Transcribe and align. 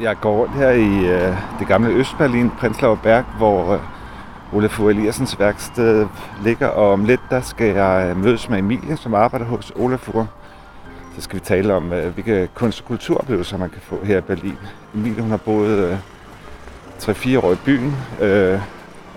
Jeg 0.00 0.16
går 0.20 0.36
rundt 0.36 0.54
her 0.54 0.70
i 0.70 1.06
øh, 1.06 1.36
det 1.58 1.66
gamle 1.68 1.90
Østberlin, 1.90 2.50
Prenzlauer 2.50 2.96
Berg, 2.96 3.24
hvor 3.38 3.72
øh, 3.72 3.80
Olaf 4.52 4.80
Eliassens 4.80 5.38
værksted 5.38 6.06
ligger, 6.42 6.66
og 6.66 6.92
om 6.92 7.04
lidt 7.04 7.20
der 7.30 7.40
skal 7.40 7.74
jeg 7.74 8.06
øh, 8.10 8.16
mødes 8.16 8.48
med 8.48 8.58
Emilie, 8.58 8.96
som 8.96 9.14
arbejder 9.14 9.46
hos 9.46 9.72
Olaf 9.76 10.08
Så 11.14 11.20
skal 11.20 11.34
vi 11.34 11.40
tale 11.44 11.74
om, 11.74 11.92
øh, 11.92 12.14
hvilke 12.14 12.48
kunst- 12.54 12.80
og 12.80 12.86
kulturoplevelser 12.86 13.58
man 13.58 13.70
kan 13.70 13.80
få 13.82 14.04
her 14.04 14.18
i 14.18 14.20
Berlin. 14.20 14.58
Emilie 14.94 15.22
hun 15.22 15.30
har 15.30 15.36
boet 15.36 15.78
øh, 15.78 15.98
3-4 16.98 17.44
år 17.44 17.52
i 17.52 17.58
byen, 17.64 17.96
øh, 18.20 18.60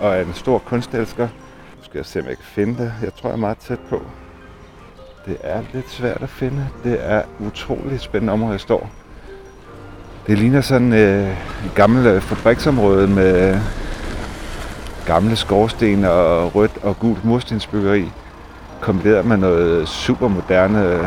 og 0.00 0.16
er 0.16 0.20
en 0.20 0.34
stor 0.34 0.58
kunstelsker. 0.58 1.28
Nu 1.78 1.84
skal 1.84 1.98
jeg 1.98 2.06
se, 2.06 2.20
om 2.20 2.26
jeg 2.26 2.36
kan 2.36 2.44
finde 2.44 2.82
det. 2.82 2.92
Jeg 3.02 3.14
tror, 3.14 3.28
jeg 3.28 3.36
er 3.36 3.40
meget 3.40 3.58
tæt 3.58 3.80
på. 3.90 4.02
Det 5.26 5.36
er 5.40 5.62
lidt 5.72 5.90
svært 5.90 6.22
at 6.22 6.28
finde. 6.28 6.68
Det 6.84 6.98
er 7.00 7.22
utroligt 7.38 8.02
spændende 8.02 8.32
område, 8.32 8.52
jeg 8.52 8.60
står. 8.60 8.90
Det 10.30 10.38
ligner 10.38 10.60
sådan 10.60 10.92
øh, 10.92 11.28
et 11.66 11.74
gammelt 11.74 12.06
øh, 12.06 12.20
fabriksområde 12.20 13.06
med 13.06 13.50
øh, 13.50 13.56
gamle 15.06 15.36
skorsten 15.36 16.04
og 16.04 16.54
rødt 16.54 16.78
og 16.82 16.98
gult 16.98 17.24
murstensbyggeri, 17.24 18.12
kombineret 18.80 19.24
med 19.24 19.36
noget 19.36 19.88
supermoderne 19.88 20.86
øh, 20.86 21.06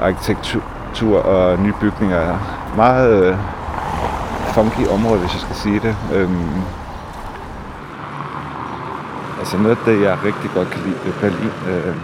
arkitektur 0.00 1.18
og 1.18 1.58
nye 1.58 1.72
bygninger. 1.80 2.38
Meget 2.76 3.24
øh, 3.24 3.36
funky 4.54 4.88
område, 4.88 5.20
hvis 5.20 5.32
jeg 5.32 5.40
skal 5.40 5.56
sige 5.56 5.80
det. 5.80 5.96
Øhm, 6.14 6.62
altså 9.38 9.56
noget 9.56 9.78
af 9.78 9.84
det, 9.86 10.02
jeg 10.02 10.18
rigtig 10.24 10.50
godt 10.54 10.70
kan 10.70 10.80
lide 10.84 10.96
ved 11.04 11.12
Berlin, 11.20 11.52
øh, 11.68 11.94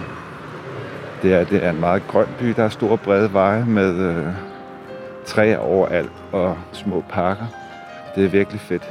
det 1.23 1.35
er, 1.35 1.45
det 1.45 1.65
er 1.65 1.71
en 1.71 1.81
meget 1.81 2.03
grøn 2.09 2.27
by. 2.39 2.47
Der 2.47 2.65
er 2.65 2.69
store 2.69 2.99
brede 2.99 3.33
veje 3.33 3.65
med 3.65 3.95
øh, 3.95 4.27
træer 5.27 5.59
overalt 5.59 6.13
og 6.33 6.59
små 6.73 7.05
parker. 7.09 7.47
Det 8.15 8.25
er 8.25 8.29
virkelig 8.29 8.61
fedt. 8.61 8.83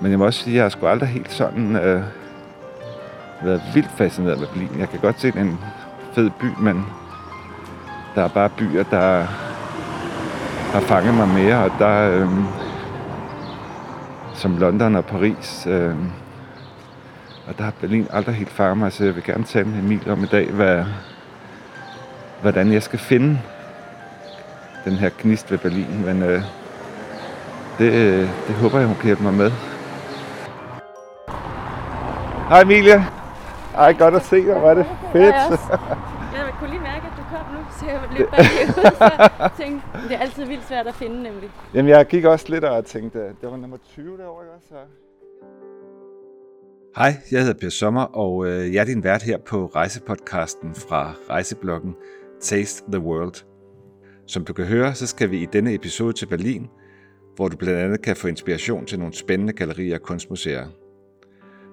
Men 0.00 0.10
jeg 0.10 0.18
må 0.18 0.26
også 0.26 0.40
sige, 0.40 0.52
at 0.52 0.56
jeg 0.56 0.64
har 0.64 0.68
sgu 0.68 0.86
aldrig 0.86 1.08
helt 1.08 1.32
sådan 1.32 1.76
øh, 1.76 2.02
været 3.42 3.62
vildt 3.74 3.90
fascineret 3.96 4.40
med 4.40 4.46
Berlin. 4.46 4.78
Jeg 4.78 4.88
kan 4.88 5.00
godt 5.00 5.20
se, 5.20 5.28
at 5.28 5.34
det 5.34 5.40
er 5.40 5.44
en 5.44 5.58
fed 6.14 6.30
by, 6.40 6.46
men 6.60 6.86
der 8.14 8.24
er 8.24 8.28
bare 8.28 8.48
byer, 8.48 8.82
der 8.82 9.22
har 10.72 10.80
fanget 10.80 11.14
mig 11.14 11.28
mere, 11.28 11.64
og 11.64 11.70
der 11.78 12.10
øh, 12.10 12.28
som 14.34 14.58
London 14.58 14.96
og 14.96 15.04
Paris. 15.04 15.66
Øh, 15.66 15.94
og 17.46 17.58
der 17.58 17.64
har 17.64 17.72
Berlin 17.80 18.06
aldrig 18.10 18.34
helt 18.34 18.50
fanget 18.50 18.78
mig, 18.78 18.92
så 18.92 19.04
jeg 19.04 19.14
vil 19.14 19.24
gerne 19.24 19.44
tale 19.44 19.68
med 19.68 19.78
Emil 19.78 20.10
om 20.10 20.22
i 20.22 20.26
dag, 20.26 20.50
hvad, 20.50 20.84
hvordan 22.42 22.72
jeg 22.72 22.82
skal 22.82 22.98
finde 22.98 23.40
den 24.90 24.98
her 24.98 25.10
gnist 25.18 25.50
ved 25.50 25.58
Berlin. 25.58 26.04
Men 26.04 26.22
øh, 26.22 26.42
det, 27.78 27.92
det 28.46 28.54
håber 28.54 28.78
jeg, 28.78 28.86
hun 28.86 28.96
kan 28.96 29.04
hjælpe 29.04 29.22
mig 29.22 29.34
med. 29.34 29.50
Hej 32.48 32.60
Emilie. 32.62 33.06
Ej, 33.74 33.92
godt 33.98 34.14
at 34.14 34.24
se 34.24 34.36
dig. 34.36 34.58
Hvor 34.58 34.70
er 34.70 34.74
det 34.74 34.86
fedt. 35.12 35.34
Jeg 36.36 36.54
kunne 36.58 36.70
lige 36.70 36.82
mærke, 36.82 37.06
at 37.06 37.12
du 37.16 37.22
kom 37.36 37.54
nu, 37.54 37.60
så 37.78 37.86
jeg 37.86 38.00
løb 38.18 38.30
bagud. 38.30 38.72
Så 38.98 39.30
jeg 39.38 39.50
tænkte, 39.60 39.86
det 40.08 40.16
er 40.16 40.18
altid 40.18 40.44
vildt 40.44 40.68
svært 40.68 40.86
at 40.86 40.94
finde, 40.94 41.22
nemlig. 41.22 41.50
Jamen, 41.74 41.88
jeg 41.88 42.06
gik 42.06 42.24
også 42.24 42.46
lidt 42.48 42.64
og 42.64 42.84
tænkte, 42.84 43.18
det 43.18 43.50
var 43.50 43.56
nummer 43.56 43.76
20 43.92 44.18
derovre, 44.18 44.44
ikke 44.44 44.54
også? 44.56 44.74
Hej, 46.96 47.12
jeg 47.30 47.40
hedder 47.40 47.60
Per 47.60 47.68
Sommer, 47.68 48.02
og 48.02 48.46
øh, 48.46 48.74
jeg 48.74 48.80
er 48.80 48.84
din 48.84 49.04
vært 49.04 49.22
her 49.22 49.38
på 49.38 49.66
rejsepodcasten 49.66 50.74
fra 50.74 51.12
rejsebloggen 51.30 51.94
Taste 52.40 52.84
the 52.92 53.00
World. 53.00 53.44
Som 54.28 54.44
du 54.44 54.52
kan 54.52 54.64
høre, 54.64 54.94
så 54.94 55.06
skal 55.06 55.30
vi 55.30 55.42
i 55.42 55.46
denne 55.52 55.74
episode 55.74 56.12
til 56.12 56.26
Berlin, 56.26 56.66
hvor 57.36 57.48
du 57.48 57.56
blandt 57.56 57.80
andet 57.80 58.02
kan 58.02 58.16
få 58.16 58.28
inspiration 58.28 58.86
til 58.86 58.98
nogle 58.98 59.14
spændende 59.14 59.52
gallerier 59.52 59.94
og 59.94 60.02
kunstmuseer. 60.02 60.66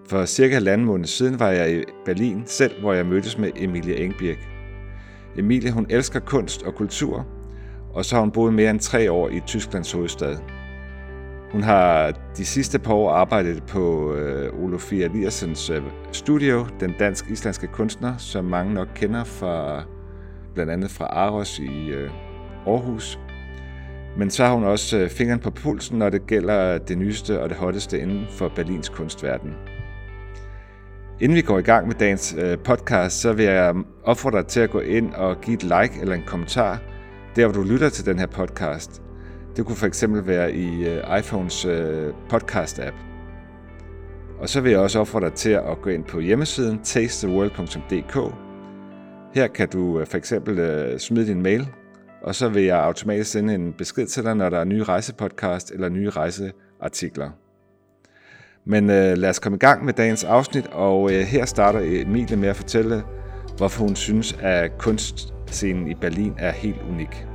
For 0.10 0.26
cirka 0.26 0.54
halvanden 0.54 0.88
måned 0.88 1.06
siden 1.06 1.40
var 1.40 1.50
jeg 1.50 1.78
i 1.78 1.84
Berlin 2.06 2.44
selv, 2.46 2.80
hvor 2.80 2.94
jeg 2.94 3.06
mødtes 3.06 3.38
med 3.38 3.52
Emilie 3.56 3.98
Engbirk. 3.98 4.38
Emilie 5.38 5.72
hun 5.72 5.86
elsker 5.90 6.20
kunst 6.20 6.64
og 6.64 6.76
kultur, 6.76 7.28
og 7.94 8.06
så 8.06 8.16
har 8.16 8.22
hun 8.22 8.32
boet 8.32 8.54
mere 8.54 8.70
end 8.70 8.80
tre 8.80 9.12
år 9.12 9.30
i 9.30 9.40
Tysklands 9.48 9.92
hovedstad. 9.92 10.38
Hun 11.52 11.64
har 11.64 12.12
de 12.38 12.46
sidste 12.46 12.80
par 12.80 12.94
år 12.94 13.12
arbejdet 13.12 13.64
på 13.64 14.14
øh, 14.14 14.64
Olofia 14.64 15.06
Eliassens 15.06 15.70
øh, 15.70 15.84
studio, 16.12 16.66
den 16.80 16.96
dansk-islandske 17.00 17.68
kunstner, 17.68 18.18
som 18.18 18.46
mange 18.46 18.74
nok 18.74 18.88
kender 18.96 19.24
fra 19.24 19.84
blandt 20.54 20.72
andet 20.72 20.92
fra 20.92 21.06
Aros 21.06 21.60
i 21.60 21.90
øh, 21.90 22.10
Aarhus. 22.68 23.20
Men 24.18 24.30
så 24.30 24.46
har 24.46 24.54
hun 24.54 24.64
også 24.64 24.98
øh, 24.98 25.10
fingeren 25.10 25.40
på 25.40 25.52
pulsen, 25.52 26.00
når 26.00 26.10
det 26.10 26.28
gælder 26.28 26.78
det 26.78 26.98
nyeste 26.98 27.42
og 27.42 27.50
det 27.50 27.58
hotteste 27.58 28.00
inden 28.00 28.26
for 28.30 28.52
Berlins 28.56 28.90
kunstverden. 28.90 29.54
Inden 31.22 31.36
vi 31.36 31.42
går 31.42 31.60
i 31.60 31.62
gang 31.62 31.88
med 31.88 31.96
dagens 31.96 32.36
øh, 32.38 32.58
podcast, 32.58 33.22
så 33.22 33.34
vil 33.34 33.46
jeg 33.46 33.76
opfordre 34.04 34.38
dig 34.38 34.48
til 34.48 34.60
at 34.60 34.70
gå 34.70 34.80
ind 34.80 35.14
og 35.14 35.42
give 35.42 35.56
et 35.56 35.64
like 35.64 36.02
eller 36.02 36.16
en 36.16 36.24
kommentar, 36.28 36.82
der 37.36 37.46
hvor 37.46 37.54
du 37.54 37.64
lytter 37.64 37.90
til 37.90 38.06
den 38.06 38.20
her 38.20 38.28
podcast. 38.28 39.02
Det 39.56 39.66
kunne 39.66 39.76
for 39.76 39.88
eksempel 39.88 40.28
være 40.28 40.54
i 40.54 40.88
øh, 40.88 41.20
iPhones 41.20 41.66
podcast-app. 42.34 42.96
Og 44.40 44.50
så 44.50 44.62
vil 44.62 44.72
jeg 44.72 44.80
også 44.80 45.00
opfordre 45.00 45.28
dig 45.28 45.36
til 45.36 45.50
at 45.50 45.82
gå 45.82 45.90
ind 45.90 46.04
på 46.04 46.20
hjemmesiden 46.20 46.80
tastetheworld.dk. 46.84 48.36
Her 49.34 49.48
kan 49.48 49.70
du 49.70 50.06
for 50.06 50.18
eksempel 50.18 50.96
smide 51.00 51.28
din 51.28 51.42
mail, 51.42 51.68
og 52.26 52.36
så 52.36 52.50
vil 52.50 52.64
jeg 52.64 52.84
automatisk 52.84 53.32
sende 53.32 53.56
en 53.56 53.74
besked 53.74 54.08
til 54.08 54.24
dig, 54.24 54.36
når 54.36 54.50
der 54.50 54.60
er 54.60 54.64
nye 54.64 54.84
rejsepodcast 54.84 55.72
eller 55.72 55.90
nye 55.90 56.10
rejseartikler. 56.10 57.30
Men 58.66 58.90
øh, 58.90 59.18
lad 59.18 59.30
os 59.30 59.40
komme 59.40 59.56
i 59.56 59.60
gang 59.60 59.86
med 59.86 59.94
dagens 59.94 60.24
afsnit, 60.24 60.68
og 60.68 61.14
øh, 61.14 61.20
her 61.20 61.46
starter 61.46 61.80
Emilie 61.80 62.38
med 62.38 62.50
at 62.50 62.56
fortælle, 62.56 63.04
hvorfor 63.58 63.84
hun 63.84 63.96
synes, 63.96 64.38
at 64.42 64.78
kunstscenen 64.78 65.88
i 65.88 65.94
Berlin 65.94 66.34
er 66.38 66.52
helt 66.52 66.82
unik. 66.90 67.28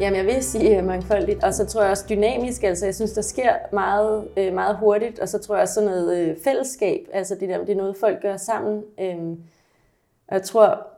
Jamen, 0.00 0.16
jeg 0.16 0.26
vil 0.26 0.42
sige 0.42 0.78
øh, 0.78 0.84
mangfoldigt, 0.84 1.44
og 1.44 1.54
så 1.54 1.66
tror 1.66 1.82
jeg 1.82 1.90
også 1.90 2.04
dynamisk. 2.08 2.62
Altså, 2.62 2.84
jeg 2.84 2.94
synes, 2.94 3.12
der 3.12 3.22
sker 3.22 3.52
meget, 3.72 4.28
øh, 4.36 4.54
meget 4.54 4.76
hurtigt, 4.76 5.18
og 5.18 5.28
så 5.28 5.38
tror 5.38 5.54
jeg 5.54 5.62
også 5.62 5.74
sådan 5.74 5.90
noget 5.90 6.18
øh, 6.18 6.36
fællesskab. 6.44 7.00
Altså, 7.12 7.34
det, 7.40 7.48
der, 7.48 7.58
det 7.58 7.70
er 7.70 7.76
noget, 7.76 7.96
folk 8.00 8.22
gør 8.22 8.36
sammen. 8.36 8.82
Og 10.28 10.34
jeg 10.34 10.42
tror, 10.42 10.97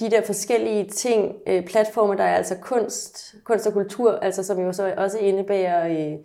de 0.00 0.10
der 0.10 0.22
forskellige 0.22 0.84
ting, 0.84 1.36
øh, 1.46 1.64
platforme, 1.64 2.16
der 2.16 2.24
er 2.24 2.36
altså 2.36 2.56
kunst, 2.62 3.34
kunst 3.44 3.66
og 3.66 3.72
kultur, 3.72 4.12
altså, 4.12 4.42
som 4.42 4.60
jo 4.60 4.72
så 4.72 4.94
også 4.96 5.18
indebærer 5.18 5.88
øh, 5.88 6.18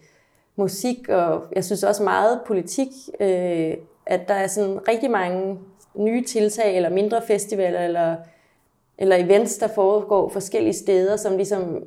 musik, 0.56 1.10
og 1.10 1.44
jeg 1.56 1.66
synes 1.66 1.84
også 1.84 2.04
meget 2.04 2.42
politik, 2.48 2.88
øh, 3.20 3.74
at 4.06 4.28
der 4.28 4.34
er 4.34 4.48
sådan 4.48 4.88
rigtig 4.88 5.12
mange 5.12 5.60
nye 5.96 6.24
tiltag, 6.24 6.76
eller 6.76 6.90
mindre 6.90 7.22
festivaler, 7.22 7.80
eller, 7.80 8.16
eller 8.98 9.16
events, 9.16 9.58
der 9.58 9.68
foregår 9.68 10.30
forskellige 10.30 10.74
steder, 10.74 11.18
som 11.18 11.36
ligesom 11.38 11.84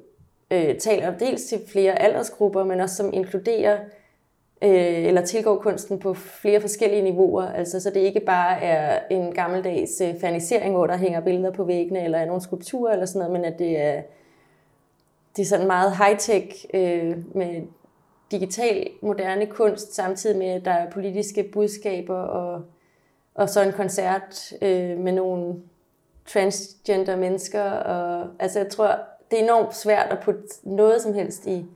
øh, 0.51 0.79
taler 0.79 1.19
dels 1.19 1.45
til 1.45 1.61
flere 1.73 2.03
aldersgrupper, 2.03 2.65
men 2.65 2.81
også 2.81 2.97
som 2.97 3.11
inkluderer 3.13 3.79
øh, 4.63 5.05
eller 5.07 5.25
tilgår 5.25 5.57
kunsten 5.57 5.99
på 5.99 6.15
flere 6.15 6.61
forskellige 6.61 7.03
niveauer. 7.03 7.43
Altså, 7.43 7.81
så 7.81 7.91
det 7.91 8.01
ikke 8.01 8.21
bare 8.21 8.63
er 8.63 8.99
en 9.11 9.33
gammeldags 9.33 10.01
øh, 10.01 10.21
fanisering, 10.21 10.75
hvor 10.75 10.87
der 10.87 10.97
hænger 10.97 11.21
billeder 11.21 11.51
på 11.51 11.65
væggene, 11.65 12.05
eller 12.05 12.19
er 12.19 12.27
nogle 12.27 12.43
skulpturer 12.43 12.93
eller 12.93 13.07
sådan 13.07 13.19
noget, 13.19 13.33
men 13.33 13.53
at 13.53 13.59
det 13.59 13.81
er, 13.81 14.03
det 15.37 15.43
er 15.43 15.47
sådan 15.47 15.67
meget 15.67 15.93
high-tech 15.93 16.67
øh, 16.75 17.37
med 17.37 17.63
digital 18.31 18.89
moderne 19.03 19.47
kunst, 19.47 19.95
samtidig 19.95 20.39
med, 20.39 20.47
at 20.47 20.65
der 20.65 20.71
er 20.71 20.91
politiske 20.91 21.43
budskaber, 21.53 22.17
og, 22.17 22.63
og 23.35 23.49
så 23.49 23.63
en 23.63 23.73
koncert 23.73 24.53
øh, 24.63 24.99
med 24.99 25.13
nogle 25.13 25.55
transgender 26.27 27.17
mennesker. 27.17 27.63
Og, 27.71 28.27
altså 28.39 28.59
jeg 28.59 28.69
tror, 28.69 28.99
det 29.31 29.39
er 29.39 29.45
enormt 29.45 29.77
svært 29.77 30.13
at 30.13 30.19
putte 30.25 30.43
noget 30.63 31.03
som 31.03 31.15
helst 31.15 31.47
i 31.47 31.67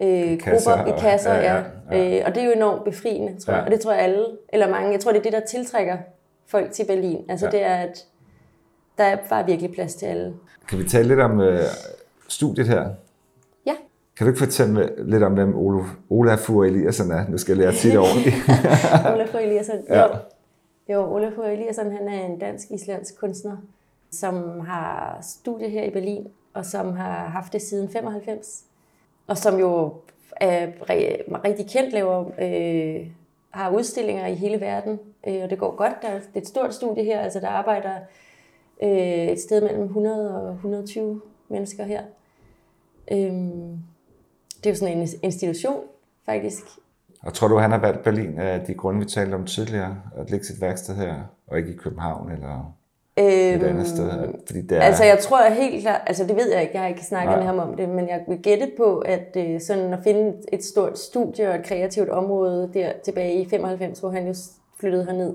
øh, 0.00 0.38
kasser, 0.38 0.76
grupper, 0.76 0.96
i 0.96 1.00
kasser. 1.00 1.34
Ja, 1.34 1.54
ja, 1.54 1.62
ja. 1.92 2.18
Øh, 2.18 2.22
og 2.26 2.34
det 2.34 2.42
er 2.42 2.46
jo 2.46 2.52
enormt 2.52 2.84
befriende, 2.84 3.40
tror 3.40 3.52
jeg. 3.52 3.62
Og 3.64 3.70
det 3.70 3.80
tror 3.80 3.92
jeg 3.92 4.02
alle, 4.02 4.26
eller 4.48 4.68
mange, 4.68 4.92
jeg 4.92 5.00
tror, 5.00 5.12
det 5.12 5.18
er 5.18 5.22
det, 5.22 5.32
der 5.32 5.40
tiltrækker 5.40 5.96
folk 6.46 6.72
til 6.72 6.86
Berlin. 6.86 7.24
Altså 7.28 7.46
ja. 7.46 7.50
det 7.50 7.62
er, 7.62 7.76
at 7.76 8.06
der 8.98 9.04
er 9.04 9.16
bare 9.28 9.46
virkelig 9.46 9.72
plads 9.74 9.94
til 9.94 10.06
alle. 10.06 10.34
Kan 10.68 10.78
vi 10.78 10.84
tale 10.84 11.08
lidt 11.08 11.20
om 11.20 11.40
øh, 11.40 11.60
studiet 12.28 12.68
her? 12.68 12.88
Kan 14.18 14.26
du 14.26 14.30
ikke 14.30 14.38
fortælle 14.38 14.90
lidt 14.98 15.22
om, 15.22 15.32
hvem 15.32 15.56
Olaf, 15.56 15.86
Olafur 16.10 16.64
Eliasson 16.64 17.10
er? 17.10 17.28
Nu 17.28 17.38
skal 17.38 17.52
jeg 17.52 17.58
lære 17.58 17.72
det 17.72 17.98
ordentligt. 17.98 18.36
Olafur 19.14 19.38
Eliasson, 19.38 19.76
ja. 19.88 20.02
jo. 20.02 20.08
Jo, 20.88 21.14
Olafur 21.14 21.44
Eliasson, 21.44 21.92
han 21.92 22.08
er 22.08 22.26
en 22.26 22.38
dansk-islandsk 22.38 23.20
kunstner, 23.20 23.56
som 24.10 24.60
har 24.60 25.18
studie 25.22 25.68
her 25.68 25.84
i 25.84 25.90
Berlin, 25.90 26.26
og 26.54 26.66
som 26.66 26.92
har 26.92 27.28
haft 27.28 27.52
det 27.52 27.62
siden 27.62 27.88
95. 27.88 28.64
Og 29.28 29.38
som 29.38 29.58
jo 29.58 29.94
er 30.36 30.66
rigtig 31.44 31.70
kendt, 31.70 31.92
laver, 31.92 32.24
øh, 32.40 33.06
har 33.50 33.70
udstillinger 33.70 34.26
i 34.26 34.34
hele 34.34 34.60
verden, 34.60 34.98
øh, 35.28 35.42
og 35.42 35.50
det 35.50 35.58
går 35.58 35.76
godt. 35.76 35.92
Der 36.02 36.08
det 36.08 36.28
er 36.34 36.40
et 36.40 36.48
stort 36.48 36.74
studie 36.74 37.04
her, 37.04 37.20
altså 37.20 37.40
der 37.40 37.48
arbejder 37.48 37.94
øh, 38.82 39.28
et 39.28 39.40
sted 39.40 39.60
mellem 39.60 39.82
100 39.82 40.42
og 40.42 40.52
120 40.52 41.20
mennesker 41.48 41.84
her. 41.84 42.02
Øh, 43.12 43.18
det 44.58 44.66
er 44.66 44.70
jo 44.70 44.74
sådan 44.74 44.98
en 44.98 45.08
institution, 45.22 45.84
faktisk. 46.26 46.64
Og 47.22 47.34
tror 47.34 47.48
du, 47.48 47.56
han 47.56 47.70
har 47.70 47.78
valgt 47.78 48.04
Berlin 48.04 48.38
af 48.38 48.60
de 48.60 48.74
grunde, 48.74 49.00
vi 49.00 49.06
talte 49.06 49.34
om 49.34 49.46
tidligere, 49.46 50.02
at 50.16 50.30
lægge 50.30 50.46
sit 50.46 50.60
værksted 50.60 50.94
her, 50.94 51.22
og 51.46 51.58
ikke 51.58 51.70
i 51.70 51.76
København 51.76 52.32
eller 52.32 52.77
et 53.24 53.62
andet 53.62 53.86
sted? 53.86 54.10
Fordi 54.46 54.60
det 54.60 54.78
er... 54.78 54.82
Altså 54.82 55.04
jeg 55.04 55.18
tror 55.18 55.50
helt 55.50 55.82
klart, 55.82 56.00
altså 56.06 56.24
det 56.24 56.36
ved 56.36 56.52
jeg 56.52 56.62
ikke, 56.62 56.74
jeg 56.74 56.82
har 56.82 56.88
ikke 56.88 57.04
snakket 57.04 57.30
Nej. 57.30 57.38
med 57.38 57.46
ham 57.46 57.58
om 57.58 57.76
det, 57.76 57.88
men 57.88 58.08
jeg 58.08 58.24
vil 58.28 58.38
gætte 58.38 58.70
på, 58.76 58.98
at 58.98 59.36
øh, 59.36 59.60
sådan 59.60 59.92
at 59.92 59.98
finde 60.04 60.32
et 60.52 60.64
stort 60.64 60.98
studie 60.98 61.48
og 61.48 61.54
et 61.54 61.64
kreativt 61.64 62.08
område 62.08 62.70
der 62.74 62.92
tilbage 63.04 63.40
i 63.40 63.48
95, 63.48 64.00
hvor 64.00 64.10
han 64.10 64.26
jo 64.26 64.34
flyttede 64.80 65.04
herned, 65.04 65.34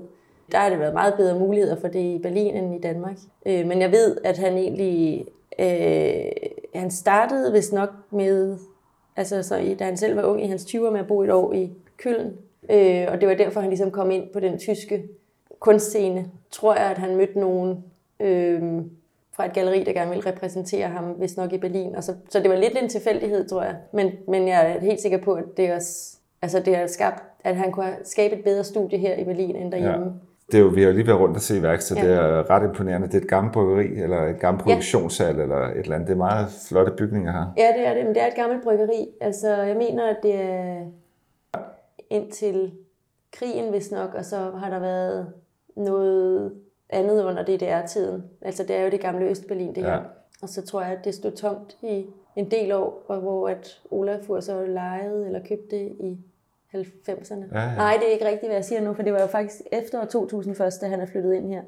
der 0.52 0.58
har 0.58 0.68
det 0.68 0.78
været 0.78 0.92
meget 0.92 1.14
bedre 1.14 1.38
muligheder 1.38 1.80
for 1.80 1.88
det 1.88 2.00
i 2.00 2.18
Berlin 2.22 2.54
end 2.54 2.74
i 2.74 2.80
Danmark. 2.80 3.16
Øh, 3.46 3.66
men 3.66 3.80
jeg 3.80 3.92
ved, 3.92 4.16
at 4.24 4.38
han 4.38 4.56
egentlig, 4.56 5.24
øh, 5.58 6.32
han 6.74 6.90
startede 6.90 7.52
vist 7.52 7.72
nok 7.72 7.90
med, 8.10 8.56
altså 9.16 9.42
så, 9.42 9.74
da 9.78 9.84
han 9.84 9.96
selv 9.96 10.16
var 10.16 10.22
ung 10.22 10.44
i 10.44 10.46
hans 10.46 10.62
20'er 10.62 10.90
med 10.90 11.00
at 11.00 11.06
bo 11.06 11.22
et 11.22 11.30
år 11.30 11.52
i 11.52 11.72
Køln, 11.96 12.32
øh, 12.70 13.06
og 13.08 13.20
det 13.20 13.28
var 13.28 13.34
derfor, 13.34 13.60
han 13.60 13.70
ligesom 13.70 13.90
kom 13.90 14.10
ind 14.10 14.24
på 14.32 14.40
den 14.40 14.58
tyske 14.58 15.02
kunstscene, 15.64 16.26
tror 16.50 16.74
jeg, 16.74 16.90
at 16.90 16.98
han 16.98 17.16
mødte 17.16 17.38
nogen 17.40 17.84
øh, 18.20 18.62
fra 19.32 19.46
et 19.46 19.52
galeri, 19.52 19.84
der 19.84 19.92
gerne 19.92 20.10
ville 20.10 20.30
repræsentere 20.30 20.88
ham, 20.88 21.04
hvis 21.04 21.36
nok 21.36 21.52
i 21.52 21.58
Berlin. 21.58 21.96
Og 21.96 22.04
så, 22.04 22.14
så 22.28 22.40
det 22.40 22.50
var 22.50 22.56
lidt 22.56 22.78
en 22.82 22.88
tilfældighed, 22.88 23.48
tror 23.48 23.62
jeg. 23.62 23.76
Men, 23.92 24.10
men 24.28 24.48
jeg 24.48 24.70
er 24.70 24.80
helt 24.80 25.00
sikker 25.00 25.18
på, 25.18 25.32
at 25.32 25.44
det 25.56 25.72
også, 25.72 26.16
altså 26.42 26.60
det 26.60 26.76
har 26.76 26.86
skabt, 26.86 27.22
at 27.44 27.56
han 27.56 27.72
kunne 27.72 27.96
skabe 28.04 28.34
et 28.34 28.44
bedre 28.44 28.64
studie 28.64 28.98
her 28.98 29.16
i 29.16 29.24
Berlin 29.24 29.56
end 29.56 29.72
derhjemme. 29.72 30.04
Ja. 30.04 30.10
Det 30.52 30.54
er 30.54 30.62
jo, 30.62 30.66
vi 30.66 30.82
har 30.82 30.88
jo 30.88 30.94
lige 30.94 31.06
været 31.06 31.20
rundt 31.20 31.36
og 31.36 31.42
se 31.42 31.62
værksted. 31.62 31.96
Ja. 31.96 32.02
Det 32.02 32.12
er 32.12 32.50
ret 32.50 32.64
imponerende. 32.68 33.06
Det 33.06 33.14
er 33.14 33.20
et 33.20 33.28
gammelt 33.28 33.54
bryggeri, 33.54 34.02
eller 34.02 34.22
et 34.22 34.40
gammelt 34.40 34.64
produktionssal, 34.64 35.36
ja. 35.36 35.42
eller 35.42 35.56
et 35.56 35.78
eller 35.78 35.94
andet. 35.94 36.08
Det 36.08 36.14
er 36.14 36.18
meget 36.18 36.46
flotte 36.68 36.92
bygninger 36.98 37.32
her. 37.32 37.52
Ja, 37.56 37.78
det 37.78 37.86
er 37.86 37.94
det. 37.94 38.04
Men 38.04 38.14
det 38.14 38.22
er 38.22 38.26
et 38.26 38.34
gammelt 38.34 38.62
bryggeri. 38.62 39.08
Altså, 39.20 39.56
jeg 39.56 39.76
mener, 39.76 40.10
at 40.10 40.16
det 40.22 40.34
er 40.34 40.76
indtil 42.10 42.72
krigen, 43.32 43.70
hvis 43.70 43.90
nok, 43.90 44.14
og 44.14 44.24
så 44.24 44.36
har 44.36 44.70
der 44.70 44.78
været 44.78 45.26
noget 45.76 46.54
andet 46.90 47.24
under 47.24 47.42
DDR-tiden. 47.42 48.24
Altså 48.42 48.62
det 48.62 48.76
er 48.76 48.82
jo 48.82 48.90
det 48.90 49.00
gamle 49.00 49.26
Østberlin, 49.26 49.74
det 49.74 49.82
ja. 49.82 49.86
her. 49.86 50.02
Og 50.42 50.48
så 50.48 50.62
tror 50.62 50.82
jeg, 50.82 50.90
at 50.90 51.04
det 51.04 51.14
stod 51.14 51.30
tomt 51.30 51.76
i 51.82 52.06
en 52.36 52.50
del 52.50 52.72
år, 52.72 53.04
og 53.08 53.20
hvor 53.20 53.48
at 53.48 53.80
Olafur 53.90 54.40
så 54.40 54.66
lejede 54.66 55.26
eller 55.26 55.40
købte 55.48 55.86
i 55.86 56.18
90'erne. 56.74 57.44
Ja, 57.52 57.60
ja. 57.60 57.74
Nej, 57.74 57.96
det 58.00 58.08
er 58.08 58.12
ikke 58.12 58.26
rigtigt, 58.26 58.48
hvad 58.48 58.56
jeg 58.56 58.64
siger 58.64 58.80
nu, 58.80 58.94
for 58.94 59.02
det 59.02 59.12
var 59.12 59.20
jo 59.20 59.26
faktisk 59.26 59.60
efter 59.72 60.00
år 60.00 60.04
2000 60.04 60.54
først, 60.54 60.80
da 60.80 60.86
han 60.86 61.00
er 61.00 61.06
flyttet 61.06 61.34
ind 61.34 61.48
her. 61.48 61.62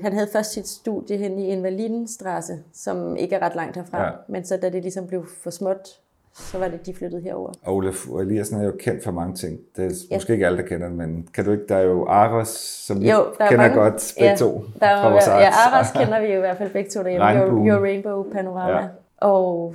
Han 0.00 0.12
havde 0.12 0.26
først 0.26 0.52
sit 0.52 0.68
studie 0.68 1.16
hen 1.16 1.38
i 1.38 1.46
Invalidenstrasse, 1.46 2.58
som 2.72 3.16
ikke 3.16 3.34
er 3.34 3.42
ret 3.42 3.54
langt 3.54 3.76
herfra. 3.76 4.04
Ja. 4.04 4.10
Men 4.28 4.44
så 4.44 4.56
da 4.56 4.70
det 4.70 4.82
ligesom 4.82 5.06
blev 5.06 5.26
for 5.26 5.50
småt, 5.50 6.00
så 6.34 6.58
var 6.58 6.68
det, 6.68 6.86
de 6.86 6.94
flyttede 6.94 7.22
herover. 7.22 7.52
Og 7.62 7.74
Olaf 7.74 8.06
Eliassen 8.20 8.60
er 8.60 8.64
jo 8.64 8.72
kendt 8.78 9.04
for 9.04 9.10
mange 9.10 9.34
ting. 9.34 9.60
Det 9.76 9.84
er 9.84 9.90
ja. 10.10 10.16
måske 10.16 10.32
ikke 10.32 10.46
alle, 10.46 10.58
der 10.58 10.64
kender 10.64 10.88
den, 10.88 10.96
men 10.96 11.28
kan 11.34 11.44
du 11.44 11.52
ikke, 11.52 11.64
der 11.68 11.76
er 11.76 11.82
jo 11.82 12.06
Aros, 12.06 12.48
som 12.86 13.00
vi 13.00 13.10
jo, 13.10 13.34
kender 13.38 13.56
mange, 13.56 13.74
godt 13.74 14.14
begge 14.18 14.30
ja, 14.30 14.36
to 14.36 14.64
der 14.80 14.86
er, 14.86 15.02
fra 15.02 15.10
vores 15.10 15.26
Ja, 15.26 15.50
Aros 15.50 15.90
kender 15.90 16.20
vi 16.20 16.26
jo 16.26 16.36
i 16.36 16.40
hvert 16.40 16.58
fald 16.58 16.70
begge 16.70 16.90
to 16.90 17.02
derhjemme. 17.02 17.26
Rainbow. 17.26 17.58
Your, 17.58 17.66
Your 17.66 17.82
Rainbow 17.82 18.32
Panorama. 18.32 18.78
Ja. 18.78 18.88
Og 19.16 19.74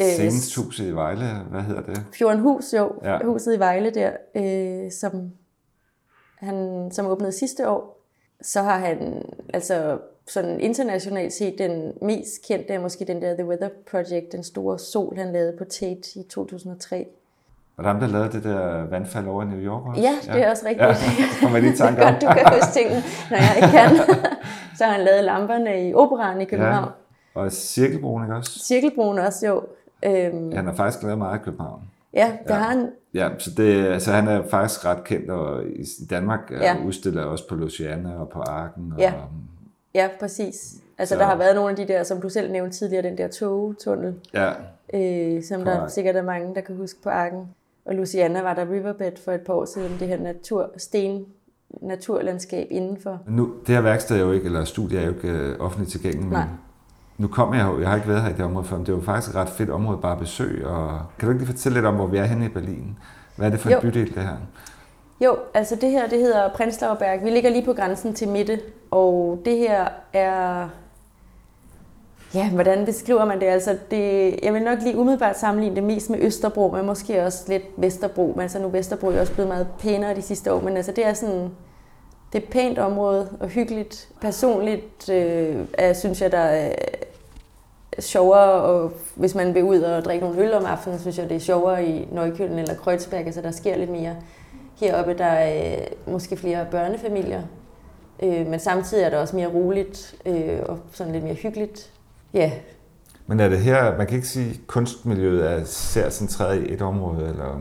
øh, 0.00 0.06
Senest 0.06 0.78
i 0.78 0.90
Vejle, 0.90 1.26
hvad 1.50 1.60
hedder 1.60 1.82
det? 1.82 2.02
Fjordenhus, 2.12 2.74
jo. 2.74 2.92
Ja. 3.04 3.18
Huset 3.24 3.56
i 3.56 3.58
Vejle 3.58 3.90
der, 3.90 4.10
øh, 4.34 4.92
som, 4.92 5.30
han, 6.38 6.88
som 6.92 7.06
åbnede 7.06 7.32
sidste 7.32 7.68
år. 7.68 8.00
Så 8.42 8.62
har 8.62 8.78
han 8.78 9.22
altså 9.54 9.98
sådan 10.28 10.60
internationalt 10.60 11.32
set 11.32 11.58
den 11.58 11.92
mest 12.02 12.46
kendte 12.48 12.72
er 12.72 12.80
måske 12.80 13.04
den 13.04 13.22
der 13.22 13.34
The 13.34 13.46
Weather 13.46 13.68
Project, 13.90 14.32
den 14.32 14.44
store 14.44 14.78
sol, 14.78 15.16
han 15.16 15.32
lavede 15.32 15.54
på 15.58 15.64
Tate 15.64 16.18
i 16.18 16.22
2003. 16.30 17.06
Og 17.76 17.84
der 17.84 17.90
er 17.90 17.98
der 17.98 18.06
lavede 18.06 18.32
det 18.32 18.44
der 18.44 18.86
vandfald 18.86 19.26
over 19.26 19.42
i 19.42 19.46
New 19.46 19.58
York 19.58 19.86
også? 19.86 20.02
Ja, 20.02 20.34
det 20.34 20.42
er 20.42 20.50
også 20.50 20.66
rigtigt. 20.66 20.88
Ja, 20.88 20.94
det 21.32 21.40
kommer 21.42 21.58
lige 21.58 21.76
tanke 21.76 22.04
om. 22.04 22.14
du 22.22 22.26
kan 22.26 22.46
huske 22.52 22.72
tingene, 22.72 23.02
når 23.30 23.36
jeg 23.36 23.56
ikke 23.56 23.68
kan. 23.68 24.16
så 24.78 24.84
har 24.84 24.92
han 24.92 25.04
lavet 25.04 25.24
lamperne 25.24 25.88
i 25.88 25.94
operan 25.94 26.40
i 26.40 26.44
København. 26.44 26.88
Ja. 27.36 27.40
Og 27.40 27.52
Cirkelbroen, 27.52 28.24
ikke 28.24 28.34
også? 28.34 28.58
Cirkelbroen 28.58 29.18
også, 29.18 29.46
jo. 29.46 29.62
Øhm, 30.02 30.52
han 30.52 30.66
har 30.66 30.74
faktisk 30.74 31.02
lavet 31.02 31.18
meget 31.18 31.38
i 31.38 31.42
København. 31.44 31.80
Ja, 32.14 32.32
det 32.42 32.50
ja. 32.50 32.54
har 32.54 32.70
han. 32.70 32.90
Ja, 33.14 33.28
så, 33.38 33.50
det, 33.56 33.86
altså, 33.86 34.12
han 34.12 34.28
er 34.28 34.42
faktisk 34.50 34.84
ret 34.84 35.04
kendt, 35.04 35.30
og 35.30 35.64
i 35.64 35.84
Danmark 36.10 36.40
ja. 36.50 36.76
udstiller 36.86 37.24
også 37.24 37.48
på 37.48 37.54
Luciana 37.54 38.18
og 38.18 38.28
på 38.28 38.40
Arken. 38.40 38.92
Og, 38.92 39.00
ja. 39.00 39.12
Ja, 39.94 40.08
præcis. 40.20 40.74
Altså, 40.98 41.14
så. 41.14 41.18
der 41.18 41.26
har 41.26 41.36
været 41.36 41.54
nogle 41.54 41.70
af 41.70 41.76
de 41.76 41.88
der, 41.88 42.02
som 42.02 42.20
du 42.20 42.28
selv 42.28 42.52
nævnte 42.52 42.76
tidligere, 42.76 43.02
den 43.02 43.18
der 43.18 43.28
togtunnel, 43.28 44.14
ja. 44.34 44.52
øh, 44.94 45.42
som 45.42 45.64
der 45.64 45.88
sikkert 45.88 46.16
er 46.16 46.22
mange, 46.22 46.54
der 46.54 46.60
kan 46.60 46.76
huske 46.76 47.02
på 47.02 47.08
Arken. 47.08 47.48
Og 47.84 47.94
Luciana 47.94 48.42
var 48.42 48.54
der 48.54 48.70
riverbed 48.70 49.12
for 49.24 49.32
et 49.32 49.40
par 49.40 49.54
år 49.54 49.64
siden, 49.64 49.96
det 50.00 50.08
her 50.08 50.18
natur, 50.18 50.70
sten 50.76 51.26
naturlandskab 51.82 52.66
indenfor. 52.70 53.18
Nu, 53.28 53.52
det 53.66 53.74
her 53.74 53.82
værksted 53.82 54.16
er 54.16 54.20
jo 54.20 54.32
ikke, 54.32 54.46
eller 54.46 54.64
studie 54.64 54.98
er 54.98 55.06
jo 55.06 55.12
ikke 55.12 55.28
øh, 55.28 55.60
offentligt 55.60 55.90
tilgængeligt, 55.90 56.30
Nej. 56.30 56.44
nu 57.18 57.28
kommer 57.28 57.54
jeg 57.54 57.66
jo, 57.66 57.80
jeg 57.80 57.88
har 57.88 57.96
ikke 57.96 58.08
været 58.08 58.22
her 58.22 58.30
i 58.30 58.32
det 58.32 58.44
område 58.44 58.64
før, 58.64 58.76
men 58.76 58.86
det 58.86 58.92
er 58.92 58.96
jo 58.96 59.02
faktisk 59.02 59.30
et 59.30 59.36
ret 59.36 59.48
fedt 59.48 59.70
område 59.70 59.98
bare 59.98 60.12
at 60.12 60.18
besøge, 60.18 60.66
og 60.68 61.00
kan 61.18 61.26
du 61.26 61.32
ikke 61.32 61.44
lige 61.44 61.52
fortælle 61.52 61.76
lidt 61.76 61.86
om, 61.86 61.94
hvor 61.94 62.06
vi 62.06 62.16
er 62.16 62.24
henne 62.24 62.44
i 62.44 62.48
Berlin? 62.48 62.98
Hvad 63.36 63.46
er 63.46 63.50
det 63.50 63.60
for 63.60 63.70
jo. 63.70 63.76
et 63.76 63.82
bydel, 63.82 64.14
det 64.14 64.22
her? 64.22 64.36
Jo, 65.20 65.36
altså 65.54 65.76
det 65.76 65.90
her, 65.90 66.08
det 66.08 66.18
hedder 66.18 66.48
Prenzlauer 66.54 67.24
Vi 67.24 67.30
ligger 67.30 67.50
lige 67.50 67.64
på 67.64 67.72
grænsen 67.72 68.14
til 68.14 68.28
Mitte, 68.28 68.60
og 68.90 69.38
det 69.44 69.58
her 69.58 69.88
er... 70.12 70.68
Ja, 72.34 72.50
hvordan 72.50 72.84
beskriver 72.84 73.24
man 73.24 73.40
det? 73.40 73.46
Altså 73.46 73.78
det, 73.90 74.34
jeg 74.42 74.54
vil 74.54 74.62
nok 74.62 74.78
lige 74.82 74.96
umiddelbart 74.96 75.38
sammenligne 75.38 75.76
det 75.76 75.84
mest 75.84 76.10
med 76.10 76.18
Østerbro, 76.20 76.70
men 76.70 76.86
måske 76.86 77.24
også 77.24 77.44
lidt 77.48 77.62
Vesterbro. 77.76 78.32
Men 78.36 78.40
altså 78.40 78.58
nu 78.58 78.68
Vesterbro 78.68 79.06
er 79.06 79.20
også 79.20 79.32
blevet 79.32 79.48
meget 79.48 79.66
pænere 79.78 80.14
de 80.14 80.22
sidste 80.22 80.52
år, 80.52 80.60
men 80.60 80.76
altså 80.76 80.92
det 80.92 81.06
er 81.06 81.12
sådan... 81.12 81.50
Det 82.32 82.38
er 82.38 82.42
et 82.42 82.48
pænt 82.48 82.78
område 82.78 83.28
og 83.40 83.48
hyggeligt. 83.48 84.08
Personligt 84.20 85.08
øh, 85.08 85.56
er, 85.72 85.92
synes 85.92 86.22
jeg, 86.22 86.32
der 86.32 86.38
er 86.38 86.72
sjovere, 87.98 88.62
og 88.62 88.92
hvis 89.14 89.34
man 89.34 89.54
vil 89.54 89.62
ud 89.62 89.80
og 89.80 90.04
drikke 90.04 90.26
nogle 90.26 90.42
øl 90.42 90.52
om 90.52 90.64
aftenen, 90.64 90.98
synes 90.98 91.18
jeg, 91.18 91.28
det 91.28 91.36
er 91.36 91.40
sjovere 91.40 91.86
i 91.86 92.08
Nøjkølen 92.12 92.58
eller 92.58 92.74
Kreuzberg, 92.74 93.26
altså 93.26 93.40
der 93.40 93.50
sker 93.50 93.76
lidt 93.76 93.90
mere. 93.90 94.16
Heroppe 94.80 95.14
der 95.14 95.24
er 95.24 95.72
øh, 95.72 95.86
måske 96.12 96.36
flere 96.36 96.66
børnefamilier, 96.70 97.42
øh, 98.22 98.46
men 98.46 98.60
samtidig 98.60 99.04
er 99.04 99.10
det 99.10 99.18
også 99.18 99.36
mere 99.36 99.48
roligt 99.48 100.14
øh, 100.26 100.58
og 100.62 100.78
sådan 100.92 101.12
lidt 101.12 101.24
mere 101.24 101.34
hyggeligt. 101.34 101.90
Ja. 102.34 102.52
Men 103.26 103.40
er 103.40 103.48
det 103.48 103.58
her, 103.58 103.96
man 103.96 104.06
kan 104.06 104.16
ikke 104.16 104.28
sige, 104.28 104.50
at 104.50 104.66
kunstmiljøet 104.66 105.50
er 105.50 105.64
særligt 105.64 106.14
centreret 106.14 106.62
i 106.62 106.72
et 106.72 106.82
område? 106.82 107.28
Eller? 107.28 107.60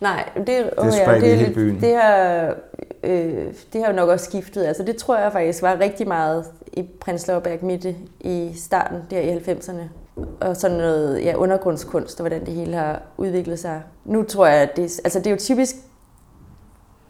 Nej, 0.00 0.28
det, 0.36 0.46
det 0.46 0.66
er 0.76 0.90
spredt 0.90 1.22
ja, 1.22 1.28
det, 1.28 1.34
i 1.34 1.36
hele 1.36 1.54
byen. 1.54 1.80
Det 1.80 1.94
har, 1.94 2.54
øh, 3.02 3.46
det 3.72 3.80
har 3.80 3.90
jo 3.90 3.96
nok 3.96 4.08
også 4.08 4.24
skiftet. 4.24 4.64
Altså, 4.64 4.82
det 4.82 4.96
tror 4.96 5.18
jeg 5.18 5.32
faktisk 5.32 5.62
var 5.62 5.80
rigtig 5.80 6.08
meget 6.08 6.44
i 6.72 6.82
Prenzlauer 7.00 7.40
Berg 7.40 7.64
Mitte 7.64 7.94
i 8.20 8.52
starten, 8.56 8.98
der 9.10 9.20
i 9.20 9.38
90'erne. 9.38 9.82
Og 10.40 10.56
sådan 10.56 10.76
noget 10.76 11.24
ja, 11.24 11.34
undergrundskunst, 11.36 12.20
og 12.20 12.22
hvordan 12.22 12.46
det 12.46 12.54
hele 12.54 12.76
har 12.76 13.02
udviklet 13.16 13.58
sig. 13.58 13.82
Nu 14.04 14.22
tror 14.22 14.46
jeg, 14.46 14.56
at 14.56 14.76
det, 14.76 14.82
altså 14.82 15.18
det 15.18 15.26
er 15.26 15.30
jo 15.30 15.36
typisk 15.36 15.76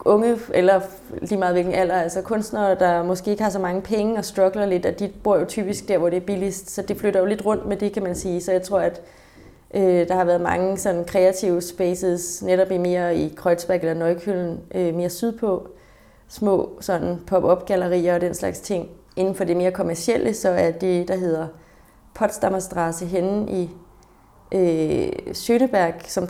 unge, 0.07 0.39
eller 0.55 0.81
lige 1.23 1.39
meget 1.39 1.55
hvilken 1.55 1.75
alder, 1.75 1.95
altså 1.95 2.23
kunstnere, 2.23 2.75
der 2.75 3.03
måske 3.03 3.31
ikke 3.31 3.43
har 3.43 3.51
så 3.51 3.59
mange 3.59 3.83
penge 3.83 4.19
og 4.19 4.25
struggler 4.25 4.67
lidt, 4.67 4.87
at 4.87 4.99
de 4.99 5.13
bor 5.23 5.37
jo 5.39 5.45
typisk 5.45 5.89
der, 5.89 5.99
hvor 5.99 6.11
det 6.11 6.17
er 6.17 6.27
billigst, 6.27 6.71
så 6.71 6.83
det 6.83 6.97
flytter 6.97 7.21
jo 7.21 7.27
lidt 7.27 7.47
rundt 7.47 7.67
med 7.67 7.77
det, 7.77 7.93
kan 7.93 8.03
man 8.03 8.15
sige. 8.15 8.41
Så 8.41 8.53
jeg 8.53 8.63
tror, 8.63 8.79
at 8.79 9.03
øh, 9.75 10.09
der 10.09 10.15
har 10.15 10.25
været 10.25 10.41
mange 10.41 10.79
sådan 10.79 11.05
kreative 11.05 11.63
spaces, 11.63 12.43
netop 12.43 12.71
i 12.71 12.79
mere 12.79 13.17
i 13.17 13.33
Kreuzberg 13.37 13.81
eller 13.81 13.95
Nøjkølen, 13.95 14.61
øh, 14.75 14.95
mere 14.95 15.11
sydpå, 15.11 15.69
små 16.29 16.71
sådan 16.81 17.19
pop-up 17.27 17.67
gallerier 17.67 18.15
og 18.15 18.21
den 18.21 18.35
slags 18.35 18.61
ting. 18.61 18.89
Inden 19.17 19.35
for 19.35 19.45
det 19.45 19.57
mere 19.57 19.71
kommercielle, 19.71 20.35
så 20.35 20.49
er 20.49 20.71
det, 20.71 21.09
der 21.09 21.17
hedder 21.17 21.47
Potsdamer 22.15 22.59
Straße 22.59 23.07
henne 23.07 23.51
i 23.51 23.71
øh, 24.53 25.09
Schöneberg, 25.35 26.09
som 26.09 26.29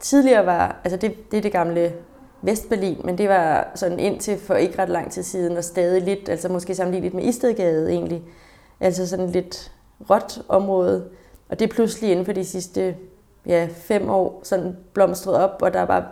tidligere 0.00 0.46
var, 0.46 0.80
altså 0.84 0.96
det, 0.96 1.30
det 1.30 1.36
er 1.36 1.40
det 1.40 1.52
gamle 1.52 1.92
Vestberlin, 2.42 3.00
men 3.04 3.18
det 3.18 3.28
var 3.28 3.68
sådan 3.74 3.98
indtil 3.98 4.38
for 4.38 4.54
ikke 4.54 4.82
ret 4.82 4.88
lang 4.88 5.12
tid 5.12 5.22
siden, 5.22 5.56
og 5.56 5.64
stadig 5.64 6.02
lidt, 6.02 6.28
altså 6.28 6.48
måske 6.48 6.74
sammenlignet 6.74 7.14
med 7.14 7.24
Istedgade 7.24 7.90
egentlig, 7.90 8.22
altså 8.80 9.08
sådan 9.08 9.26
lidt 9.26 9.72
råt 10.10 10.42
område, 10.48 11.04
og 11.48 11.58
det 11.58 11.70
er 11.70 11.74
pludselig 11.74 12.10
inden 12.10 12.24
for 12.24 12.32
de 12.32 12.44
sidste 12.44 12.96
ja, 13.46 13.68
fem 13.74 14.10
år 14.10 14.40
sådan 14.42 14.76
blomstret 14.92 15.34
op, 15.34 15.62
og 15.62 15.74
der 15.74 15.82
var 15.82 16.06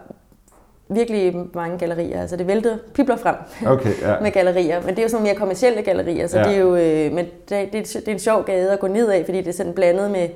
virkelig 0.88 1.34
mange 1.54 1.78
gallerier. 1.78 2.20
Altså 2.20 2.36
det 2.36 2.46
vælter, 2.46 2.76
pibler 2.94 3.16
frem 3.16 3.34
okay, 3.74 4.00
ja. 4.02 4.20
med 4.20 4.30
gallerier. 4.30 4.80
Men 4.80 4.90
det 4.90 4.98
er 4.98 5.02
jo 5.02 5.08
sådan 5.08 5.26
mere 5.26 5.34
kommersielle 5.34 5.82
gallerier, 5.82 6.26
så 6.26 6.38
ja. 6.38 6.44
det 6.44 6.54
er 6.54 6.60
jo 6.60 6.76
øh, 6.76 7.12
men 7.12 7.26
det, 7.48 7.72
det, 7.72 7.92
det, 7.94 8.08
er 8.08 8.12
en 8.12 8.18
sjov 8.18 8.44
gade 8.44 8.72
at 8.72 8.80
gå 8.80 8.86
ned 8.86 9.08
af, 9.08 9.24
fordi 9.24 9.38
det 9.38 9.48
er 9.48 9.52
sådan 9.52 9.72
blandet 9.72 10.10
med 10.10 10.28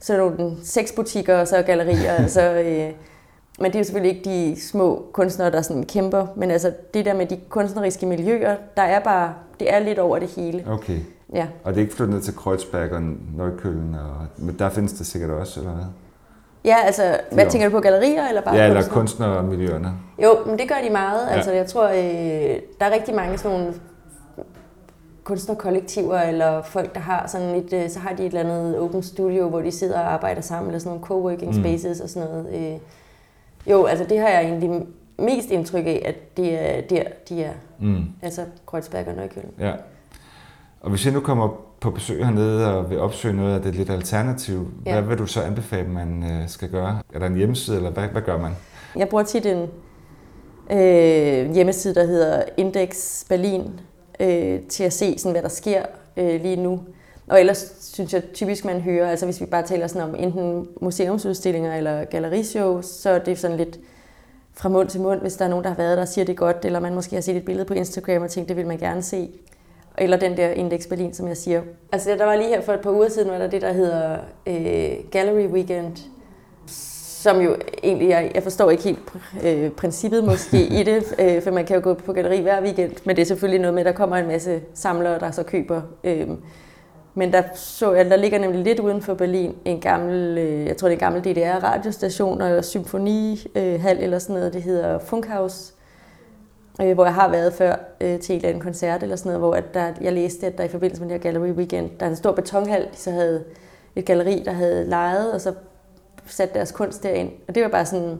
sådan 0.00 0.20
nogle 0.20 0.56
sexbutikker 0.64 1.36
og 1.36 1.48
så 1.48 1.62
gallerier. 1.62 2.12
altså, 2.12 2.42
øh, 2.42 2.90
men 3.62 3.70
det 3.70 3.74
er 3.74 3.80
jo 3.80 3.84
selvfølgelig 3.84 4.16
ikke 4.18 4.30
de 4.30 4.60
små 4.60 5.04
kunstnere, 5.12 5.50
der 5.50 5.62
sådan 5.62 5.82
kæmper, 5.82 6.26
men 6.36 6.50
altså 6.50 6.72
det 6.94 7.04
der 7.04 7.14
med 7.14 7.26
de 7.26 7.38
kunstneriske 7.48 8.06
miljøer, 8.06 8.56
der 8.76 8.82
er 8.82 9.00
bare, 9.00 9.34
det 9.60 9.74
er 9.74 9.78
lidt 9.78 9.98
over 9.98 10.18
det 10.18 10.28
hele. 10.28 10.64
Okay. 10.70 10.98
Ja. 11.34 11.46
Og 11.64 11.72
det 11.72 11.78
er 11.80 11.82
ikke 11.82 11.94
flyttet 11.94 12.14
ned 12.14 12.22
til 12.22 12.36
Kreuzberg 12.36 12.92
og 12.92 13.02
Neukölln, 13.36 13.94
og, 13.94 14.26
men 14.36 14.58
der 14.58 14.68
findes 14.70 14.92
det 14.92 15.06
sikkert 15.06 15.30
også, 15.30 15.60
eller 15.60 15.72
hvad? 15.72 15.84
Ja, 16.64 16.76
altså, 16.84 17.18
hvad 17.32 17.44
Jo. 17.44 17.50
tænker 17.50 17.68
du 17.68 17.74
på, 17.74 17.80
gallerier 17.80 18.28
eller 18.28 18.42
bare 18.42 18.54
Ja, 18.56 18.66
eller 18.66 18.88
kunstnermiljøerne. 18.88 19.92
Jo, 20.22 20.36
men 20.46 20.58
det 20.58 20.68
gør 20.68 20.74
de 20.86 20.90
meget. 20.92 21.26
Ja. 21.28 21.34
Altså, 21.34 21.52
jeg 21.52 21.66
tror, 21.66 21.88
øh, 21.88 21.94
der 22.80 22.86
er 22.86 22.90
rigtig 22.94 23.14
mange 23.14 23.38
sådan 23.38 23.58
nogle 23.58 23.74
kunstnerkollektiver, 25.24 26.18
eller 26.20 26.62
folk, 26.62 26.94
der 26.94 27.00
har 27.00 27.26
sådan 27.28 27.48
et, 27.54 27.72
øh, 27.72 27.90
så 27.90 27.98
har 27.98 28.14
de 28.14 28.22
et 28.22 28.26
eller 28.34 28.40
andet 28.40 28.78
open 28.78 29.02
studio, 29.02 29.48
hvor 29.48 29.60
de 29.60 29.70
sidder 29.70 29.98
og 30.00 30.12
arbejder 30.12 30.40
sammen, 30.40 30.66
eller 30.66 30.78
sådan 30.78 30.90
nogle 30.90 31.04
coworking 31.06 31.56
Mm. 31.56 31.62
spaces 31.62 32.00
og 32.00 32.08
sådan 32.08 32.28
noget. 32.28 32.46
Øh, 32.54 32.78
jo, 33.66 33.84
altså 33.84 34.04
det 34.08 34.18
har 34.18 34.28
jeg 34.28 34.42
egentlig 34.42 34.70
mest 35.18 35.50
indtryk 35.50 35.86
af, 35.86 36.02
at 36.04 36.36
det 36.36 36.52
er 36.76 36.80
der, 36.80 37.02
de 37.28 37.42
er. 37.44 37.52
Mm. 37.80 38.04
Altså 38.22 38.44
Kreuzberg 38.66 39.06
og 39.08 39.14
Neukölln. 39.14 39.50
Ja. 39.60 39.72
Og 40.80 40.90
hvis 40.90 41.04
jeg 41.04 41.12
nu 41.14 41.20
kommer 41.20 41.48
på 41.80 41.90
besøg 41.90 42.24
hernede 42.26 42.76
og 42.78 42.90
vil 42.90 42.98
opsøge 43.00 43.34
noget 43.36 43.54
af 43.54 43.62
det 43.62 43.74
lidt 43.74 43.90
alternativ, 43.90 44.68
Ja. 44.86 44.92
hvad 44.92 45.02
vil 45.02 45.18
du 45.18 45.26
så 45.26 45.42
anbefale, 45.42 45.88
man 45.88 46.24
øh, 46.32 46.48
skal 46.48 46.68
gøre? 46.70 47.00
Er 47.14 47.18
der 47.18 47.26
en 47.26 47.36
hjemmeside, 47.36 47.76
eller 47.76 47.90
hvad, 47.90 48.08
hvad 48.08 48.22
gør 48.22 48.38
man? 48.38 48.52
Jeg 48.96 49.08
bruger 49.08 49.24
tit 49.24 49.46
en 49.46 49.68
øh, 50.70 51.54
hjemmeside, 51.54 51.94
der 51.94 52.04
hedder 52.06 52.42
Index 52.56 53.24
Berlin, 53.28 53.80
øh, 54.20 54.60
til 54.60 54.84
at 54.84 54.92
se, 54.92 55.18
sådan, 55.18 55.32
hvad 55.32 55.42
der 55.42 55.48
sker 55.48 55.82
øh, 56.16 56.42
lige 56.42 56.56
nu. 56.56 56.80
Og 57.26 57.40
ellers 57.40 57.74
synes 57.80 58.14
jeg 58.14 58.22
typisk, 58.34 58.64
man 58.64 58.80
hører, 58.80 59.10
altså 59.10 59.26
hvis 59.26 59.40
vi 59.40 59.46
bare 59.46 59.62
taler 59.62 59.86
sådan 59.86 60.08
om 60.08 60.14
enten 60.18 60.68
museumsudstillinger 60.80 61.76
eller 61.76 62.04
gallerishows, 62.04 62.86
så 62.86 63.10
er 63.10 63.18
det 63.18 63.38
sådan 63.38 63.56
lidt 63.56 63.78
fra 64.54 64.68
mund 64.68 64.88
til 64.88 65.00
mund, 65.00 65.20
hvis 65.20 65.34
der 65.34 65.44
er 65.44 65.48
nogen, 65.48 65.64
der 65.64 65.70
har 65.70 65.76
været 65.76 65.96
der 65.96 66.02
og 66.02 66.08
siger 66.08 66.24
det 66.24 66.36
godt, 66.36 66.64
eller 66.64 66.80
man 66.80 66.94
måske 66.94 67.14
har 67.14 67.20
set 67.22 67.36
et 67.36 67.44
billede 67.44 67.64
på 67.64 67.74
Instagram 67.74 68.22
og 68.22 68.30
tænkt, 68.30 68.48
det 68.48 68.56
vil 68.56 68.66
man 68.66 68.78
gerne 68.78 69.02
se. 69.02 69.30
Eller 69.98 70.16
den 70.16 70.36
der 70.36 70.50
Index 70.50 70.88
Berlin, 70.88 71.14
som 71.14 71.28
jeg 71.28 71.36
siger. 71.36 71.62
Altså 71.92 72.10
der 72.10 72.24
var 72.24 72.36
lige 72.36 72.48
her 72.48 72.60
for 72.60 72.72
et 72.72 72.80
par 72.80 72.90
uger 72.90 73.08
siden, 73.08 73.30
var 73.30 73.38
der 73.38 73.46
det, 73.46 73.62
der 73.62 73.72
hedder 73.72 74.18
øh, 74.46 75.10
Gallery 75.10 75.46
Weekend, 75.46 75.96
som 76.66 77.40
jo 77.40 77.56
egentlig, 77.84 78.08
jeg, 78.08 78.30
jeg 78.34 78.42
forstår 78.42 78.70
ikke 78.70 78.82
helt 78.82 78.98
øh, 79.44 79.70
princippet 79.70 80.24
måske 80.24 80.66
i 80.66 80.82
det, 80.82 81.14
øh, 81.18 81.42
for 81.42 81.50
man 81.50 81.64
kan 81.64 81.76
jo 81.76 81.82
gå 81.82 81.94
på 81.94 82.12
galleri 82.12 82.40
hver 82.40 82.62
weekend, 82.62 82.92
men 83.04 83.16
det 83.16 83.22
er 83.22 83.26
selvfølgelig 83.26 83.60
noget 83.60 83.74
med, 83.74 83.82
at 83.82 83.86
der 83.86 83.92
kommer 83.92 84.16
en 84.16 84.26
masse 84.26 84.60
samlere, 84.74 85.18
der 85.18 85.30
så 85.30 85.42
køber. 85.42 85.82
Øh, 86.04 86.28
men 87.14 87.32
der 87.32 87.42
så 87.54 87.92
jeg, 87.92 88.10
der 88.10 88.16
ligger 88.16 88.38
nemlig 88.38 88.60
lidt 88.60 88.80
uden 88.80 89.02
for 89.02 89.14
Berlin 89.14 89.56
en 89.64 89.80
gammel, 89.80 90.38
øh, 90.38 90.66
jeg 90.66 90.76
tror 90.76 90.88
det 90.88 90.92
er 90.92 91.06
en 91.06 91.12
gammel 91.12 91.22
DDR-radiostation 91.24 92.40
og 92.40 92.64
symfonihal 92.64 93.96
øh, 93.96 94.02
eller 94.02 94.18
sådan 94.18 94.36
noget, 94.36 94.52
det 94.52 94.62
hedder 94.62 94.98
Funkhaus, 94.98 95.72
øh, 96.82 96.92
hvor 96.92 97.04
jeg 97.04 97.14
har 97.14 97.30
været 97.30 97.52
før 97.52 97.76
øh, 98.00 98.20
til 98.20 98.32
en 98.32 98.36
eller 98.36 98.48
anden 98.48 98.62
koncert 98.62 99.02
eller 99.02 99.16
sådan 99.16 99.28
noget, 99.28 99.40
hvor 99.40 99.54
at 99.54 99.74
der, 99.74 99.92
jeg 100.00 100.12
læste, 100.12 100.46
at 100.46 100.58
der 100.58 100.64
i 100.64 100.68
forbindelse 100.68 101.02
med 101.02 101.10
det 101.10 101.24
her 101.24 101.30
Gallery 101.30 101.52
Weekend, 101.52 101.90
der 102.00 102.06
er 102.06 102.10
en 102.10 102.16
stor 102.16 102.32
betonhal, 102.32 102.82
de 102.82 102.96
så 102.96 103.10
havde 103.10 103.44
et 103.96 104.04
galleri, 104.04 104.42
der 104.44 104.52
havde 104.52 104.84
lejet, 104.88 105.32
og 105.32 105.40
så 105.40 105.54
sat 106.26 106.54
deres 106.54 106.72
kunst 106.72 107.02
derind. 107.02 107.30
Og 107.48 107.54
det 107.54 107.62
var 107.62 107.68
bare 107.68 107.86
sådan, 107.86 108.18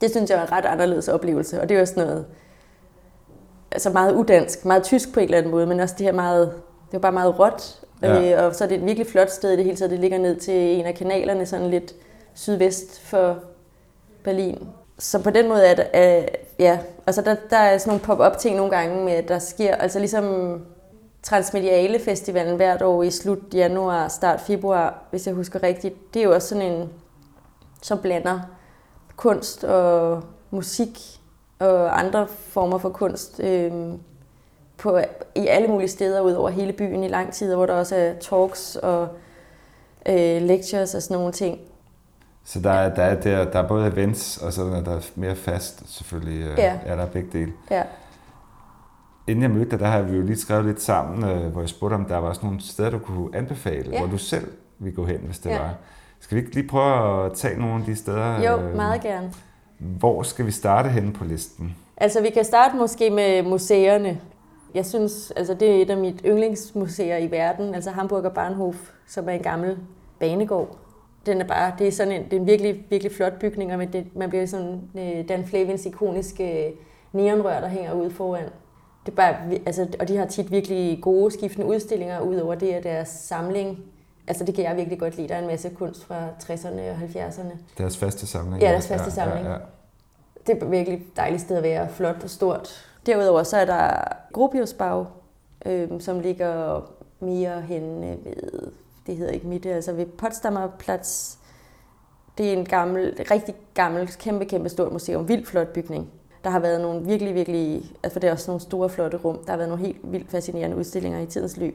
det 0.00 0.10
synes 0.10 0.30
jeg 0.30 0.38
var 0.38 0.44
en 0.44 0.52
ret 0.52 0.64
anderledes 0.64 1.08
oplevelse, 1.08 1.60
og 1.60 1.68
det 1.68 1.78
var 1.78 1.84
sådan 1.84 2.06
noget, 2.06 2.26
altså 3.72 3.90
meget 3.90 4.12
udansk, 4.12 4.64
meget 4.64 4.82
tysk 4.82 5.14
på 5.14 5.20
en 5.20 5.24
eller 5.24 5.38
anden 5.38 5.50
måde, 5.50 5.66
men 5.66 5.80
også 5.80 5.94
det 5.98 6.06
her 6.06 6.12
meget, 6.12 6.52
det 6.86 6.92
var 6.92 6.98
bare 6.98 7.12
meget 7.12 7.38
råt, 7.38 7.80
Ja. 8.04 8.42
øh, 8.42 8.46
og 8.46 8.54
så 8.54 8.64
er 8.64 8.68
det 8.68 8.78
et 8.78 8.86
virkelig 8.86 9.06
flot 9.06 9.30
sted 9.30 9.50
i 9.50 9.56
det 9.56 9.64
hele 9.64 9.76
taget, 9.76 9.90
det 9.90 9.98
ligger 9.98 10.18
ned 10.18 10.36
til 10.36 10.54
en 10.54 10.86
af 10.86 10.94
kanalerne, 10.94 11.46
sådan 11.46 11.70
lidt 11.70 11.94
sydvest 12.34 13.00
for 13.00 13.38
Berlin. 14.24 14.68
Så 14.98 15.22
på 15.22 15.30
den 15.30 15.48
måde 15.48 15.66
er 15.66 15.74
det, 15.74 15.86
øh, 15.94 16.28
ja, 16.58 16.78
altså 17.06 17.22
der, 17.22 17.36
der 17.50 17.56
er 17.56 17.78
sådan 17.78 17.90
nogle 17.90 18.04
pop-up 18.04 18.38
ting 18.38 18.56
nogle 18.56 18.76
gange 18.76 19.04
med, 19.04 19.12
at 19.12 19.28
der 19.28 19.38
sker, 19.38 19.74
altså 19.74 19.98
ligesom 19.98 20.60
Transmediale 21.22 21.98
Festivalen 21.98 22.56
hvert 22.56 22.82
år 22.82 23.02
i 23.02 23.10
slut 23.10 23.38
januar, 23.54 24.08
start 24.08 24.40
februar, 24.40 25.02
hvis 25.10 25.26
jeg 25.26 25.34
husker 25.34 25.62
rigtigt, 25.62 26.14
det 26.14 26.20
er 26.20 26.24
jo 26.24 26.34
også 26.34 26.48
sådan 26.48 26.72
en, 26.72 26.90
som 27.82 27.98
blander 27.98 28.40
kunst 29.16 29.64
og 29.64 30.22
musik 30.50 30.98
og 31.58 31.98
andre 31.98 32.26
former 32.26 32.78
for 32.78 32.88
kunst 32.88 33.40
øh, 33.40 33.72
på, 34.84 34.98
i 35.34 35.46
alle 35.46 35.68
mulige 35.68 35.88
steder 35.88 36.20
ud 36.20 36.32
over 36.32 36.50
hele 36.50 36.72
byen 36.72 37.04
i 37.04 37.08
lang 37.08 37.32
tid, 37.32 37.54
hvor 37.54 37.66
der 37.66 37.74
også 37.74 37.96
er 37.96 38.12
talks 38.20 38.76
og 38.76 39.08
øh, 40.08 40.42
lectures 40.42 40.94
og 40.94 41.02
sådan 41.02 41.16
nogle 41.16 41.32
ting. 41.32 41.58
Så 42.44 42.60
der 42.60 42.70
er, 42.70 42.94
der 42.94 43.02
er, 43.02 43.20
der, 43.20 43.44
der 43.50 43.58
er 43.62 43.68
både 43.68 43.86
events, 43.86 44.36
og 44.38 44.52
så 44.52 44.62
er 44.64 44.80
der 44.82 45.00
mere 45.14 45.36
fast 45.36 45.82
selvfølgelig. 45.96 46.40
øh, 46.46 46.58
Ja. 46.58 46.78
ja 46.86 46.96
der 46.96 47.02
er 47.02 47.06
begge 47.06 47.28
dele. 47.38 47.52
Ja. 47.70 47.82
Inden 49.26 49.42
jeg 49.42 49.50
mødte 49.50 49.70
dig, 49.70 49.80
der 49.80 49.86
har 49.86 50.02
vi 50.02 50.16
jo 50.16 50.22
lige 50.22 50.36
skrevet 50.38 50.64
lidt 50.64 50.82
sammen, 50.82 51.30
øh, 51.30 51.46
hvor 51.52 51.60
jeg 51.60 51.68
spurgte, 51.68 51.94
om 51.94 52.04
der 52.04 52.16
var 52.16 52.28
også 52.28 52.40
nogle 52.44 52.60
steder, 52.60 52.90
du 52.90 52.98
kunne 52.98 53.36
anbefale, 53.36 53.90
Ja. 53.92 53.98
hvor 53.98 54.06
du 54.08 54.18
selv 54.18 54.48
ville 54.78 54.96
gå 54.96 55.04
hen, 55.04 55.16
hvis 55.16 55.38
det 55.38 55.50
Ja. 55.50 55.58
var. 55.58 55.70
Skal 56.20 56.36
vi 56.36 56.40
ikke 56.42 56.54
lige 56.54 56.68
prøve 56.68 57.26
at 57.26 57.32
tage 57.32 57.58
nogle 57.60 57.74
af 57.74 57.82
de 57.86 57.96
steder? 57.96 58.40
Jo, 58.42 58.56
øh, 58.60 58.76
meget 58.76 59.02
gerne. 59.02 59.32
Hvor 59.78 60.22
skal 60.22 60.46
vi 60.46 60.50
starte 60.50 60.88
henne 60.88 61.12
på 61.12 61.24
listen? 61.24 61.76
Altså, 61.96 62.22
vi 62.22 62.30
kan 62.30 62.44
starte 62.44 62.76
måske 62.76 63.10
med 63.10 63.42
museerne. 63.42 64.20
Jeg 64.74 64.86
synes, 64.86 65.32
altså 65.36 65.54
det 65.54 65.70
er 65.70 65.82
et 65.82 65.90
af 65.90 65.96
mit 65.96 66.20
yndlingsmuseer 66.24 67.16
i 67.16 67.30
verden, 67.30 67.74
altså 67.74 67.90
Hamburger 67.90 68.30
Bahnhof, 68.30 68.90
som 69.08 69.28
er 69.28 69.32
en 69.32 69.42
gammel 69.42 69.78
banegård. 70.20 70.76
Den 71.26 71.40
er 71.40 71.44
bare, 71.44 71.72
det 71.78 71.88
er 71.88 71.92
sådan 71.92 72.12
en, 72.12 72.24
det 72.24 72.32
er 72.32 72.40
en 72.40 72.46
virkelig, 72.46 72.86
virkelig 72.90 73.12
flot 73.12 73.38
bygning, 73.38 73.74
og 73.74 73.92
det, 73.92 74.16
man 74.16 74.28
bliver 74.28 74.46
sådan 74.46 74.80
øh, 74.98 75.28
Dan 75.28 75.46
Flavins 75.46 75.86
ikoniske 75.86 76.72
neonrør, 77.12 77.60
der 77.60 77.68
hænger 77.68 77.92
ude 77.92 78.10
foran. 78.10 78.44
Det 79.06 79.12
er 79.12 79.16
bare, 79.16 79.36
altså, 79.66 79.86
og 80.00 80.08
de 80.08 80.16
har 80.16 80.26
tit 80.26 80.50
virkelig 80.50 80.98
gode 81.02 81.30
skiftende 81.30 81.66
udstillinger, 81.66 82.20
ud 82.20 82.36
over 82.36 82.54
det 82.54 82.72
af 82.72 82.82
deres 82.82 83.08
samling. 83.08 83.78
Altså 84.26 84.44
det 84.44 84.54
kan 84.54 84.64
jeg 84.64 84.76
virkelig 84.76 84.98
godt 84.98 85.16
lide. 85.16 85.28
Der 85.28 85.34
er 85.34 85.40
en 85.40 85.46
masse 85.46 85.70
kunst 85.70 86.04
fra 86.04 86.28
60'erne 86.42 86.80
og 86.80 86.96
70'erne. 86.96 87.56
Deres 87.78 87.96
faste 87.96 88.26
samling? 88.26 88.62
Ja, 88.62 88.70
deres 88.70 88.88
faste 88.88 89.10
samling. 89.10 89.46
Ja, 89.46 89.52
ja. 89.52 89.58
Det 90.46 90.62
er 90.62 90.66
virkelig 90.66 91.02
dejligt 91.16 91.42
sted 91.42 91.56
at 91.56 91.62
være, 91.62 91.88
flot 91.88 92.16
og 92.22 92.30
stort. 92.30 92.93
Derudover 93.06 93.42
så 93.42 93.56
er 93.56 93.64
der 93.64 93.90
Gropiusbau, 94.32 95.06
øh, 95.66 95.88
som 96.00 96.20
ligger 96.20 96.80
mere 97.20 97.60
henne 97.60 98.16
ved, 98.24 98.72
det 99.06 99.16
hedder 99.16 99.32
ikke 99.32 99.46
Mitte, 99.46 99.72
altså 99.72 99.92
ved 99.92 100.06
Potsdamer 100.06 100.68
Platz. 100.78 101.36
Det 102.38 102.48
er 102.48 102.52
en 102.52 102.64
gammel, 102.64 103.14
rigtig 103.30 103.54
gammel, 103.74 104.08
kæmpe, 104.18 104.44
kæmpe 104.44 104.68
stort 104.68 104.92
museum, 104.92 105.28
vildt 105.28 105.48
flot 105.48 105.68
bygning. 105.68 106.10
Der 106.44 106.50
har 106.50 106.58
været 106.58 106.80
nogle 106.80 107.06
virkelig, 107.06 107.34
virkelig, 107.34 107.82
altså 108.02 108.18
det 108.18 108.28
er 108.28 108.32
også 108.32 108.50
nogle 108.50 108.60
store, 108.60 108.88
flotte 108.88 109.16
rum. 109.16 109.38
Der 109.44 109.50
har 109.50 109.56
været 109.56 109.68
nogle 109.68 109.84
helt 109.84 109.98
vildt 110.02 110.30
fascinerende 110.30 110.76
udstillinger 110.76 111.20
i 111.20 111.26
tidens 111.26 111.56
løb. 111.56 111.74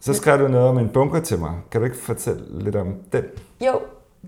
Så 0.00 0.14
skrev 0.14 0.38
du 0.38 0.48
noget 0.48 0.68
om 0.68 0.78
en 0.78 0.88
bunker 0.88 1.20
til 1.20 1.38
mig. 1.38 1.52
Kan 1.70 1.80
du 1.80 1.84
ikke 1.84 1.96
fortælle 1.96 2.64
lidt 2.64 2.76
om 2.76 2.94
den? 3.12 3.24
Jo, 3.60 3.80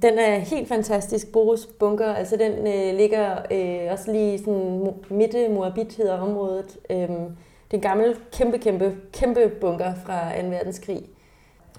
den 0.03 0.19
er 0.19 0.39
helt 0.39 0.69
fantastisk. 0.69 1.33
Boris 1.33 1.67
Bunker, 1.67 2.15
altså 2.15 2.37
den 2.37 2.53
øh, 2.53 2.97
ligger 2.97 3.37
øh, 3.51 3.93
også 3.93 4.13
lige 4.13 4.39
sådan 4.39 4.79
midt 4.79 5.11
midte 5.11 5.49
Moabit 5.49 5.97
hedder 5.97 6.19
området. 6.19 6.79
Øhm, 6.91 7.37
det 7.71 7.73
er 7.73 7.75
en 7.75 7.81
gammel, 7.81 8.17
kæmpe, 8.33 8.59
kæmpe, 8.59 8.97
kæmpe 9.13 9.49
bunker 9.61 9.95
fra 10.07 10.41
2. 10.41 10.49
verdenskrig, 10.49 11.03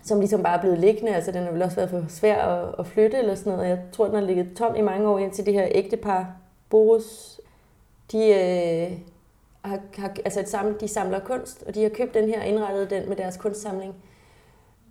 som 0.04 0.20
ligesom 0.20 0.44
bare 0.44 0.58
er 0.58 0.62
blevet 0.62 0.80
liggende. 0.80 1.16
Altså 1.16 1.32
den 1.32 1.44
har 1.44 1.52
vel 1.52 1.62
også 1.62 1.76
været 1.76 1.90
for 1.90 2.06
svær 2.10 2.38
at, 2.38 2.76
at 2.80 2.88
flytte 2.88 3.18
eller 3.18 3.36
sådan 3.36 3.54
noget. 3.54 3.70
Jeg 3.70 3.80
tror, 3.92 4.06
den 4.06 4.16
har 4.16 4.22
ligget 4.22 4.48
tom 4.58 4.76
i 4.76 4.82
mange 4.82 5.10
år 5.10 5.20
indtil 5.20 5.46
det 5.46 5.54
her 5.54 5.68
ægtepar, 5.72 6.28
Boris, 6.70 7.42
de, 8.12 8.18
øh, 8.18 8.98
har, 9.62 9.80
har, 9.98 10.16
altså 10.26 10.40
et 10.40 10.50
samle, 10.50 10.76
de 10.80 10.88
samler 10.88 11.20
kunst, 11.20 11.64
og 11.68 11.76
de 11.76 11.82
har 11.82 11.90
købt 11.90 12.14
den 12.14 12.30
her 12.30 12.40
og 12.40 12.48
indrettet 12.48 12.90
den 12.90 13.10
med 13.10 13.16
deres 13.16 13.38
kunstsamling. 13.38 13.96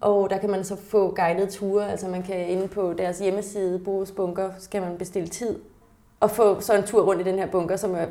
Og 0.04 0.30
der 0.30 0.38
kan 0.38 0.50
man 0.50 0.64
så 0.64 0.76
få 0.76 1.14
guidede 1.14 1.50
ture, 1.50 1.90
altså 1.90 2.08
man 2.08 2.22
kan 2.22 2.48
inde 2.48 2.68
på 2.68 2.92
deres 2.92 3.18
hjemmeside, 3.18 3.78
Boris 3.78 4.10
Bunker, 4.10 4.50
skal 4.58 4.82
man 4.82 4.96
bestille 4.98 5.28
tid 5.28 5.58
og 6.20 6.30
få 6.30 6.60
så 6.60 6.74
en 6.74 6.82
tur 6.82 7.02
rundt 7.02 7.20
i 7.20 7.24
den 7.24 7.38
her 7.38 7.46
bunker, 7.46 7.76
som 7.76 7.94
er 7.94 8.06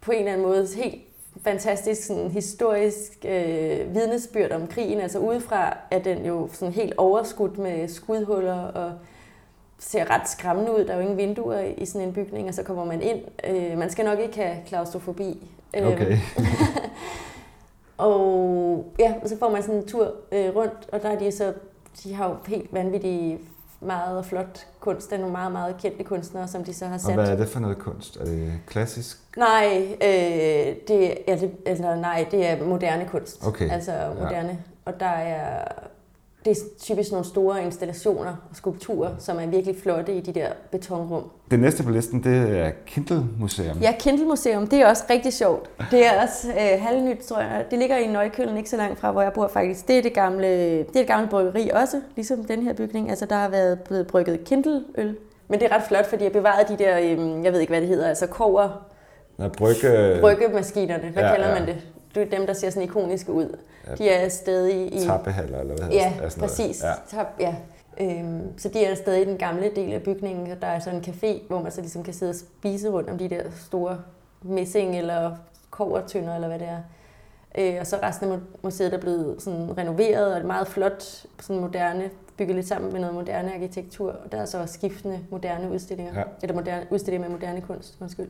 på 0.00 0.12
en 0.12 0.18
eller 0.18 0.32
anden 0.32 0.46
måde 0.46 0.68
helt 0.76 1.02
fantastisk 1.44 2.06
sådan 2.06 2.30
historisk 2.30 3.12
øh, 3.24 3.94
vidnesbyrd 3.94 4.52
om 4.52 4.66
krigen. 4.66 5.00
Altså 5.00 5.18
udefra 5.18 5.76
er 5.90 5.98
den 5.98 6.26
jo 6.26 6.48
sådan 6.52 6.74
helt 6.74 6.94
overskudt 6.96 7.58
med 7.58 7.88
skudhuller 7.88 8.62
og 8.62 8.92
ser 9.78 10.10
ret 10.10 10.28
skræmmende 10.28 10.72
ud. 10.72 10.84
Der 10.84 10.92
er 10.92 10.96
jo 10.96 11.02
ingen 11.02 11.16
vinduer 11.16 11.60
i 11.60 11.86
sådan 11.86 12.08
en 12.08 12.14
bygning, 12.14 12.48
og 12.48 12.54
så 12.54 12.62
kommer 12.62 12.84
man 12.84 13.02
ind. 13.02 13.20
Øh, 13.44 13.78
man 13.78 13.90
skal 13.90 14.04
nok 14.04 14.18
ikke 14.18 14.36
have 14.36 14.56
klaustrofobi. 14.66 15.48
Øhm, 15.76 15.86
Okay. 15.86 16.18
og 17.98 18.92
ja, 18.98 19.14
og 19.22 19.28
så 19.28 19.38
får 19.38 19.50
man 19.50 19.62
sådan 19.62 19.74
en 19.76 19.86
tur 19.86 20.12
øh, 20.32 20.56
rundt, 20.56 20.88
og 20.92 21.02
der 21.02 21.08
er 21.10 21.18
de 21.18 21.32
så, 21.32 21.52
de 22.04 22.14
har 22.14 22.28
jo 22.28 22.36
helt 22.46 22.72
vanvittige 22.72 23.38
meget 23.80 24.18
og 24.18 24.24
flot 24.24 24.66
kunst. 24.80 25.10
Der 25.10 25.16
er 25.16 25.20
nogle 25.20 25.32
meget, 25.32 25.52
meget 25.52 25.76
kendte 25.76 26.04
kunstnere, 26.04 26.48
som 26.48 26.64
de 26.64 26.74
så 26.74 26.86
har 26.86 26.94
Og 26.94 27.00
sat. 27.00 27.14
hvad 27.14 27.28
er 27.28 27.36
det 27.36 27.48
for 27.48 27.60
noget 27.60 27.78
kunst? 27.78 28.16
Er 28.16 28.24
det 28.24 28.52
klassisk? 28.66 29.18
Nej, 29.36 29.86
øh, 29.92 30.76
det, 30.88 31.14
ja, 31.28 31.36
det, 31.36 31.50
eller, 31.66 31.94
nej, 31.94 32.26
det 32.30 32.46
er 32.46 32.64
moderne 32.64 33.04
kunst. 33.08 33.46
Okay, 33.46 33.70
Altså 33.70 33.92
moderne. 34.18 34.58
Og 34.84 35.00
der 35.00 35.06
er 35.06 35.64
det 36.44 36.50
er 36.50 36.60
typisk 36.80 37.10
nogle 37.10 37.26
store 37.26 37.62
installationer 37.64 38.30
og 38.50 38.56
skulpturer, 38.56 39.10
som 39.18 39.38
er 39.38 39.46
virkelig 39.46 39.76
flotte 39.82 40.14
i 40.14 40.20
de 40.20 40.32
der 40.32 40.48
betonrum. 40.70 41.30
Det 41.50 41.60
næste 41.60 41.82
på 41.82 41.90
listen, 41.90 42.24
det 42.24 42.58
er 42.58 42.70
Kindle 42.86 43.22
Museum. 43.40 43.78
Ja, 43.78 43.92
Kindle 43.98 44.26
Museum, 44.26 44.66
det 44.66 44.80
er 44.80 44.86
også 44.86 45.04
rigtig 45.10 45.32
sjovt. 45.32 45.70
Det 45.90 46.06
er 46.06 46.22
også 46.22 46.48
øh, 46.48 46.82
halvnyt, 46.82 47.18
tror 47.18 47.38
jeg. 47.40 47.64
Det 47.70 47.78
ligger 47.78 47.96
i 47.96 48.06
Nøjkøllen, 48.06 48.56
ikke 48.56 48.70
så 48.70 48.76
langt 48.76 48.98
fra, 48.98 49.12
hvor 49.12 49.22
jeg 49.22 49.32
bor 49.32 49.48
faktisk. 49.48 49.88
Det 49.88 49.98
er 49.98 50.02
det 50.02 50.12
gamle, 50.14 50.46
det 50.48 50.80
er 50.80 50.84
det 50.92 51.06
gamle 51.06 51.28
bryggeri 51.28 51.70
også, 51.74 52.00
ligesom 52.16 52.44
den 52.44 52.62
her 52.62 52.72
bygning. 52.72 53.10
Altså, 53.10 53.26
der 53.26 53.36
har 53.36 53.48
været 53.48 53.80
blevet 53.80 54.06
brygget 54.06 54.44
Kindle-øl. 54.44 55.16
Men 55.48 55.60
det 55.60 55.70
er 55.70 55.76
ret 55.76 55.82
flot, 55.88 56.06
fordi 56.06 56.24
jeg 56.24 56.32
bevarede 56.32 56.72
de 56.78 56.84
der, 56.84 56.98
øh, 56.98 57.44
jeg 57.44 57.52
ved 57.52 57.60
ikke, 57.60 57.70
hvad 57.70 57.80
det 57.80 57.88
hedder, 57.88 58.08
altså 58.08 58.26
kover, 58.26 58.86
Nå, 59.38 59.48
brygge... 59.48 60.18
bryggemaskinerne. 60.20 61.08
Hvad 61.12 61.22
Ja, 61.22 61.28
ja, 61.28 61.34
kalder 61.34 61.48
ja. 61.48 61.58
man 61.58 61.68
det? 61.68 61.76
Det 62.14 62.22
er 62.32 62.38
dem, 62.38 62.46
der 62.46 62.52
ser 62.54 62.70
sådan 62.70 62.82
ikoniske 62.88 63.32
ud. 63.32 63.56
De 63.98 64.08
er 64.08 64.28
stadig 64.28 64.94
i... 64.94 65.06
Tappehaller, 65.06 65.60
eller 65.60 65.76
hvad 65.76 65.88
Ja, 65.88 66.12
hedder 66.12 66.28
sådan 66.28 66.40
noget. 66.40 66.50
præcis. 66.50 66.84
Ja. 67.12 67.24
Ja. 67.40 67.54
Øhm, 68.00 68.58
så 68.58 68.68
de 68.68 68.84
er 68.84 68.94
stadig 68.94 69.22
i 69.22 69.24
den 69.24 69.36
gamle 69.38 69.70
del 69.76 69.92
af 69.92 70.02
bygningen, 70.02 70.52
og 70.52 70.60
der 70.62 70.66
er 70.66 70.78
så 70.78 70.90
en 70.90 71.04
café, 71.06 71.46
hvor 71.48 71.62
man 71.62 71.72
så 71.72 71.80
ligesom 71.80 72.02
kan 72.02 72.14
sidde 72.14 72.30
og 72.30 72.36
spise 72.36 72.88
rundt 72.90 73.10
om 73.10 73.18
de 73.18 73.28
der 73.28 73.42
store 73.66 73.98
messing 74.42 74.98
eller 74.98 75.36
kovertønder, 75.70 76.34
eller 76.34 76.48
hvad 76.48 76.58
det 76.58 76.68
er. 76.68 76.78
Øh, 77.58 77.76
og 77.80 77.86
så 77.86 77.98
resten 78.02 78.32
af 78.32 78.36
mu- 78.36 78.58
museet 78.62 78.94
er 78.94 78.98
blevet 78.98 79.42
sådan 79.42 79.78
renoveret, 79.78 80.26
og 80.26 80.34
det 80.34 80.42
er 80.42 80.46
meget 80.46 80.66
flot, 80.68 81.02
sådan 81.40 81.60
moderne, 81.62 82.10
bygget 82.36 82.54
lidt 82.56 82.68
sammen 82.68 82.92
med 82.92 83.00
noget 83.00 83.14
moderne 83.14 83.54
arkitektur. 83.54 84.10
Og 84.24 84.32
der 84.32 84.38
er 84.38 84.44
så 84.44 84.66
skiftende 84.66 85.18
moderne 85.30 85.70
udstillinger, 85.70 86.12
Ja. 86.14 86.18
ja. 86.20 86.24
eller 86.42 86.54
moderne, 86.54 86.86
udstillinger 86.90 87.28
med 87.28 87.36
moderne 87.38 87.60
kunst, 87.60 87.96
undskyld. 88.00 88.28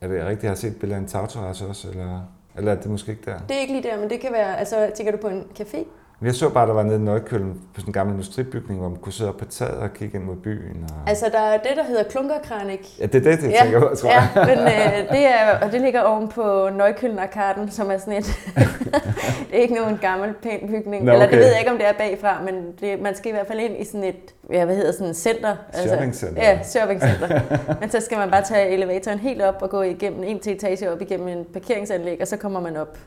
Er 0.00 0.08
det 0.08 0.20
rigtigt, 0.24 0.42
jeg 0.42 0.50
har 0.50 0.56
set 0.56 0.70
et 0.70 0.78
billede 0.80 0.96
af 0.96 1.00
en 1.02 1.08
tagterrasse 1.08 1.66
også, 1.66 1.88
eller, 1.88 2.20
eller 2.56 2.72
er 2.72 2.76
det 2.80 2.90
måske 2.90 3.12
ikke 3.12 3.22
der? 3.24 3.38
Det 3.38 3.56
er 3.56 3.60
ikke 3.60 3.72
lige 3.72 3.90
der, 3.90 4.00
men 4.00 4.10
det 4.10 4.20
kan 4.20 4.32
være, 4.32 4.58
altså 4.58 4.90
tænker 4.94 5.12
du 5.12 5.18
på 5.18 5.28
en 5.28 5.44
café? 5.60 5.84
Men 6.20 6.26
Jeg 6.26 6.34
så 6.34 6.48
bare, 6.48 6.66
der 6.66 6.72
var 6.72 6.82
nede 6.82 6.96
i 6.96 7.00
Nøjkøllen 7.00 7.52
på 7.74 7.80
sådan 7.80 7.88
en 7.88 7.92
gammel 7.92 8.14
industribygning, 8.14 8.80
hvor 8.80 8.88
man 8.88 8.98
kunne 8.98 9.12
sidde 9.12 9.30
op 9.30 9.36
på 9.36 9.44
taget 9.44 9.74
og 9.74 9.92
kigge 9.94 10.18
ind 10.18 10.24
mod 10.24 10.36
byen. 10.36 10.84
Og... 10.88 11.08
Altså 11.10 11.26
der 11.32 11.38
er 11.38 11.58
det, 11.58 11.70
der 11.76 11.84
hedder 11.84 12.02
Klunkerkranik, 12.02 13.00
Ja, 13.00 13.06
det 13.06 13.26
er 13.26 13.36
det, 13.36 13.42
jeg 13.42 13.60
tænker 13.62 13.80
på, 13.80 13.94
tror 13.96 14.10
ja, 14.10 14.28
jeg. 14.34 14.46
men 14.46 14.58
øh, 14.58 15.16
det, 15.16 15.26
er, 15.26 15.58
og 15.66 15.72
det 15.72 15.80
ligger 15.80 16.00
oven 16.02 16.28
på 16.28 16.68
Nøjkøllen 16.76 17.18
Arkaden, 17.18 17.70
som 17.70 17.90
er 17.90 17.98
sådan 17.98 18.18
et... 18.18 18.24
det 19.50 19.58
er 19.58 19.62
ikke 19.62 19.74
nogen 19.74 19.98
gammel, 19.98 20.34
pæn 20.42 20.68
bygning. 20.68 21.04
Nå, 21.04 21.12
Eller 21.12 21.26
det 21.26 21.34
okay. 21.34 21.38
ved 21.38 21.46
jeg 21.46 21.58
ikke, 21.58 21.70
om 21.70 21.78
det 21.78 21.86
er 21.86 21.92
bagfra, 21.92 22.42
men 22.42 22.54
det, 22.80 23.00
man 23.02 23.16
skal 23.16 23.28
i 23.28 23.32
hvert 23.32 23.46
fald 23.46 23.60
ind 23.60 23.76
i 23.78 23.84
sådan 23.84 24.04
et, 24.04 24.34
ja, 24.52 24.64
hvad 24.64 24.76
hedder 24.76 24.92
sådan 24.92 25.06
et 25.06 25.16
center. 25.16 25.56
Shoppingcenter. 25.86 26.42
Ja, 26.42 26.62
shoppingcenter. 26.62 27.40
men 27.80 27.90
så 27.90 28.00
skal 28.00 28.18
man 28.18 28.30
bare 28.30 28.42
tage 28.42 28.68
elevatoren 28.68 29.18
helt 29.18 29.42
op 29.42 29.62
og 29.62 29.70
gå 29.70 29.82
igennem 29.82 30.22
en 30.22 30.38
til 30.40 30.52
etage 30.52 30.92
op 30.92 31.00
igennem 31.00 31.28
en 31.28 31.44
parkeringsanlæg, 31.52 32.18
og 32.20 32.26
så 32.26 32.36
kommer 32.36 32.60
man 32.60 32.76
op 32.76 32.98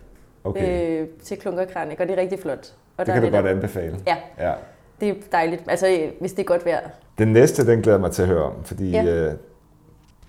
Okay, 0.47 1.01
øh, 1.01 1.07
til 1.23 1.37
Klunkerkranik, 1.37 1.99
og 1.99 2.07
det 2.07 2.17
er 2.17 2.21
rigtig 2.21 2.39
flot. 2.39 2.73
Og 2.97 3.05
det 3.05 3.13
kan 3.13 3.23
du 3.23 3.29
godt 3.29 3.47
anbefale. 3.47 3.97
Ja, 4.07 4.15
Ja. 4.39 4.53
det 4.99 5.09
er 5.09 5.13
dejligt. 5.31 5.63
Altså, 5.67 6.09
hvis 6.19 6.33
det 6.33 6.39
er 6.39 6.43
godt 6.47 6.65
vejr. 6.65 6.89
Den 7.17 7.27
næste, 7.33 7.65
den 7.67 7.81
glæder 7.81 7.97
mig 7.99 8.11
til 8.11 8.21
at 8.21 8.27
høre 8.27 8.43
om, 8.43 8.63
fordi 8.63 8.91
Ja. 8.91 9.03
øh, 9.05 9.33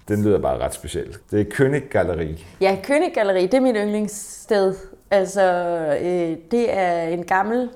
den 0.09 0.23
lyder 0.25 0.39
bare 0.39 0.59
ret 0.59 0.75
specielt. 0.75 1.21
Det 1.31 1.41
er 1.41 1.45
König 1.45 1.89
Galleri. 1.91 2.47
Ja, 2.61 2.77
König 2.87 3.15
Galleri, 3.15 3.43
det 3.43 3.55
er 3.55 3.61
mit 3.61 3.77
yndlingssted. 3.79 4.75
Altså, 5.11 5.43
øh, 6.03 6.37
det 6.51 6.77
er 6.79 7.03
en 7.03 7.25
gammel 7.25 7.71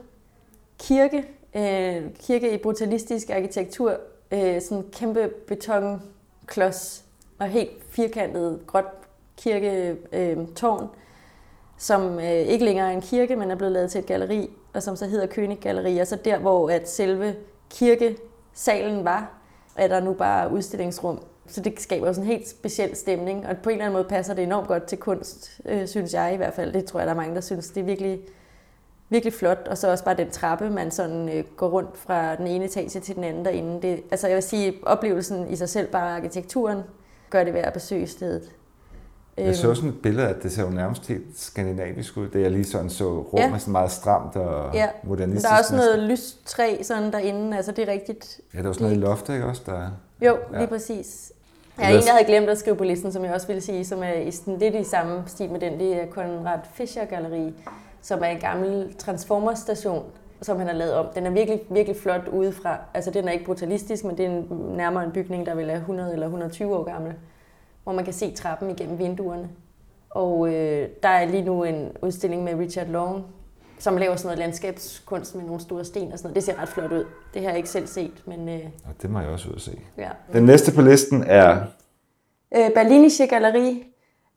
kirke, 0.79 1.25
øh, 1.57 2.03
kirke 2.21 2.55
i 2.55 2.57
brutalistisk 2.57 3.31
arkitektur, 3.31 3.97
øh, 4.33 4.61
sådan 4.61 4.79
en 4.79 4.85
kæmpe 4.93 5.29
betonklods 5.49 7.05
og 7.39 7.47
helt 7.49 7.71
firkantet 7.89 8.59
gråt 8.67 8.85
kirketårn, 9.37 9.97
øh, 10.13 10.37
tårn, 10.57 10.89
som 11.83 12.19
øh, 12.19 12.31
ikke 12.31 12.65
længere 12.65 12.89
er 12.89 12.93
en 12.93 13.01
kirke, 13.01 13.37
men 13.37 13.51
er 13.51 13.55
blevet 13.55 13.73
lavet 13.73 13.91
til 13.91 13.99
et 13.99 14.07
galleri, 14.07 14.51
og 14.73 14.83
som 14.83 14.97
så 14.97 15.07
hedder 15.07 15.27
König 15.27 15.61
Galleri. 15.61 15.99
Og 15.99 16.07
så 16.07 16.17
der, 16.17 16.39
hvor 16.39 16.71
at 16.71 16.91
selve 16.91 17.35
kirkesalen 17.71 19.05
var, 19.05 19.33
er 19.77 19.89
der 19.89 20.01
nu 20.01 20.13
bare 20.13 20.53
udstillingsrum. 20.53 21.21
Så 21.47 21.61
det 21.61 21.81
skaber 21.81 22.07
jo 22.07 22.13
sådan 22.13 22.31
en 22.31 22.37
helt 22.37 22.49
speciel 22.49 22.97
stemning, 22.97 23.47
og 23.47 23.57
på 23.63 23.71
en 23.71 23.75
eller 23.75 23.85
anden 23.85 23.93
måde 23.93 24.09
passer 24.09 24.35
det 24.35 24.43
enormt 24.43 24.69
godt 24.69 24.85
til 24.85 24.99
kunst, 24.99 25.61
øh, 25.65 25.89
synes 25.89 26.15
jeg 26.15 26.35
i 26.35 26.37
hvert 26.37 26.55
fald. 26.55 26.73
Det 26.73 26.85
tror 26.85 27.01
jeg, 27.01 27.07
der 27.07 27.13
er 27.13 27.17
mange, 27.17 27.35
der 27.35 27.41
synes. 27.41 27.69
Det 27.69 27.81
er 27.81 27.85
virkelig, 27.85 28.21
virkelig 29.09 29.33
flot. 29.33 29.69
Og 29.71 29.79
så 29.79 29.91
også 29.91 30.05
bare 30.05 30.17
den 30.17 30.31
trappe, 30.31 30.71
man 30.71 30.91
sådan 30.91 31.29
øh, 31.29 31.45
går 31.57 31.69
rundt 31.69 31.99
fra 31.99 32.37
den 32.37 32.47
ene 32.47 32.65
etage 32.65 33.01
til 33.01 33.15
den 33.15 33.25
anden 33.25 33.45
derinde. 33.45 33.83
Det, 33.83 34.03
altså 34.11 34.27
jeg 34.27 34.35
vil 34.35 34.43
sige, 34.43 34.75
oplevelsen 34.83 35.51
i 35.51 35.57
sig 35.57 35.69
selv, 35.69 35.89
bare 35.89 36.17
arkitekturen, 36.17 36.83
gør 37.31 37.45
det 37.45 37.55
værd 37.55 37.67
at 37.67 37.73
besøge 37.73 38.07
stedet. 38.07 38.53
Jeg 39.37 39.57
så 39.57 39.75
sådan 39.75 39.89
et 39.91 40.03
billede, 40.03 40.29
at 40.29 40.43
det 40.43 40.53
ser 40.53 40.63
jo 40.63 40.71
nærmest 40.71 41.07
helt 41.09 41.25
skandinavisk 41.37 42.17
ud. 42.17 42.29
Det 42.29 42.43
jeg 42.43 42.51
lige 42.51 42.65
sådan 42.65 42.91
så 42.91 43.05
rum 43.05 43.41
Ja. 43.41 43.51
er 43.51 43.59
sådan 43.59 43.73
meget 43.73 43.91
stramt 43.91 44.37
og 44.37 44.75
Ja, 44.75 44.89
modernistisk. 45.03 45.49
der 45.49 45.55
er 45.55 45.59
også 45.59 45.77
noget 45.77 45.99
lyst 45.99 46.47
træ 46.47 46.77
sådan 46.83 47.13
derinde, 47.13 47.57
altså 47.57 47.73
det 47.73 47.89
er 47.89 47.93
rigtigt. 47.93 48.41
Ja, 48.55 48.59
der 48.59 48.65
er 48.65 48.69
også 48.69 48.83
noget 48.83 48.97
i 48.97 48.99
loftet, 48.99 49.35
ikke 49.35 49.47
også? 49.47 49.63
Der... 49.67 49.91
Jo, 50.27 50.37
Ja. 50.53 50.59
lige 50.59 50.69
præcis. 50.69 51.33
Jeg 51.79 51.85
er 51.87 51.91
Lad 51.91 51.99
en, 52.01 52.07
jeg 52.07 52.15
havde 52.15 52.27
glemt 52.27 52.49
at 52.49 52.59
skrive 52.59 52.77
på 52.77 52.85
listen, 52.85 53.13
som 53.13 53.25
jeg 53.25 53.35
også 53.35 53.47
ville 53.47 53.63
sige, 53.63 53.85
som 53.85 54.03
er 54.03 54.13
i 54.13 54.31
sådan 54.31 54.59
lidt 54.59 54.75
i 54.75 54.85
samme 54.85 55.23
stil 55.27 55.51
med 55.51 55.61
den. 55.61 55.79
Det 55.81 56.03
er 56.03 56.07
Konrad 56.07 56.59
Fischer 56.75 57.05
Galleri, 57.05 57.55
som 58.03 58.21
er 58.23 58.27
en 58.27 58.39
gammel 58.41 58.95
transformerstation, 58.99 60.05
som 60.43 60.59
han 60.59 60.67
har 60.67 60.75
lavet 60.75 60.95
om. 60.95 61.07
Den 61.15 61.27
er 61.27 61.31
virkelig, 61.31 61.61
virkelig 61.71 61.97
flot 62.01 62.29
udefra. 62.33 62.77
Altså, 62.95 63.11
den 63.11 63.29
er 63.29 63.33
ikke 63.33 63.45
brutalistisk, 63.45 64.05
men 64.05 64.17
det 64.17 64.27
er 64.27 64.31
en, 64.31 64.47
nærmere 64.77 65.05
en 65.05 65.11
bygning, 65.13 65.47
der 65.47 65.55
vil 65.55 65.71
er 65.71 65.77
100 65.77 66.13
eller 66.13 66.27
120 66.27 66.77
år 66.77 66.85
gammel, 66.85 67.13
hvor 67.85 67.93
man 67.93 68.05
kan 68.05 68.15
se 68.15 68.31
trappen 68.35 68.71
igennem 68.71 68.99
vinduerne. 68.99 69.49
Og 70.11 70.49
øh, 70.55 70.89
der 71.03 71.09
er 71.09 71.25
lige 71.27 71.43
nu 71.45 71.65
en 71.65 71.89
udstilling 72.03 72.45
med 72.45 72.55
Richard 72.55 72.87
Long, 72.87 73.25
som 73.79 73.97
laver 73.97 74.17
sådan 74.17 74.27
noget 74.27 74.39
landskabskunst 74.39 75.35
med 75.35 75.45
nogle 75.45 75.61
store 75.61 75.85
sten 75.85 76.13
og 76.13 76.19
sådan 76.19 76.27
noget. 76.29 76.35
Det 76.35 76.45
ser 76.45 76.63
ret 76.63 76.69
flot 76.69 76.93
ud. 76.93 77.05
Det 77.35 77.43
har 77.43 77.49
jeg 77.49 77.57
ikke 77.57 77.69
selv 77.69 77.87
set, 77.87 78.23
men 78.27 78.49
øh, 78.49 78.65
Og 78.89 79.03
det 79.03 79.11
må 79.11 79.21
jeg 79.21 79.29
også 79.29 79.49
ud 79.49 79.55
at 79.55 79.61
se. 79.61 79.79
ja. 79.99 80.09
Den 80.33 80.45
næste 80.45 80.75
på 80.75 80.83
listen 80.83 81.23
er... 81.27 81.57
øh, 82.57 82.71
Berlinische 82.75 83.27
Galleri, 83.27 83.85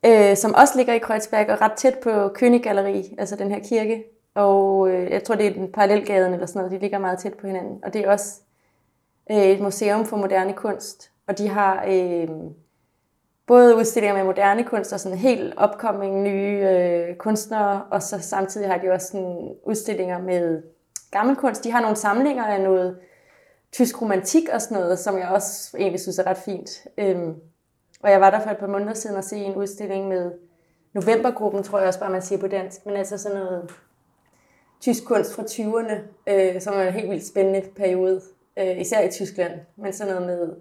øh, 0.06 0.38
som 0.38 0.54
også 0.54 0.74
ligger 0.78 0.94
i 0.94 0.98
Kreuzberg 0.98 1.50
og 1.50 1.62
ret 1.62 1.72
tæt 1.74 1.96
på 2.04 2.10
König 2.28 2.58
Galleri, 2.64 3.16
altså 3.18 3.36
den 3.36 3.52
her 3.52 3.60
kirke. 3.70 4.04
Og 4.36 4.90
øh, 4.90 5.12
jeg 5.12 5.24
tror, 5.24 5.36
det 5.36 5.48
er 5.48 5.54
den 5.54 5.72
parallelgaden 5.72 6.34
eller 6.34 6.46
sådan 6.46 6.60
noget, 6.60 6.72
de 6.72 6.78
ligger 6.80 6.98
meget 7.00 7.20
tæt 7.20 7.34
på 7.34 7.48
hinanden. 7.48 7.80
Og 7.84 7.94
det 7.94 8.06
er 8.06 8.12
også 8.12 8.42
øh, 9.32 9.38
et 9.38 9.60
museum 9.62 10.06
for 10.06 10.18
moderne 10.18 10.54
kunst. 10.54 11.12
Og 11.28 11.38
de 11.38 11.48
har 11.48 11.86
øh, 11.88 12.28
både 13.48 13.76
udstillinger 13.76 14.16
med 14.16 14.24
moderne 14.24 14.64
kunst 14.64 14.94
og 14.94 15.00
sådan 15.00 15.18
helt 15.18 15.54
opkommende 15.58 16.24
nye 16.24 16.70
øh, 16.70 17.16
kunstnere, 17.16 17.84
og 17.92 18.04
så 18.04 18.20
samtidig 18.20 18.68
har 18.68 18.78
de 18.78 18.90
også 18.90 19.08
sådan 19.08 19.56
udstillinger 19.64 20.22
med 20.22 20.64
gammel 21.12 21.36
kunst. 21.36 21.64
De 21.64 21.72
har 21.72 21.82
nogle 21.82 21.96
samlinger 21.96 22.44
af 22.44 22.62
noget 22.62 22.98
tysk 23.72 24.02
romantik 24.02 24.50
og 24.54 24.62
sådan 24.62 24.78
noget, 24.78 25.00
som 25.00 25.18
jeg 25.18 25.28
også 25.28 25.78
egentlig 25.78 26.02
synes 26.02 26.20
er 26.20 26.28
ret 26.28 26.38
fint. 26.38 26.88
Øhm, 26.98 27.36
og 28.04 28.12
jeg 28.12 28.22
var 28.22 28.30
der 28.30 28.40
for 28.40 28.50
et 28.50 28.58
par 28.58 28.68
måneder 28.68 28.94
siden 28.94 29.16
og 29.16 29.24
se 29.24 29.38
en 29.38 29.56
udstilling 29.56 30.08
med 30.08 30.32
Novembergruppen, 30.94 31.64
tror 31.64 31.80
jeg 31.80 31.88
også 31.88 32.00
bare, 32.00 32.12
man 32.12 32.22
siger 32.22 32.40
på 32.40 32.48
dansk, 32.48 32.86
men 32.86 32.96
altså 32.96 33.18
sådan 33.18 33.38
noget 33.38 33.72
tysk 34.82 35.06
kunst 35.06 35.36
fra 35.36 35.44
20'erne, 35.44 35.96
øh, 36.28 36.62
som 36.62 36.74
er 36.74 36.82
en 36.82 36.94
helt 36.94 37.10
vildt 37.10 37.28
spændende 37.28 37.62
periode, 37.76 38.22
øh, 38.60 38.82
især 38.82 39.02
i 39.02 39.12
Tyskland, 39.12 39.54
men 39.76 39.94
sådan 39.94 40.14
noget 40.14 40.28
med 40.28 40.56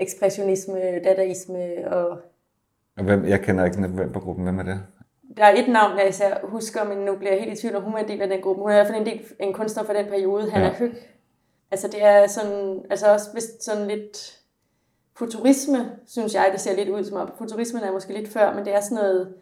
ekspressionisme, 0.00 0.98
dadaisme 1.04 1.88
og 1.90 2.08
Og 2.98 3.04
Hvem, 3.04 3.24
jeg 3.24 3.40
kender 3.40 3.64
ikke 3.64 3.80
Novembergruppen. 3.80 4.44
Hvem 4.44 4.58
er 4.58 4.62
det? 4.62 4.80
der 5.36 5.44
er 5.44 5.54
et 5.56 5.68
navn, 5.68 5.98
jeg 5.98 6.08
især 6.08 6.38
husker, 6.42 6.84
men 6.84 6.98
nu 6.98 7.16
bliver 7.16 7.32
jeg 7.32 7.42
helt 7.42 7.58
i 7.58 7.60
tvivl, 7.60 7.76
om 7.76 7.82
hun 7.82 7.94
er 7.94 7.98
en 7.98 8.08
del 8.08 8.22
af 8.22 8.28
den 8.28 8.40
gruppe. 8.40 8.62
Hun 8.62 8.70
er 8.70 8.74
i 8.74 8.78
hvert 8.78 8.86
fald 8.86 9.00
en, 9.00 9.06
del, 9.06 9.24
en 9.40 9.52
kunstner 9.54 9.82
fra 9.84 9.94
den 9.94 10.06
periode. 10.06 10.50
Han 10.50 10.62
Ja. 10.62 10.68
er 10.68 10.74
høg. 10.74 10.94
Altså 11.70 11.88
det 11.88 12.04
er 12.04 12.26
sådan, 12.26 12.84
altså 12.90 13.12
også 13.12 13.30
vist 13.34 13.64
sådan 13.64 13.86
lidt 13.88 14.38
futurisme, 15.16 15.90
synes 16.06 16.34
jeg, 16.34 16.48
det 16.52 16.60
ser 16.60 16.76
lidt 16.76 16.88
ud 16.88 17.04
som 17.04 17.16
om. 17.16 17.30
Futurismen 17.38 17.82
er 17.82 17.92
måske 17.92 18.12
lidt 18.12 18.28
før, 18.28 18.54
men 18.54 18.64
det 18.64 18.74
er 18.74 18.80
sådan 18.80 19.04
noget, 19.04 19.34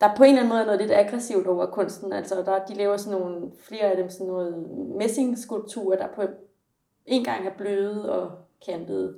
der 0.00 0.14
på 0.16 0.22
en 0.24 0.28
eller 0.28 0.38
anden 0.40 0.48
måde 0.48 0.60
er 0.60 0.64
noget 0.66 0.80
lidt 0.80 0.92
aggressivt 0.92 1.46
over 1.46 1.66
kunsten. 1.66 2.12
Altså 2.12 2.34
der, 2.34 2.64
de 2.64 2.74
laver 2.74 2.96
sådan 2.96 3.20
nogle, 3.20 3.50
flere 3.68 3.82
af 3.84 3.96
dem 3.96 4.08
sådan 4.10 4.26
noget 4.26 4.66
messingskulpturer, 4.98 5.96
der 5.98 6.06
på 6.14 6.22
en 7.06 7.24
gang 7.24 7.46
er 7.46 7.52
bløde 7.58 8.12
og 8.12 8.30
kantede. 8.66 9.16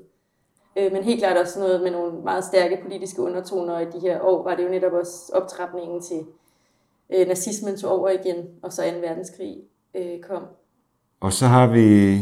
Øh, 0.76 0.92
men 0.92 1.04
helt 1.04 1.18
klart 1.20 1.36
også 1.36 1.58
noget 1.58 1.80
med 1.80 1.90
nogle 1.90 2.22
meget 2.22 2.44
stærke 2.44 2.78
politiske 2.82 3.22
undertoner. 3.22 3.74
Og 3.74 3.82
i 3.82 3.86
de 3.86 4.00
her 4.00 4.20
år 4.20 4.42
var 4.42 4.56
det 4.56 4.64
jo 4.64 4.68
netop 4.68 4.92
også 4.92 5.32
optrapningen 5.34 6.02
til 6.02 6.26
øh, 7.14 7.28
nazismen 7.28 7.76
tog 7.76 7.98
over 7.98 8.08
igen, 8.08 8.46
og 8.62 8.72
så 8.72 8.82
2. 8.82 8.98
verdenskrig 8.98 9.56
øh, 9.94 10.20
kom. 10.20 10.42
Og 11.20 11.32
så 11.32 11.46
har 11.46 11.66
vi... 11.66 12.18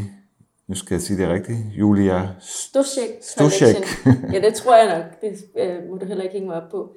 Nu 0.67 0.75
skal 0.75 0.95
jeg 0.95 1.03
sige 1.03 1.23
det 1.23 1.29
rigtigt. 1.29 1.59
Julia 1.73 2.29
Stoschek. 2.41 3.11
Collection. 3.39 3.85
ja, 4.35 4.41
det 4.41 4.55
tror 4.55 4.77
jeg 4.77 4.99
nok. 4.99 5.21
Det 5.21 5.45
øh, 5.57 5.91
må 5.91 5.97
du 5.97 6.05
heller 6.05 6.25
ikke 6.25 6.33
hænge 6.33 6.49
mig 6.49 6.63
op 6.63 6.71
på. 6.71 6.97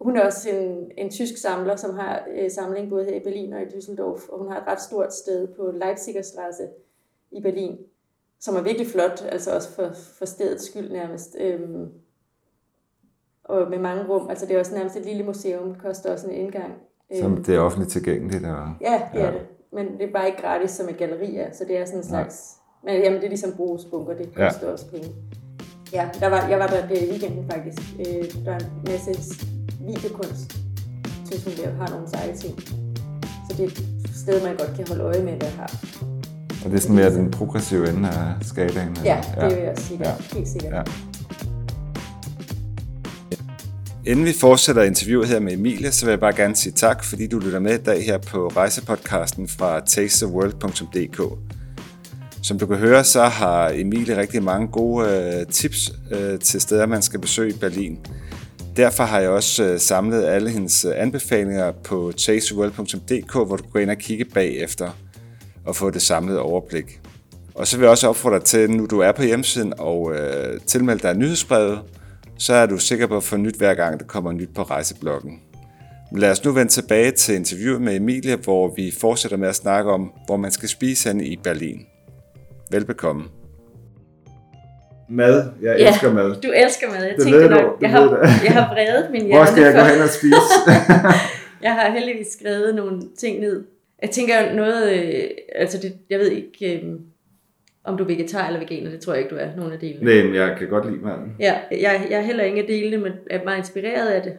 Hun 0.00 0.16
er 0.16 0.26
også 0.26 0.50
en, 0.50 0.90
en 0.98 1.10
tysk 1.10 1.36
samler, 1.36 1.76
som 1.76 1.94
har 1.94 2.26
øh, 2.36 2.50
samling 2.50 2.90
både 2.90 3.04
her 3.04 3.14
i 3.14 3.20
Berlin 3.24 3.52
og 3.52 3.62
i 3.62 3.64
Düsseldorf, 3.64 4.32
og 4.32 4.38
hun 4.38 4.48
har 4.48 4.60
et 4.60 4.66
ret 4.66 4.82
stort 4.82 5.14
sted 5.14 5.48
på 5.56 5.70
Leipziger 5.70 6.22
Straße 6.22 6.64
i 7.30 7.40
Berlin, 7.40 7.78
som 8.40 8.56
er 8.56 8.60
virkelig 8.62 8.86
flot, 8.86 9.24
altså 9.28 9.50
også 9.54 9.70
for, 9.74 9.90
for 10.18 10.24
stedets 10.24 10.66
skyld 10.70 10.92
nærmest. 10.92 11.36
Øhm, 11.40 11.86
og 13.44 13.70
med 13.70 13.78
mange 13.78 14.04
rum, 14.08 14.28
altså 14.30 14.46
det 14.46 14.54
er 14.56 14.60
også 14.60 14.74
nærmest 14.74 14.96
et 14.96 15.04
lille 15.06 15.22
museum, 15.22 15.68
det 15.72 15.82
koster 15.82 16.12
også 16.12 16.26
en 16.26 16.34
indgang. 16.34 16.72
som 17.20 17.32
Øhm, 17.32 17.44
det 17.44 17.54
er 17.54 17.60
offentligt 17.60 17.92
tilgængeligt. 17.92 18.44
Og... 18.46 18.68
Ja, 18.80 19.02
det 19.14 19.18
Ja. 19.20 19.26
er 19.26 19.30
det. 19.30 19.40
men 19.72 19.86
det 19.98 20.08
er 20.08 20.12
bare 20.12 20.26
ikke 20.26 20.42
gratis, 20.42 20.70
som 20.70 20.88
et 20.88 20.96
galleri 20.96 21.36
er, 21.36 21.52
så 21.52 21.64
det 21.64 21.78
er 21.78 21.84
sådan 21.84 22.00
en 22.00 22.04
slags... 22.06 22.52
Men 22.84 23.02
jamen, 23.02 23.16
det 23.18 23.24
er 23.24 23.28
ligesom 23.28 23.52
brugsbunker, 23.56 24.14
det 24.14 24.34
koster 24.34 24.66
ja. 24.66 24.72
også 24.72 24.90
penge. 24.90 25.08
Ja, 25.92 26.10
der 26.20 26.28
var, 26.28 26.48
jeg 26.48 26.58
var 26.58 26.66
der 26.66 26.88
det 26.88 27.02
i 27.02 27.10
weekenden 27.10 27.50
faktisk. 27.50 27.78
Øh, 27.98 28.44
der 28.44 28.52
er 28.52 28.58
en 28.58 28.82
masse 28.86 29.10
videokunst. 29.80 30.56
Jeg 31.30 31.38
synes, 31.40 31.64
hun 31.64 31.74
har 31.74 31.88
nogle 31.90 32.08
seje 32.08 32.34
ting. 32.36 32.60
Så 33.50 33.54
det 33.56 33.60
er 33.64 33.68
et 33.68 34.10
sted, 34.14 34.42
man 34.46 34.56
godt 34.56 34.76
kan 34.76 34.88
holde 34.88 35.02
øje 35.02 35.22
med, 35.24 35.32
hvad 35.32 35.48
har. 35.48 35.70
Og 36.66 36.72
det 36.72 36.78
er 36.78 36.82
sådan 36.82 36.96
mere 36.96 37.14
den 37.14 37.30
progressive 37.30 37.88
ende 37.88 38.08
af 38.08 38.34
skalaen? 38.42 38.96
Ja, 39.04 39.20
eller? 39.34 39.48
det 39.48 39.58
vil 39.58 39.64
jeg 39.64 39.74
sige. 39.78 39.98
Ja. 40.02 40.08
Ja. 40.08 40.14
Helt 40.32 40.48
sikkert. 40.48 40.72
Ja. 40.72 40.82
Inden 44.10 44.24
vi 44.24 44.32
fortsætter 44.40 44.82
interviewet 44.82 45.28
her 45.28 45.40
med 45.40 45.52
Emilie, 45.52 45.92
så 45.92 46.06
vil 46.06 46.12
jeg 46.12 46.20
bare 46.20 46.36
gerne 46.36 46.56
sige 46.56 46.72
tak, 46.72 47.04
fordi 47.04 47.26
du 47.26 47.38
lytter 47.38 47.58
med 47.58 47.78
i 47.78 47.82
dag 47.82 48.04
her 48.04 48.18
på 48.18 48.48
rejsepodcasten 48.48 49.48
fra 49.48 49.80
tastetheworld.dk. 49.80 51.20
Som 52.42 52.58
du 52.58 52.66
kan 52.66 52.76
høre, 52.76 53.04
så 53.04 53.22
har 53.22 53.72
Emilie 53.74 54.16
rigtig 54.16 54.42
mange 54.42 54.68
gode 54.68 55.08
øh, 55.08 55.46
tips 55.46 55.92
øh, 56.10 56.38
til 56.38 56.60
steder, 56.60 56.86
man 56.86 57.02
skal 57.02 57.20
besøge 57.20 57.54
i 57.54 57.58
Berlin. 57.58 57.98
Derfor 58.76 59.04
har 59.04 59.20
jeg 59.20 59.30
også 59.30 59.64
øh, 59.64 59.80
samlet 59.80 60.24
alle 60.24 60.50
hendes 60.50 60.84
anbefalinger 60.84 61.72
på 61.72 62.12
tastetheworld.dk, 62.16 63.32
hvor 63.32 63.56
du 63.56 63.62
kan 63.62 63.70
gå 63.72 63.78
ind 63.78 63.90
og 63.90 63.98
kigge 63.98 64.24
bagefter 64.24 64.90
og 65.66 65.76
få 65.76 65.90
det 65.90 66.02
samlede 66.02 66.40
overblik. 66.40 67.00
Og 67.54 67.66
så 67.66 67.76
vil 67.76 67.82
jeg 67.84 67.90
også 67.90 68.08
opfordre 68.08 68.36
dig 68.38 68.44
til, 68.44 68.70
nu 68.70 68.86
du 68.86 69.00
er 69.00 69.12
på 69.12 69.22
hjemmesiden 69.22 69.72
og 69.78 70.12
øh, 70.14 70.60
tilmelde 70.66 71.02
dig 71.02 71.14
nyhedsbrevet, 71.16 71.78
så 72.38 72.54
er 72.54 72.66
du 72.66 72.78
sikker 72.78 73.06
på 73.06 73.16
at 73.16 73.22
få 73.22 73.36
nyt 73.36 73.54
hver 73.56 73.74
gang, 73.74 74.00
der 74.00 74.06
kommer 74.06 74.32
nyt 74.32 74.48
på 74.54 74.62
rejsebloggen. 74.62 75.40
Men 76.12 76.20
lad 76.20 76.30
os 76.30 76.44
nu 76.44 76.52
vende 76.52 76.72
tilbage 76.72 77.10
til 77.10 77.34
interviewet 77.34 77.80
med 77.82 77.96
Emilie, 77.96 78.36
hvor 78.36 78.72
vi 78.76 78.92
fortsætter 79.00 79.36
med 79.36 79.48
at 79.48 79.54
snakke 79.54 79.90
om, 79.90 80.12
hvor 80.26 80.36
man 80.36 80.50
skal 80.50 80.68
spise 80.68 81.24
i 81.24 81.36
Berlin. 81.44 81.86
Velbekomme. 82.70 83.24
Mad. 85.08 85.44
Jeg 85.62 85.76
Ja. 85.78 85.88
elsker 85.88 86.12
mad. 86.12 86.40
Du 86.40 86.52
elsker 86.56 86.86
mad. 86.90 87.02
Jeg 87.04 87.14
Det 87.16 87.22
tænkte 87.24 87.42
du, 87.44 87.48
nok, 87.48 87.62
det 87.80 87.82
jeg 87.82 87.90
har, 87.90 88.00
jeg 88.44 88.52
har 88.52 88.74
vredet 88.74 89.08
min 89.12 89.26
hjerne 89.26 89.36
Hvor 89.38 89.52
skal 89.52 89.62
jeg 89.62 89.74
gå 89.74 89.80
hen 89.80 90.02
og 90.02 90.08
spise? 90.08 90.36
Jeg 91.62 91.72
har 91.74 91.90
heldigvis 91.90 92.26
skrevet 92.40 92.74
nogle 92.74 93.02
ting 93.18 93.40
ned. 93.40 93.64
Jeg 94.02 94.10
tænker 94.10 94.54
noget, 94.54 94.92
øh, 94.98 95.30
altså 95.54 95.78
det, 95.82 95.98
jeg 96.10 96.18
ved 96.18 96.30
ikke, 96.30 96.80
øh, 96.80 97.00
om 97.84 97.96
du 97.96 98.04
er 98.04 98.08
vegetar 98.08 98.46
eller 98.46 98.60
veganer, 98.60 98.90
det 98.90 99.00
tror 99.00 99.12
jeg 99.12 99.22
ikke, 99.22 99.34
du 99.34 99.40
er, 99.40 99.56
nogen 99.56 99.72
af 99.72 99.78
delene. 99.78 100.04
Nej, 100.04 100.24
men 100.24 100.34
jeg 100.34 100.56
kan 100.58 100.68
godt 100.68 100.90
lide 100.90 101.02
maden. 101.02 101.36
Ja, 101.40 101.60
jeg, 101.70 102.06
jeg 102.10 102.18
er 102.18 102.22
heller 102.22 102.44
ingen 102.44 102.62
af 102.62 102.66
delene, 102.66 102.96
men 102.96 103.12
er 103.30 103.44
meget 103.44 103.58
inspireret 103.58 104.08
af 104.08 104.22
det. 104.22 104.32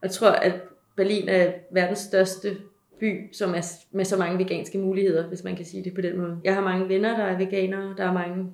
Og 0.00 0.02
jeg 0.02 0.10
tror, 0.10 0.30
at 0.30 0.52
Berlin 0.96 1.28
er 1.28 1.52
verdens 1.72 1.98
største 1.98 2.56
by, 3.00 3.32
som 3.32 3.54
er 3.54 3.62
med 3.92 4.04
så 4.04 4.16
mange 4.16 4.38
veganske 4.38 4.78
muligheder, 4.78 5.28
hvis 5.28 5.44
man 5.44 5.56
kan 5.56 5.64
sige 5.64 5.84
det 5.84 5.94
på 5.94 6.00
den 6.00 6.18
måde. 6.18 6.40
Jeg 6.44 6.54
har 6.54 6.62
mange 6.62 6.88
venner, 6.88 7.16
der 7.16 7.24
er 7.24 7.38
veganere, 7.38 7.94
der 7.96 8.04
er 8.04 8.12
mange 8.12 8.46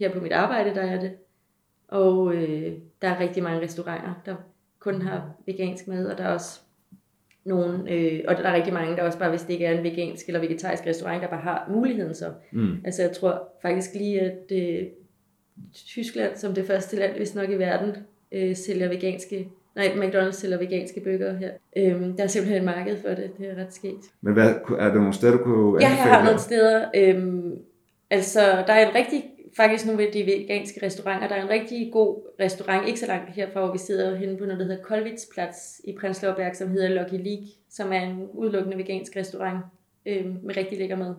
her 0.00 0.12
på 0.12 0.20
mit 0.20 0.32
arbejde, 0.32 0.74
der 0.74 0.82
er 0.82 1.00
det. 1.00 1.12
Og 1.88 2.34
øh, 2.34 2.72
der 3.02 3.08
er 3.08 3.20
rigtig 3.20 3.42
mange 3.42 3.60
restauranter, 3.60 4.14
der 4.26 4.34
kun 4.78 5.02
har 5.02 5.30
vegansk 5.46 5.88
mad, 5.88 6.06
og 6.06 6.18
der 6.18 6.24
er 6.24 6.32
også 6.32 6.60
nogen, 7.46 7.88
øh, 7.88 8.20
og 8.28 8.36
der 8.36 8.42
er 8.42 8.54
rigtig 8.54 8.72
mange, 8.72 8.96
der 8.96 9.02
også 9.02 9.18
bare, 9.18 9.30
hvis 9.30 9.42
det 9.42 9.52
ikke 9.52 9.64
er 9.64 9.78
en 9.78 9.84
vegansk 9.84 10.26
eller 10.26 10.40
vegetarisk 10.40 10.86
restaurant, 10.86 11.22
der 11.22 11.28
bare 11.28 11.40
har 11.40 11.70
muligheden 11.74 12.14
så. 12.14 12.26
Mm. 12.52 12.76
Altså 12.84 13.02
jeg 13.02 13.12
tror 13.12 13.48
faktisk 13.62 13.90
lige, 13.94 14.20
at 14.20 14.52
øh, 14.52 14.86
Tyskland 15.74 16.36
som 16.36 16.54
det 16.54 16.66
første 16.66 16.96
land, 16.96 17.16
hvis 17.16 17.34
nok 17.34 17.50
i 17.50 17.54
verden, 17.54 17.96
øh, 18.32 18.56
sælger 18.56 18.88
veganske, 18.88 19.48
nej, 19.76 19.86
McDonald's 19.86 20.30
sælger 20.32 20.58
veganske 20.58 21.00
bøger 21.00 21.36
her. 21.36 21.50
Øhm, 21.76 22.16
der 22.16 22.22
er 22.24 22.28
simpelthen 22.28 22.58
et 22.58 22.64
marked 22.64 22.96
for 23.02 23.08
det, 23.08 23.30
det 23.38 23.50
er 23.50 23.62
ret 23.64 23.74
sket. 23.74 24.00
Men 24.20 24.32
hvad, 24.32 24.48
er 24.78 24.88
der 24.88 24.94
nogle 24.94 25.12
steder, 25.12 25.32
du 25.32 25.38
kunne 25.38 25.80
Ja, 25.80 25.88
jeg 25.88 25.90
anbefale? 25.90 26.14
har 26.14 26.24
nogle 26.24 26.40
steder, 26.40 26.84
øhm, 26.94 27.58
altså 28.10 28.40
der 28.40 28.72
er 28.72 28.88
en 28.88 28.94
rigtig, 28.94 29.24
faktisk 29.56 29.86
nogle 29.86 30.06
af 30.06 30.12
de 30.12 30.26
veganske 30.26 30.86
restauranter, 30.86 31.28
der 31.28 31.34
er 31.34 31.42
en 31.42 31.50
rigtig 31.50 31.92
god 31.92 32.22
restaurant, 32.40 32.88
ikke 32.88 33.00
så 33.00 33.06
langt 33.06 33.30
herfra, 33.30 33.64
hvor 33.64 33.72
vi 33.72 33.78
sidder 33.78 34.16
henne 34.16 34.38
på 34.38 34.44
noget, 34.44 34.60
der 34.60 34.66
hedder 34.66 34.82
Kolvitsplads 34.82 35.80
i 35.84 35.92
Prenzlauer 36.00 36.36
Berg, 36.36 36.56
som 36.56 36.70
hedder 36.70 36.88
Lucky 36.88 37.24
League, 37.24 37.46
som 37.70 37.92
er 37.92 38.00
en 38.00 38.28
udelukkende 38.32 38.78
vegansk 38.78 39.16
restaurant 39.16 39.64
øh, 40.06 40.44
med 40.44 40.56
rigtig 40.56 40.78
lækker 40.78 40.96
mad. 40.96 41.14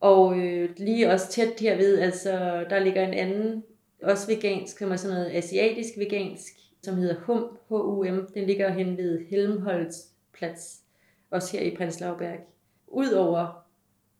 Og 0.00 0.38
øh, 0.38 0.70
lige 0.76 1.10
også 1.10 1.30
tæt 1.30 1.60
herved, 1.60 1.98
altså 1.98 2.64
der 2.70 2.78
ligger 2.78 3.06
en 3.06 3.14
anden, 3.14 3.64
også 4.02 4.26
vegansk, 4.26 4.78
som 4.78 4.92
er 4.92 4.96
sådan 4.96 5.16
noget 5.16 5.30
asiatisk 5.34 5.98
vegansk, 5.98 6.52
som 6.82 6.96
hedder 6.96 7.14
HUM, 7.20 7.58
H-U-M. 7.68 8.26
Den 8.34 8.46
ligger 8.46 8.70
hen 8.70 8.96
ved 8.96 9.26
Helmholtzplads, 9.30 10.82
også 11.30 11.56
her 11.56 11.64
i 11.64 11.76
Prenzlauer 11.76 12.18
Berg. 12.18 12.38
Udover 12.86 13.66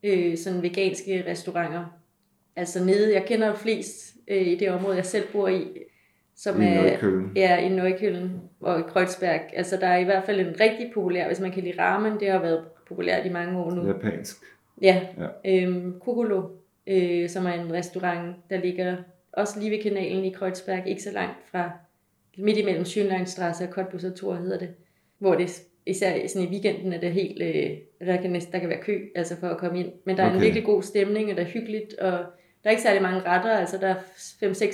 øh, 0.03 0.37
sådan 0.37 0.63
veganske 0.63 1.23
restauranter, 1.27 1.96
altså 2.57 2.83
nede, 2.83 3.13
jeg 3.13 3.25
kender 3.25 3.47
jo 3.47 3.53
flest 3.53 4.15
øh, 4.27 4.47
i 4.47 4.55
det 4.55 4.69
område, 4.71 4.95
jeg 4.95 5.05
selv 5.05 5.23
bor 5.33 5.47
i, 5.47 5.67
som 6.35 6.61
I 6.61 6.65
er 6.65 6.97
ja, 7.35 7.57
i 7.57 7.69
Neukölln 7.69 8.31
og 8.61 8.79
i 8.79 8.83
Kreuzberg. 8.87 9.41
Altså 9.53 9.77
der 9.77 9.87
er 9.87 9.97
i 9.97 10.03
hvert 10.03 10.23
fald 10.25 10.39
en 10.39 10.59
rigtig 10.59 10.91
populær, 10.93 11.27
hvis 11.27 11.39
man 11.39 11.51
kan 11.51 11.63
lide 11.63 11.81
ramen, 11.81 12.19
det 12.19 12.31
har 12.31 12.39
været 12.41 12.63
populært 12.87 13.25
i 13.25 13.29
mange 13.29 13.59
år 13.59 13.71
nu. 13.71 13.87
Japansk. 13.87 14.37
Ja, 14.81 15.01
Ja. 15.45 15.63
øhm, 15.63 15.99
Kokolo, 15.99 16.43
øh, 16.87 17.29
som 17.29 17.45
er 17.45 17.53
en 17.53 17.73
restaurant, 17.73 18.35
der 18.49 18.59
ligger 18.59 18.95
også 19.33 19.59
lige 19.59 19.71
ved 19.71 19.83
kanalen 19.83 20.25
i 20.25 20.29
Kreuzberg, 20.29 20.87
ikke 20.87 21.03
så 21.03 21.11
langt 21.11 21.37
fra, 21.51 21.71
midt 22.37 22.57
imellem 22.57 22.83
Schönleinstrasse 22.83 23.63
og 23.67 23.69
Cottbusser 23.73 24.15
Tor 24.15 24.35
hedder 24.35 24.57
det, 24.59 24.69
hvor 25.19 25.35
det 25.35 25.63
især 25.85 26.27
sådan 26.27 26.47
i 26.47 26.51
weekenden 26.51 26.93
er 26.93 26.99
det 26.99 27.11
helt, 27.11 27.41
øh, 27.41 28.07
der, 28.07 28.21
kan 28.21 28.31
næsten, 28.31 28.53
der 28.53 28.59
kan 28.59 28.69
være 28.69 28.81
kø 28.81 28.99
altså 29.15 29.35
for 29.39 29.47
at 29.47 29.57
komme 29.57 29.79
ind, 29.79 29.91
men 30.05 30.17
der 30.17 30.23
er 30.23 30.27
okay. 30.27 30.35
en 30.35 30.41
virkelig 30.41 30.63
god 30.63 30.83
stemning, 30.83 31.29
og 31.31 31.37
der 31.37 31.43
er 31.43 31.47
hyggeligt, 31.47 31.93
og 31.93 32.25
der 32.67 32.71
er 32.71 32.75
ikke 32.75 32.83
særlig 32.83 33.01
mange 33.01 33.21
retter, 33.21 33.51
altså 33.51 33.77
der 33.77 33.87
er 33.87 33.95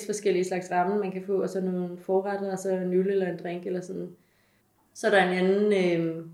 5-6 0.01 0.05
forskellige 0.05 0.45
slags 0.45 0.71
ramen, 0.71 0.99
man 0.99 1.11
kan 1.11 1.23
få, 1.25 1.41
og 1.41 1.49
så 1.49 1.61
nogle 1.61 1.97
forretter, 2.05 2.51
og 2.51 2.57
så 2.57 2.69
en 2.69 2.93
øl 2.93 3.09
eller 3.09 3.27
en 3.27 3.39
drink 3.43 3.65
eller 3.65 3.81
sådan. 3.81 4.09
Så 4.93 5.07
er 5.07 5.11
der 5.11 5.23
en 5.23 5.37
anden 5.37 5.73
øh, 5.73 6.25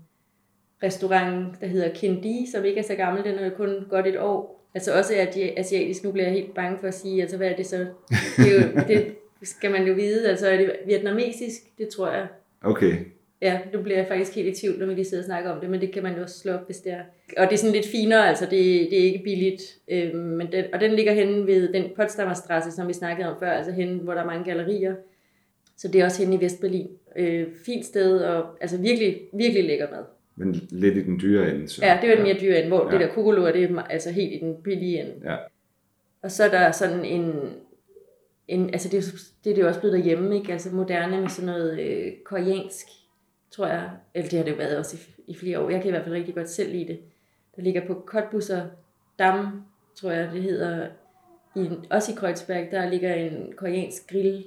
restaurant, 0.82 1.60
der 1.60 1.66
hedder 1.66 1.94
Kindi, 1.94 2.46
som 2.52 2.64
ikke 2.64 2.78
er 2.78 2.84
så 2.84 2.94
gammel, 2.94 3.24
den 3.24 3.34
er 3.34 3.50
kun 3.50 3.86
godt 3.90 4.06
et 4.06 4.20
år. 4.20 4.66
Altså 4.74 4.98
også 4.98 5.14
er 5.14 5.30
de 5.30 5.58
asiatisk, 5.58 6.04
nu 6.04 6.12
bliver 6.12 6.26
jeg 6.26 6.34
helt 6.34 6.54
bange 6.54 6.78
for 6.78 6.88
at 6.88 6.94
sige, 6.94 7.22
altså 7.22 7.36
hvad 7.36 7.48
er 7.48 7.56
det 7.56 7.66
så? 7.66 7.86
Det, 8.36 8.52
er 8.52 8.66
jo, 8.66 8.80
det 8.90 9.16
skal 9.42 9.70
man 9.70 9.86
jo 9.86 9.94
vide, 9.94 10.28
altså 10.28 10.48
er 10.48 10.56
det 10.56 10.72
vietnamesisk, 10.86 11.78
det 11.78 11.88
tror 11.88 12.10
jeg. 12.10 12.26
Okay. 12.62 12.96
Ja, 13.42 13.58
nu 13.72 13.82
bliver 13.82 13.98
jeg 13.98 14.08
faktisk 14.08 14.34
helt 14.34 14.56
i 14.56 14.60
tvivl, 14.60 14.78
når 14.78 14.86
vi 14.86 14.94
lige 14.94 15.04
sidder 15.04 15.22
og 15.22 15.26
snakker 15.26 15.50
om 15.50 15.60
det, 15.60 15.70
men 15.70 15.80
det 15.80 15.92
kan 15.92 16.02
man 16.02 16.16
jo 16.16 16.22
også 16.22 16.38
slå 16.38 16.52
op, 16.52 16.66
hvis 16.66 16.78
det 16.78 16.92
er. 16.92 17.00
Og 17.36 17.46
det 17.46 17.52
er 17.52 17.56
sådan 17.56 17.72
lidt 17.72 17.86
finere, 17.86 18.28
altså 18.28 18.44
det, 18.44 18.90
det 18.90 19.00
er 19.00 19.04
ikke 19.04 19.20
billigt. 19.24 19.62
Øhm, 19.88 20.16
men 20.16 20.52
den, 20.52 20.64
og 20.72 20.80
den 20.80 20.92
ligger 20.92 21.12
henne 21.12 21.46
ved 21.46 21.72
den 21.72 21.84
Potsdamer 21.96 22.34
Straße, 22.34 22.70
som 22.70 22.88
vi 22.88 22.92
snakkede 22.92 23.28
om 23.28 23.36
før, 23.38 23.50
altså 23.50 23.72
henne, 23.72 23.98
hvor 23.98 24.14
der 24.14 24.20
er 24.20 24.26
mange 24.26 24.44
gallerier. 24.44 24.94
Så 25.76 25.88
det 25.88 26.00
er 26.00 26.04
også 26.04 26.22
henne 26.22 26.36
i 26.36 26.40
Vestberlin. 26.44 26.88
Øh, 27.16 27.46
fint 27.66 27.86
sted, 27.86 28.18
og 28.18 28.46
altså 28.60 28.78
virkelig, 28.78 29.20
virkelig 29.32 29.64
lækker 29.64 29.90
mad. 29.90 30.04
Men 30.36 30.68
lidt 30.70 30.96
i 30.96 31.02
den 31.02 31.20
dyre 31.20 31.50
ende. 31.50 31.68
Så. 31.68 31.84
Ja, 31.86 31.98
det 32.02 32.10
er 32.10 32.14
den 32.14 32.24
mere 32.24 32.36
dyre 32.40 32.56
ende, 32.58 32.68
hvor 32.68 32.78
Ja. 32.78 32.84
ja. 32.84 32.98
det 32.98 33.00
der 33.08 33.14
kugolo 33.14 33.46
det 33.46 33.62
er 33.62 33.82
altså 33.82 34.10
helt 34.10 34.32
i 34.32 34.38
den 34.38 34.56
billige 34.64 35.00
ende. 35.00 35.12
Ja. 35.24 35.36
Og 36.22 36.30
så 36.30 36.44
er 36.44 36.48
der 36.48 36.70
sådan 36.72 37.04
en, 37.04 37.32
en 38.48 38.70
altså 38.70 38.88
det 38.88 39.14
det 39.44 39.50
er 39.50 39.54
det 39.54 39.62
jo 39.62 39.68
også 39.68 39.80
blevet 39.80 39.96
derhjemme, 39.98 40.36
ikke? 40.36 40.52
Altså 40.52 40.74
moderne 40.74 41.20
med 41.20 41.28
sådan 41.28 41.46
noget 41.46 41.80
øh, 41.80 42.12
koreansk, 42.24 42.86
tror 43.50 43.66
jeg. 43.66 43.90
Eller 44.14 44.28
det 44.30 44.38
har 44.38 44.44
det 44.44 44.52
jo 44.52 44.56
været 44.56 44.78
også 44.78 44.96
i, 44.96 45.30
i 45.32 45.34
flere 45.34 45.60
år. 45.60 45.70
Jeg 45.70 45.80
kan 45.80 45.88
i 45.88 45.90
hvert 45.90 46.04
fald 46.04 46.14
rigtig 46.14 46.34
godt 46.34 46.50
selv 46.50 46.72
lide 46.72 46.88
det. 46.88 47.00
Der 47.56 47.62
ligger 47.62 47.86
på 47.86 47.94
Kotbusser 48.06 48.66
Dam, 49.18 49.64
tror 49.94 50.10
jeg 50.10 50.32
det 50.32 50.42
hedder, 50.42 50.88
i, 51.56 51.68
også 51.90 52.12
i 52.12 52.14
Kreuzberg, 52.14 52.70
der 52.70 52.88
ligger 52.88 53.14
en 53.14 53.52
koreansk 53.56 54.10
grill 54.10 54.44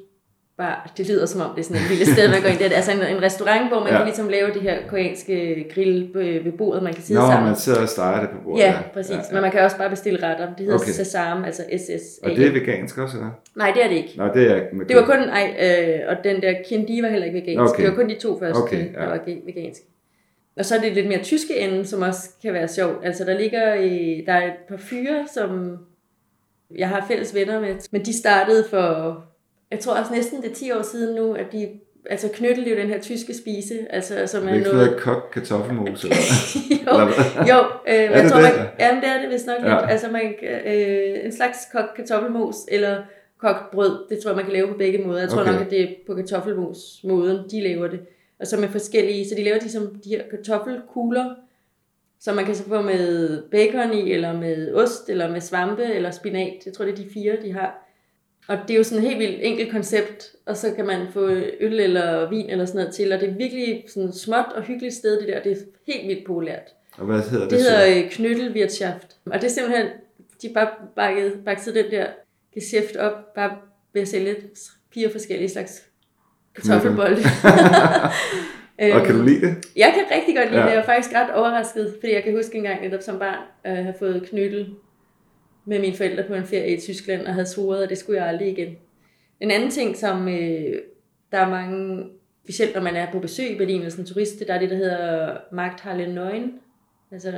bar. 0.58 0.92
Det 0.98 1.08
lyder 1.10 1.26
som 1.26 1.42
om, 1.42 1.50
det 1.56 1.60
er 1.60 1.63
sådan 1.63 1.82
et 1.82 1.89
lille 1.89 2.06
sted, 2.13 2.30
man 2.30 2.42
går 2.42 2.50
ind. 2.50 2.58
Det 2.60 2.72
er 2.72 2.76
altså 2.76 2.92
en, 2.92 3.16
en 3.16 3.22
restaurant, 3.22 3.68
hvor 3.68 3.80
man 3.80 3.89
Ja. 3.89 3.98
kan 3.98 4.06
ligesom 4.06 4.30
lave 4.30 4.54
det 4.54 4.62
her 4.62 4.78
koreanske 4.89 5.66
grill 5.74 6.10
ved, 6.13 6.52
bordet, 6.58 6.84
man 6.84 6.94
kan 6.94 7.04
sidde 7.04 7.20
Nå, 7.20 7.26
sammen. 7.28 7.48
man 7.50 7.56
sidder 7.56 7.82
og 7.82 7.89
steger 7.89 8.20
det 8.22 8.30
på 8.30 8.36
bordet. 8.44 8.63
Ja, 8.63 8.74
præcis. 8.94 9.12
Ja, 9.12 9.16
ja. 9.18 9.34
Men 9.34 9.42
man 9.42 9.52
kan 9.52 9.62
også 9.62 9.78
bare 9.78 9.89
bestille 9.89 10.24
retter. 10.28 10.48
Det 10.56 10.60
hedder 10.66 10.80
Okay. 10.80 10.92
Sesam, 10.92 11.44
altså 11.44 11.63
SS. 11.78 12.20
Og 12.24 12.30
det 12.30 12.48
er 12.48 12.52
vegansk 12.52 12.98
også, 12.98 13.18
eller? 13.18 13.32
Nej, 13.56 13.72
det 13.76 13.84
er 13.84 13.88
det 13.88 13.96
ikke. 13.96 14.13
Nå, 14.18 14.24
det 14.34 14.52
er 14.52 14.62
med 14.74 14.86
Det 14.86 14.96
var 14.96 15.06
kun, 15.06 15.20
ej, 15.20 15.56
øh, 15.62 16.00
og 16.10 16.24
den 16.24 16.42
der 16.42 16.54
Kindi 16.70 17.02
var 17.02 17.10
heller 17.10 17.26
ikke 17.26 17.39
vegansk. 17.39 17.74
Okay. 17.74 17.84
Det 17.84 17.89
var 17.92 17.96
kun 17.96 18.10
de 18.10 18.16
to 18.20 18.39
første, 18.39 18.60
Okay, 18.62 18.94
ja. 18.94 19.00
der 19.02 19.06
var 19.08 19.20
veganske. 19.46 19.86
Og 20.58 20.66
så 20.66 20.76
er 20.76 20.80
det 20.80 20.94
lidt 20.94 21.08
mere 21.08 21.24
tyske 21.24 21.60
ende, 21.60 21.86
som 21.86 22.02
også 22.02 22.30
kan 22.42 22.54
være 22.54 22.68
sjovt. 22.68 23.06
Altså 23.06 23.24
der 23.26 23.39
ligger, 23.39 23.74
i, 23.74 24.24
der 24.26 24.34
er 24.34 24.46
et 24.48 24.54
par 24.70 24.78
fyre, 24.78 25.26
som 25.34 25.78
jeg 26.78 26.89
har 26.89 27.06
fælles 27.08 27.36
venner 27.36 27.60
med, 27.60 27.76
men 27.92 28.06
de 28.06 28.18
startede 28.18 28.66
for, 28.70 29.24
jeg 29.74 29.82
tror 29.82 29.94
også 29.94 30.14
næsten 30.14 30.42
det 30.42 30.52
er 30.52 30.56
10 30.56 30.72
år 30.72 30.82
siden 30.82 31.16
nu, 31.16 31.34
at 31.34 31.46
de 31.52 31.70
altså 32.10 32.30
knyttel 32.34 32.70
jo 32.70 32.76
den 32.76 32.88
her 32.88 33.00
tyske 33.02 33.34
spise, 33.34 33.74
altså 33.90 34.28
som 34.28 34.42
Det 34.42 34.48
er 34.50 34.52
er 34.52 34.56
ikke 34.56 34.66
sådan 34.66 34.78
noget... 34.78 34.92
noget 34.92 35.04
kok 35.04 35.30
kartoffelmos, 35.34 36.04
eller? 36.06 36.16
jo, 36.88 37.56
jo 37.56 37.60
øh, 37.94 38.12
jeg 38.12 38.24
det 38.24 38.32
tror, 38.32 38.40
det? 38.42 38.50
man, 38.58 38.68
jamen 38.80 39.02
det 39.04 39.10
er 39.10 39.22
det 39.22 39.30
vist 39.30 39.48
nok 39.48 39.58
Ja. 39.64 39.70
lidt. 39.80 39.92
Altså 39.92 40.08
man, 40.12 40.34
øh, 40.66 41.26
en 41.26 41.32
slags 41.32 41.58
kogt 41.74 41.94
kartoffelmos, 41.96 42.56
eller 42.68 43.02
kogt 43.38 43.72
brød, 43.72 44.10
det 44.10 44.20
tror 44.20 44.30
jeg, 44.32 44.36
man 44.36 44.46
kan 44.46 44.54
lave 44.54 44.68
på 44.68 44.78
begge 44.78 44.98
måder. 45.08 45.20
Jeg 45.20 45.30
tror 45.30 45.42
okay. 45.42 45.52
nok, 45.52 45.62
at 45.62 45.70
det 45.72 45.82
er 45.82 45.88
på 46.08 46.16
kartoffelmos-måden, 46.16 47.38
de 47.52 47.62
laver 47.62 47.88
det. 47.88 48.00
Og 48.40 48.48
så 48.48 48.60
med 48.60 48.68
forskellige, 48.68 49.30
så 49.30 49.36
de 49.36 49.44
laver 49.44 49.60
de 49.60 49.70
som 49.72 49.96
de 50.04 50.10
her 50.10 50.22
kartoffelkugler, 50.30 51.36
som 52.20 52.36
man 52.36 52.46
kan 52.46 52.56
så 52.56 52.64
få 52.64 52.82
med 52.82 53.42
bacon 53.52 53.94
i, 53.94 54.12
eller 54.12 54.34
med 54.40 54.74
ost, 54.74 55.10
eller 55.10 55.32
med 55.32 55.42
svampe, 55.42 55.84
eller 55.84 56.12
spinat. 56.12 56.54
Jeg 56.66 56.74
tror, 56.74 56.86
det 56.86 56.92
er 56.92 56.96
de 56.96 57.10
fire, 57.14 57.36
de 57.44 57.54
har. 57.54 57.83
Og 58.48 58.58
det 58.68 58.74
er 58.74 58.78
jo 58.78 58.84
sådan 58.84 59.04
et 59.04 59.10
helt 59.10 59.20
vildt 59.20 59.40
enkelt 59.42 59.72
koncept, 59.72 60.32
og 60.46 60.58
så 60.58 60.74
kan 60.76 60.86
man 60.86 61.08
få 61.14 61.30
øl 61.60 61.80
eller 61.80 62.30
vin 62.30 62.50
eller 62.50 62.66
sådan 62.66 62.80
noget 62.80 62.96
til, 62.96 63.14
og 63.14 63.20
det 63.20 63.30
er 63.30 63.34
virkelig 63.34 63.84
sådan 63.88 64.14
småt 64.14 64.46
og 64.56 64.64
hyggeligt 64.64 64.94
sted, 64.94 65.20
det 65.20 65.28
der. 65.28 65.44
Det 65.44 65.52
er 65.52 65.56
helt 65.88 66.08
vildt 66.08 66.26
populært. 66.26 66.74
Og 66.98 67.06
hvad 67.06 67.22
hedder 67.22 67.48
det? 67.48 67.52
Det 67.52 67.60
hedder 67.62 68.04
øh, 68.04 68.10
Knyttelwirtschaft. 68.12 69.16
Og 69.26 69.42
det 69.42 69.44
er 69.44 69.52
simpelthen, 69.52 69.88
de 70.42 70.50
bare 70.54 70.68
bakket, 70.96 71.34
bakket 71.46 71.76
den 71.76 71.92
der 71.92 72.08
geschæft 72.54 72.96
op, 72.96 73.34
bare 73.36 73.52
ved 73.94 74.02
at 74.02 74.08
sælge 74.08 74.36
fire 74.94 75.12
forskellige 75.12 75.50
slags 75.50 75.84
kartoffelbolde. 76.56 77.18
og 78.96 79.06
kan 79.06 79.16
du 79.16 79.24
lide 79.24 79.42
det? 79.42 79.56
Jeg 79.76 79.94
kan 79.96 80.18
rigtig 80.18 80.36
godt 80.36 80.50
lide 80.50 80.62
ja. 80.62 80.66
det. 80.66 80.74
Jeg 80.74 80.80
var 80.80 80.86
faktisk 80.86 81.16
ret 81.16 81.34
overrasket, 81.34 81.96
fordi 82.00 82.14
jeg 82.14 82.24
kan 82.24 82.36
huske 82.36 82.58
engang 82.58 82.82
netop 82.82 83.02
som 83.02 83.20
barn 83.20 83.44
at 83.64 83.84
have 83.84 83.96
fået 84.00 84.28
knyttel 84.30 84.76
med 85.65 85.80
mine 85.80 85.95
forældre 85.95 86.23
på 86.23 86.34
en 86.34 86.45
ferie 86.45 86.78
i 86.78 86.80
Tyskland, 86.80 87.26
og 87.26 87.34
havde 87.34 87.47
svoret, 87.47 87.84
at 87.84 87.89
det 87.89 87.97
skulle 87.97 88.19
jeg 88.19 88.28
aldrig 88.28 88.47
igen. 88.47 88.78
En 89.39 89.52
anden 89.52 89.69
ting, 89.69 89.97
som 89.97 90.28
øh, 90.28 90.80
der 91.32 91.38
er 91.38 91.49
mange, 91.49 92.06
specielt 92.43 92.76
når 92.76 92.82
man 92.82 92.95
er 92.95 93.12
på 93.12 93.19
besøg 93.19 93.52
i 93.52 93.58
Berlin 93.58 93.91
som 93.91 94.06
turist, 94.06 94.43
der 94.47 94.54
er 94.54 94.60
det, 94.60 94.69
der 94.69 94.76
hedder 94.76 95.38
Markthalle 95.52 96.32
9, 96.34 96.54
altså 97.12 97.32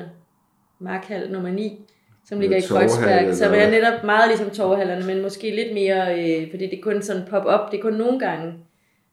Markhal 0.79 1.31
nummer 1.31 1.51
9, 1.51 1.81
som 2.25 2.39
ligger 2.39 2.57
i 2.57 2.61
Kreuzberg, 2.61 3.35
som 3.35 3.53
er 3.53 3.69
netop 3.69 4.03
meget 4.03 4.29
ligesom 4.29 4.49
torvehallerne, 4.49 5.05
men 5.05 5.21
måske 5.21 5.55
lidt 5.55 5.73
mere, 5.73 6.19
øh, 6.19 6.49
fordi 6.49 6.65
det 6.65 6.77
er 6.79 6.83
kun 6.83 7.01
sådan 7.01 7.23
pop-up, 7.29 7.71
det 7.71 7.77
er 7.77 7.81
kun 7.81 7.93
nogle 7.93 8.19
gange. 8.19 8.53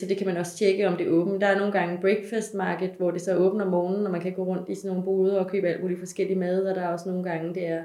Så 0.01 0.09
det 0.09 0.17
kan 0.17 0.27
man 0.27 0.37
også 0.37 0.57
tjekke, 0.57 0.89
om 0.89 0.97
det 0.97 1.07
er 1.07 1.11
åbent. 1.11 1.41
Der 1.41 1.47
er 1.47 1.59
nogle 1.59 1.73
gange 1.73 1.99
breakfast 2.01 2.55
market, 2.55 2.91
hvor 2.99 3.11
det 3.11 3.21
så 3.21 3.35
åbner 3.35 3.65
om 3.65 3.71
morgenen, 3.71 4.07
og 4.07 4.13
man 4.13 4.21
kan 4.21 4.33
gå 4.33 4.45
rundt 4.45 4.69
i 4.69 4.75
sådan 4.75 4.89
nogle 4.89 5.05
boder 5.05 5.39
og 5.39 5.51
købe 5.51 5.69
alt 5.69 5.83
muligt 5.83 6.01
forskellige 6.01 6.39
mad, 6.39 6.67
og 6.67 6.75
der 6.75 6.83
er 6.83 6.89
også 6.89 7.09
nogle 7.09 7.25
gange, 7.25 7.55
det 7.55 7.69
er 7.69 7.83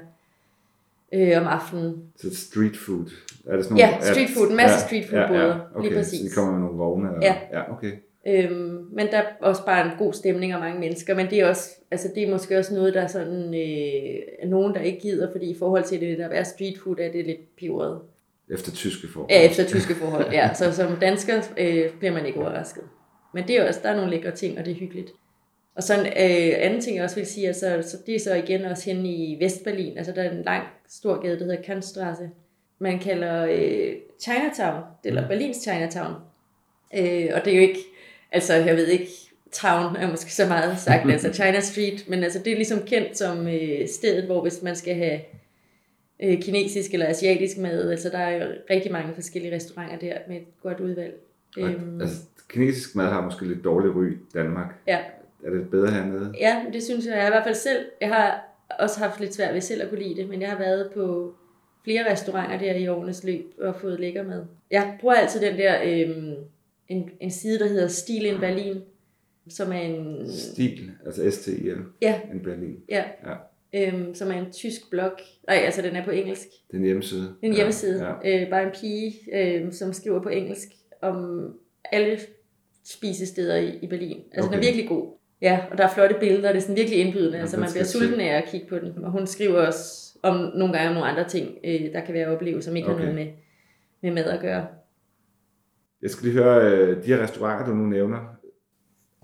øh, 1.14 1.40
om 1.40 1.46
aftenen. 1.46 1.94
Så 2.16 2.36
street 2.36 2.76
food? 2.76 3.10
Er 3.46 3.56
det 3.56 3.64
sådan 3.64 3.76
nogle, 3.76 3.96
ja, 4.04 4.12
street 4.12 4.30
food. 4.36 4.50
En 4.50 4.56
masse 4.56 4.76
ja, 4.80 4.86
street 4.86 5.06
food. 5.10 5.20
Ja, 5.20 5.46
ja, 5.46 5.54
okay. 5.74 5.88
Lige 5.88 5.94
præcis. 5.94 6.20
Så 6.20 6.24
de 6.24 6.30
kommer 6.34 6.52
med 6.52 6.60
nogle 6.60 6.78
vogne? 6.78 7.08
Eller? 7.08 7.26
Ja. 7.26 7.36
ja 7.52 7.72
okay. 7.72 7.92
Øhm, 8.26 8.86
men 8.92 9.06
der 9.06 9.18
er 9.18 9.24
også 9.40 9.64
bare 9.64 9.86
en 9.86 9.92
god 9.98 10.12
stemning 10.12 10.54
og 10.54 10.60
mange 10.60 10.80
mennesker, 10.80 11.14
men 11.14 11.30
det 11.30 11.40
er 11.40 11.48
også, 11.48 11.70
altså 11.90 12.08
det 12.14 12.22
er 12.22 12.30
måske 12.30 12.58
også 12.58 12.74
noget, 12.74 12.94
der 12.94 13.00
er 13.00 13.06
sådan, 13.06 13.54
øh, 13.54 14.50
nogen, 14.50 14.74
der 14.74 14.80
ikke 14.80 15.00
gider, 15.00 15.32
fordi 15.32 15.50
i 15.50 15.56
forhold 15.58 15.84
til 15.84 16.00
det, 16.00 16.18
der 16.18 16.28
er 16.28 16.42
street 16.42 16.78
food, 16.78 16.96
er 16.98 17.12
det 17.12 17.26
lidt 17.26 17.56
piberet. 17.56 18.00
Efter 18.50 18.72
tyske 18.72 19.08
forhold. 19.08 19.30
Ja, 19.30 19.46
efter 19.46 19.64
tyske 19.64 19.94
forhold, 19.94 20.32
ja. 20.32 20.54
Så 20.54 20.72
som 20.72 20.96
dansker 21.00 21.42
øh, 21.58 21.90
bliver 21.98 22.12
man 22.12 22.26
ikke 22.26 22.40
overrasket. 22.40 22.82
Men 23.34 23.48
det 23.48 23.56
er 23.56 23.68
også, 23.68 23.80
der 23.82 23.88
er 23.88 23.96
nogle 23.96 24.10
lækre 24.10 24.30
ting, 24.30 24.58
og 24.58 24.64
det 24.64 24.70
er 24.70 24.76
hyggeligt. 24.76 25.10
Og 25.78 25.84
så 25.84 25.94
en 25.94 26.06
øh, 26.06 26.54
anden 26.58 26.80
ting, 26.80 26.96
jeg 26.96 27.04
også 27.04 27.16
vil 27.16 27.26
sige, 27.26 27.46
altså, 27.46 27.82
så 27.90 27.96
det 28.06 28.14
er 28.14 28.20
så 28.20 28.34
igen 28.34 28.64
også 28.64 28.90
hen 28.90 29.06
i 29.06 29.36
Vestberlin. 29.40 29.98
Altså 29.98 30.12
der 30.12 30.22
er 30.22 30.30
en 30.30 30.42
lang, 30.42 30.64
stor 30.88 31.22
gade, 31.22 31.38
der 31.38 31.44
hedder 31.44 31.62
Kantstrasse. 31.62 32.30
Man 32.78 32.98
kalder 32.98 33.44
øh, 33.44 33.92
Chinatown, 34.20 34.82
eller 35.04 35.22
mm. 35.22 35.28
Berlins 35.28 35.56
Chinatown. 35.56 36.14
Øh, 36.96 37.28
og 37.34 37.44
det 37.44 37.52
er 37.52 37.56
jo 37.56 37.62
ikke, 37.62 37.80
altså 38.32 38.54
jeg 38.54 38.76
ved 38.76 38.86
ikke, 38.86 39.08
town 39.52 39.96
er 39.96 40.10
måske 40.10 40.34
så 40.34 40.46
meget 40.46 40.78
sagt, 40.78 41.10
altså 41.12 41.32
China 41.32 41.60
Street, 41.60 42.08
men 42.08 42.24
altså 42.24 42.38
det 42.38 42.52
er 42.52 42.56
ligesom 42.56 42.82
kendt 42.86 43.18
som 43.18 43.48
øh, 43.48 43.88
stedet, 43.88 44.24
hvor 44.24 44.42
hvis 44.42 44.62
man 44.62 44.76
skal 44.76 44.94
have 44.94 45.20
øh, 46.22 46.42
kinesisk 46.42 46.92
eller 46.92 47.06
asiatisk 47.06 47.58
mad, 47.58 47.90
altså 47.90 48.08
der 48.08 48.18
er 48.18 48.44
jo 48.44 48.52
rigtig 48.70 48.92
mange 48.92 49.14
forskellige 49.14 49.54
restauranter 49.54 49.98
der 49.98 50.18
med 50.28 50.36
et 50.36 50.60
godt 50.62 50.80
udvalg. 50.80 51.14
Øhm, 51.58 52.00
altså, 52.00 52.16
kinesisk 52.48 52.96
mad 52.96 53.06
har 53.06 53.24
måske 53.24 53.46
lidt 53.46 53.64
dårlig 53.64 53.96
ry 53.96 54.12
i 54.12 54.16
Danmark. 54.34 54.74
Ja, 54.86 54.98
er 55.44 55.50
det 55.50 55.70
bedre 55.70 55.90
hernede? 55.90 56.34
Ja, 56.40 56.64
det 56.72 56.82
synes 56.82 57.06
jeg. 57.06 57.16
Jeg 57.16 57.26
i 57.26 57.30
hvert 57.30 57.44
fald 57.44 57.54
selv. 57.54 57.86
Jeg 58.00 58.08
har 58.08 58.44
også 58.78 58.98
haft 58.98 59.20
lidt 59.20 59.34
svært 59.34 59.54
ved 59.54 59.60
selv 59.60 59.82
at 59.82 59.88
kunne 59.88 60.02
lide 60.02 60.16
det, 60.16 60.28
men 60.28 60.40
jeg 60.40 60.50
har 60.50 60.58
været 60.58 60.90
på 60.94 61.34
flere 61.84 62.12
restauranter 62.12 62.58
der 62.58 62.74
i 62.74 62.88
årenes 62.88 63.24
løb 63.24 63.44
og 63.58 63.76
fået 63.80 64.00
lækker 64.00 64.22
mad. 64.22 64.44
Jeg 64.70 64.96
bruger 65.00 65.14
altid 65.14 65.40
den 65.40 65.56
der, 65.56 65.76
øhm, 65.84 66.34
en, 66.88 67.10
en 67.20 67.30
side, 67.30 67.58
der 67.58 67.68
hedder 67.68 67.88
Stil 67.88 68.26
in 68.26 68.40
Berlin, 68.40 68.80
som 69.48 69.72
er 69.72 69.80
en... 69.80 70.28
Stil, 70.32 70.90
altså 71.06 71.30
S-T-I-L. 71.30 71.78
Ja. 72.02 72.20
In 72.34 72.40
Berlin. 72.42 72.76
Ja. 72.88 73.04
ja. 73.26 73.34
Øhm, 73.74 74.14
som 74.14 74.30
er 74.30 74.34
en 74.34 74.52
tysk 74.52 74.90
blog. 74.90 75.12
Nej, 75.46 75.56
altså 75.56 75.82
den 75.82 75.96
er 75.96 76.04
på 76.04 76.10
engelsk. 76.10 76.46
Den 76.72 76.84
hjemmeside. 76.84 77.34
Den 77.40 77.54
hjemmeside. 77.54 78.04
Ja, 78.04 78.30
ja. 78.30 78.42
Øh, 78.42 78.50
bare 78.50 78.62
en 78.62 78.72
pige, 78.80 79.14
øh, 79.32 79.72
som 79.72 79.92
skriver 79.92 80.22
på 80.22 80.28
engelsk 80.28 80.68
om 81.02 81.54
alle 81.92 82.18
spisesteder 82.84 83.56
i, 83.56 83.78
i 83.82 83.86
Berlin. 83.86 84.22
Altså 84.32 84.48
okay. 84.48 84.56
den 84.56 84.64
er 84.64 84.68
virkelig 84.68 84.88
god. 84.88 85.17
Ja, 85.42 85.60
og 85.70 85.78
der 85.78 85.84
er 85.84 85.88
flotte 85.88 86.16
billeder, 86.20 86.48
det 86.48 86.56
er 86.56 86.60
sådan 86.60 86.76
virkelig 86.76 86.98
indbydende, 86.98 87.36
ja, 87.36 87.40
altså 87.40 87.60
man 87.60 87.68
bliver 87.70 87.84
sulten 87.84 88.20
af 88.20 88.36
at 88.36 88.44
kigge 88.50 88.66
på 88.68 88.78
den. 88.78 89.04
Og 89.04 89.10
hun 89.10 89.26
skriver 89.26 89.66
også 89.66 90.18
om 90.22 90.34
nogle 90.54 90.74
gange 90.74 90.88
om 90.88 90.94
nogle 90.94 91.08
andre 91.08 91.28
ting, 91.28 91.48
øh, 91.64 91.92
der 91.92 92.00
kan 92.00 92.14
være 92.14 92.26
oplevelser, 92.26 92.70
som 92.70 92.76
ikke 92.76 92.88
okay. 92.88 93.04
har 93.04 93.12
noget 93.12 93.26
med, 93.26 93.32
med 94.02 94.22
mad 94.22 94.32
at 94.32 94.40
gøre. 94.40 94.66
Jeg 96.02 96.10
skal 96.10 96.28
lige 96.28 96.42
høre, 96.42 96.72
øh, 96.72 97.04
de 97.04 97.08
her 97.08 97.22
restauranter, 97.22 97.66
du 97.66 97.74
nu 97.74 97.86
nævner, 97.86 98.18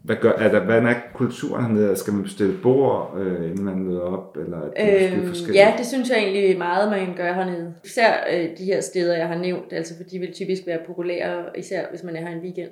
hvad, 0.04 0.16
gør, 0.16 0.32
er 0.32 0.50
der, 0.50 0.64
hvad 0.64 0.82
er 0.82 0.94
kulturen 1.14 1.64
hernede? 1.64 1.96
Skal 1.96 2.12
man 2.12 2.22
bestille 2.22 2.58
bord, 2.62 3.18
øh, 3.18 3.50
inden 3.50 3.64
man 3.64 3.78
møder 3.78 4.00
op? 4.00 4.36
Eller 4.36 4.58
er 4.76 5.00
det 5.00 5.12
øhm, 5.12 5.54
ja, 5.54 5.74
det 5.78 5.86
synes 5.86 6.10
jeg 6.10 6.18
egentlig 6.18 6.58
meget, 6.58 6.90
man 6.90 7.16
gør 7.16 7.32
hernede. 7.32 7.74
Især 7.84 8.12
øh, 8.32 8.58
de 8.58 8.64
her 8.64 8.80
steder, 8.80 9.16
jeg 9.16 9.28
har 9.28 9.38
nævnt, 9.38 9.72
altså 9.72 9.96
for 9.96 10.04
de 10.04 10.18
vil 10.18 10.32
typisk 10.32 10.62
være 10.66 10.78
populære, 10.86 11.58
især 11.58 11.86
hvis 11.90 12.02
man 12.02 12.16
er 12.16 12.20
her 12.20 12.36
en 12.36 12.42
weekend. 12.42 12.70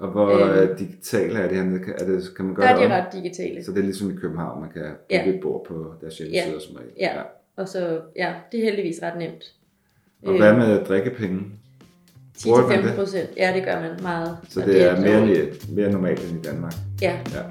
Og 0.00 0.10
hvor 0.10 0.28
øhm, 0.28 0.76
digitale 0.76 1.38
er 1.38 1.48
det 1.48 1.56
her? 1.56 1.94
Er 1.98 2.04
det, 2.04 2.36
kan 2.36 2.44
man 2.44 2.54
gøre 2.54 2.66
der 2.66 2.74
er 2.74 2.88
de 2.88 2.94
ret 2.94 3.12
digitale. 3.12 3.64
Så 3.64 3.70
det 3.70 3.78
er 3.78 3.82
ligesom 3.82 4.10
i 4.10 4.14
København, 4.14 4.60
man 4.60 4.70
kan 4.70 4.82
booke 4.82 4.96
ja. 5.10 5.34
et 5.34 5.40
bord 5.42 5.64
på 5.68 5.94
deres 6.00 6.18
hjemmeside 6.18 6.52
ja. 6.54 6.60
som 6.60 6.76
regel. 6.76 6.90
Ja. 7.00 7.16
ja, 7.16 7.22
og 7.56 7.68
så, 7.68 8.00
ja, 8.16 8.34
det 8.52 8.60
er 8.60 8.64
heldigvis 8.64 9.02
ret 9.02 9.18
nemt. 9.18 9.54
Og 10.26 10.36
hvad 10.36 10.52
med 10.56 10.84
drikkepenge? 10.84 11.40
10-15 12.38 12.94
procent, 12.96 13.30
ja 13.36 13.52
det 13.54 13.64
gør 13.64 13.80
man 13.80 13.90
meget. 14.02 14.36
Så 14.48 14.60
det, 14.60 14.68
det 14.68 14.82
er, 14.82 14.90
er 14.90 15.00
mere, 15.00 15.46
mere 15.68 15.90
normalt 15.90 16.30
end 16.30 16.46
i 16.46 16.48
Danmark? 16.48 16.74
Ja. 17.02 17.18
ja. 17.34 17.42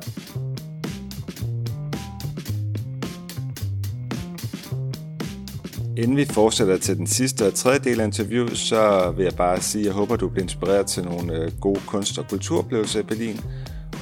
Inden 5.97 6.17
vi 6.17 6.25
fortsætter 6.25 6.77
til 6.77 6.97
den 6.97 7.07
sidste 7.07 7.47
og 7.47 7.53
tredje 7.53 7.79
del 7.79 7.99
af 7.99 8.05
interviewet, 8.05 8.57
så 8.57 9.13
vil 9.17 9.23
jeg 9.23 9.33
bare 9.35 9.61
sige, 9.61 9.81
at 9.81 9.85
jeg 9.85 9.93
håber, 9.93 10.15
du 10.15 10.29
bliver 10.29 10.43
inspireret 10.43 10.87
til 10.87 11.03
nogle 11.03 11.33
øh, 11.33 11.51
gode 11.59 11.79
kunst- 11.87 12.17
og 12.17 12.27
kulturoplevelser 12.29 12.99
i 12.99 13.03
Berlin, 13.03 13.39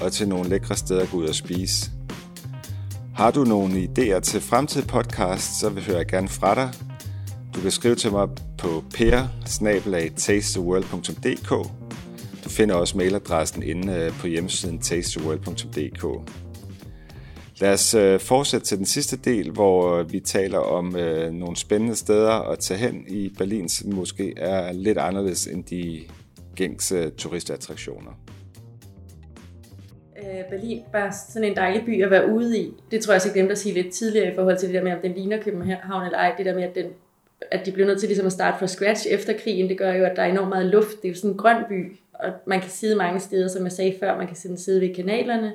og 0.02 0.12
til 0.12 0.28
nogle 0.28 0.50
lækre 0.50 0.76
steder 0.76 1.02
at 1.02 1.10
gå 1.10 1.18
ud 1.18 1.28
og 1.28 1.36
spise. 1.36 1.92
Har 3.16 3.32
du 3.32 3.44
nogle 3.44 3.84
idéer 3.84 4.20
til 4.20 4.42
fremtidige 4.42 4.88
podcast, 4.88 5.60
så 5.60 5.70
vil 5.70 5.84
jeg 5.88 6.06
gerne 6.06 6.28
fra 6.28 6.56
dig. 6.56 6.70
Du 7.56 7.62
kan 7.62 7.72
skrive 7.72 7.96
til 7.96 8.12
mig 8.12 8.28
på 8.58 8.84
per 8.94 9.28
Du 12.44 12.50
finder 12.50 12.76
også 12.76 12.98
mailadressen 12.98 13.64
inde 13.64 13.94
øh, 13.94 14.12
på 14.12 14.28
hjemmesiden 14.28 14.80
tastetheworld.dk. 14.80 16.04
Lad 17.62 17.74
os 17.74 17.94
øh, 17.94 18.20
fortsætte 18.20 18.66
til 18.66 18.78
den 18.78 18.86
sidste 18.86 19.18
del, 19.18 19.52
hvor 19.52 19.98
øh, 19.98 20.12
vi 20.12 20.20
taler 20.20 20.58
om 20.58 20.96
øh, 20.96 21.32
nogle 21.32 21.58
spændende 21.58 21.96
steder 21.96 22.32
at 22.32 22.60
tage 22.60 22.78
hen 22.78 23.06
i 23.08 23.34
Berlin, 23.38 23.70
som 23.70 23.94
måske 23.94 24.34
er 24.38 24.72
lidt 24.74 24.98
anderledes 24.98 25.48
end 25.48 25.64
de 25.64 26.00
gængse 26.56 26.96
øh, 26.96 27.12
turistattraktioner. 27.12 28.12
Øh, 30.18 30.50
Berlin 30.50 30.82
var 30.92 31.16
sådan 31.30 31.50
en 31.50 31.56
dejlig 31.56 31.86
by 31.86 32.04
at 32.04 32.12
være 32.12 32.32
ude 32.32 32.60
i. 32.60 32.74
Det 32.92 33.02
tror 33.02 33.14
jeg 33.14 33.18
også, 33.18 33.28
jeg 33.28 33.34
glemte 33.34 33.52
at 33.52 33.58
sige 33.58 33.74
lidt 33.74 33.94
tidligere 33.94 34.32
i 34.32 34.36
forhold 34.36 34.58
til 34.58 34.68
det 34.68 34.76
der 34.76 34.84
med, 34.84 34.92
om 34.92 35.02
den 35.02 35.14
ligner 35.14 35.42
København 35.42 36.06
eller 36.06 36.18
ej. 36.18 36.34
Det 36.38 36.46
der 36.46 36.56
med, 36.56 36.64
at, 36.64 36.76
den, 36.76 36.86
at 37.52 37.66
de 37.66 37.72
blev 37.72 37.86
nødt 37.86 38.00
til 38.00 38.10
ligesom 38.10 38.26
at 38.26 38.34
starte 38.34 38.60
fra 38.60 38.68
scratch 38.68 39.08
efter 39.10 39.34
krigen, 39.44 39.70
det 39.70 39.78
gør 39.78 39.94
jo, 39.94 40.06
at 40.06 40.16
der 40.16 40.22
er 40.22 40.32
enormt 40.32 40.50
meget 40.50 40.66
luft. 40.66 41.02
Det 41.02 41.08
er 41.08 41.10
jo 41.10 41.16
sådan 41.16 41.32
en 41.32 41.38
grøn 41.38 41.64
by, 41.70 41.98
og 42.14 42.30
man 42.46 42.62
kan 42.62 42.70
sidde 42.70 42.96
mange 42.96 43.20
steder, 43.20 43.48
som 43.48 43.64
jeg 43.64 43.72
sagde 43.72 43.96
før. 44.00 44.18
Man 44.18 44.28
kan 44.28 44.58
sidde 44.58 44.82
ved 44.82 44.96
kanalerne, 44.96 45.54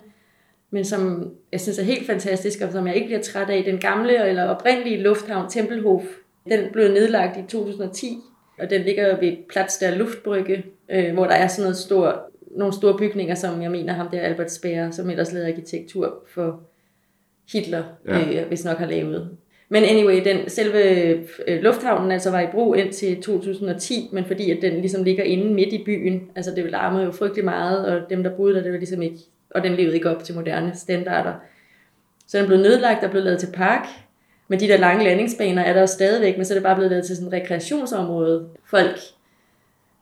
men 0.71 0.85
som 0.85 1.33
jeg 1.53 1.61
synes 1.61 1.79
er 1.79 1.83
helt 1.83 2.07
fantastisk, 2.07 2.61
og 2.61 2.73
som 2.73 2.87
jeg 2.87 2.95
ikke 2.95 3.07
bliver 3.07 3.23
træt 3.23 3.51
af. 3.51 3.65
Den 3.65 3.79
gamle 3.79 4.29
eller 4.29 4.45
oprindelige 4.45 5.03
lufthavn 5.03 5.51
Tempelhof, 5.51 6.03
den 6.51 6.61
blev 6.73 6.89
nedlagt 6.89 7.39
i 7.39 7.43
2010, 7.49 8.19
og 8.59 8.71
den 8.71 8.83
ligger 8.83 9.21
ved 9.21 9.37
Plads 9.49 9.77
der 9.77 9.95
Luftbrygge, 9.95 10.65
øh, 10.91 11.15
hvor 11.15 11.25
der 11.25 11.35
er 11.35 11.47
sådan 11.47 11.63
noget 11.63 11.77
stor, 11.77 12.31
nogle 12.57 12.75
store 12.75 12.99
bygninger, 12.99 13.35
som 13.35 13.63
jeg 13.63 13.71
mener 13.71 13.93
ham 13.93 14.09
der 14.09 14.21
Albert 14.21 14.53
Speer, 14.53 14.91
som 14.91 15.11
ellers 15.11 15.33
lavede 15.33 15.49
arkitektur 15.49 16.25
for 16.35 16.61
Hitler, 17.53 17.85
ja. 18.09 18.41
øh, 18.43 18.49
hvis 18.49 18.65
nok 18.65 18.79
har 18.79 18.87
lavet. 18.87 19.31
Men 19.69 19.85
anyway, 19.85 20.25
den 20.25 20.51
selve 20.51 20.83
øh, 21.49 21.63
lufthavnen 21.63 22.13
altså 22.13 22.31
var 22.31 22.41
i 22.41 22.47
brug 22.53 22.77
indtil 22.77 23.23
2010, 23.23 24.09
men 24.13 24.25
fordi 24.25 24.51
at 24.51 24.59
den 24.63 24.73
ligesom 24.81 25.05
ligger 25.05 25.25
inde 25.25 25.55
midt 25.55 25.73
i 25.73 25.83
byen, 25.87 26.31
altså 26.37 26.51
det 26.57 26.71
larmede 26.71 27.05
jo 27.05 27.11
frygtelig 27.11 27.45
meget, 27.45 27.87
og 27.87 28.11
dem 28.11 28.23
der 28.23 28.37
boede 28.37 28.55
der, 28.55 28.63
det 28.63 28.73
var 28.73 28.79
ligesom 28.79 29.03
ikke 29.03 29.19
og 29.57 29.63
den 29.65 29.75
levede 29.75 29.95
ikke 29.95 30.11
op 30.11 30.25
til 30.25 30.35
moderne 30.35 30.73
standarder. 30.75 31.33
Så 32.29 32.39
den 32.39 32.47
blev 32.47 32.59
nedlagt 32.59 33.05
og 33.05 33.11
blev 33.11 33.23
lavet 33.23 33.39
til 33.39 33.49
park, 33.55 33.87
men 34.49 34.61
de 34.61 34.69
der 34.69 34.77
lange 34.77 35.05
landingsbaner 35.05 35.63
er 35.63 35.73
der 35.73 35.87
stadigvæk, 35.87 36.37
men 36.37 36.45
så 36.45 36.55
er 36.55 36.57
det 36.57 36.63
bare 36.63 36.75
blevet 36.75 36.91
lavet 36.91 37.07
til 37.07 37.17
sådan 37.17 37.29
et 37.29 37.43
rekreationsområde. 37.43 38.45
Folk 38.71 38.99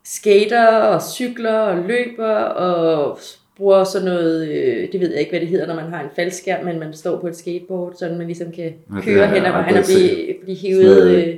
skater 0.05 0.67
og 0.67 1.03
cykler 1.03 1.59
og 1.59 1.77
løber 1.89 2.35
og 2.35 3.19
bruger 3.57 3.85
sådan 3.85 4.09
noget, 4.09 4.49
øh, 4.49 4.89
det 4.93 5.01
ved 5.01 5.11
jeg 5.11 5.21
ikke, 5.21 5.33
hvad 5.33 5.41
det 5.41 5.49
hedder, 5.49 5.67
når 5.67 5.75
man 5.75 5.93
har 5.93 6.01
en 6.01 6.09
faldskærm, 6.17 6.65
men 6.65 6.79
man 6.79 6.95
står 6.95 7.21
på 7.21 7.27
et 7.27 7.37
skateboard, 7.37 7.95
så 7.99 8.09
man 8.19 8.27
ligesom 8.27 8.53
kan 8.53 8.65
Ja, 8.97 9.01
køre 9.01 9.27
har 9.27 9.35
hen 9.35 9.45
ad 9.45 9.51
vejen 9.51 9.77
og 9.77 9.85
blive, 9.85 10.35
blive 10.43 10.57
hivet. 10.57 10.97
Sådan 10.97 11.29
Øh, 11.29 11.35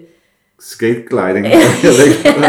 Skate 0.60 1.02
gliding. 1.10 1.46
Jeg 1.84 1.92
ved 1.98 2.06
ikke. 2.06 2.40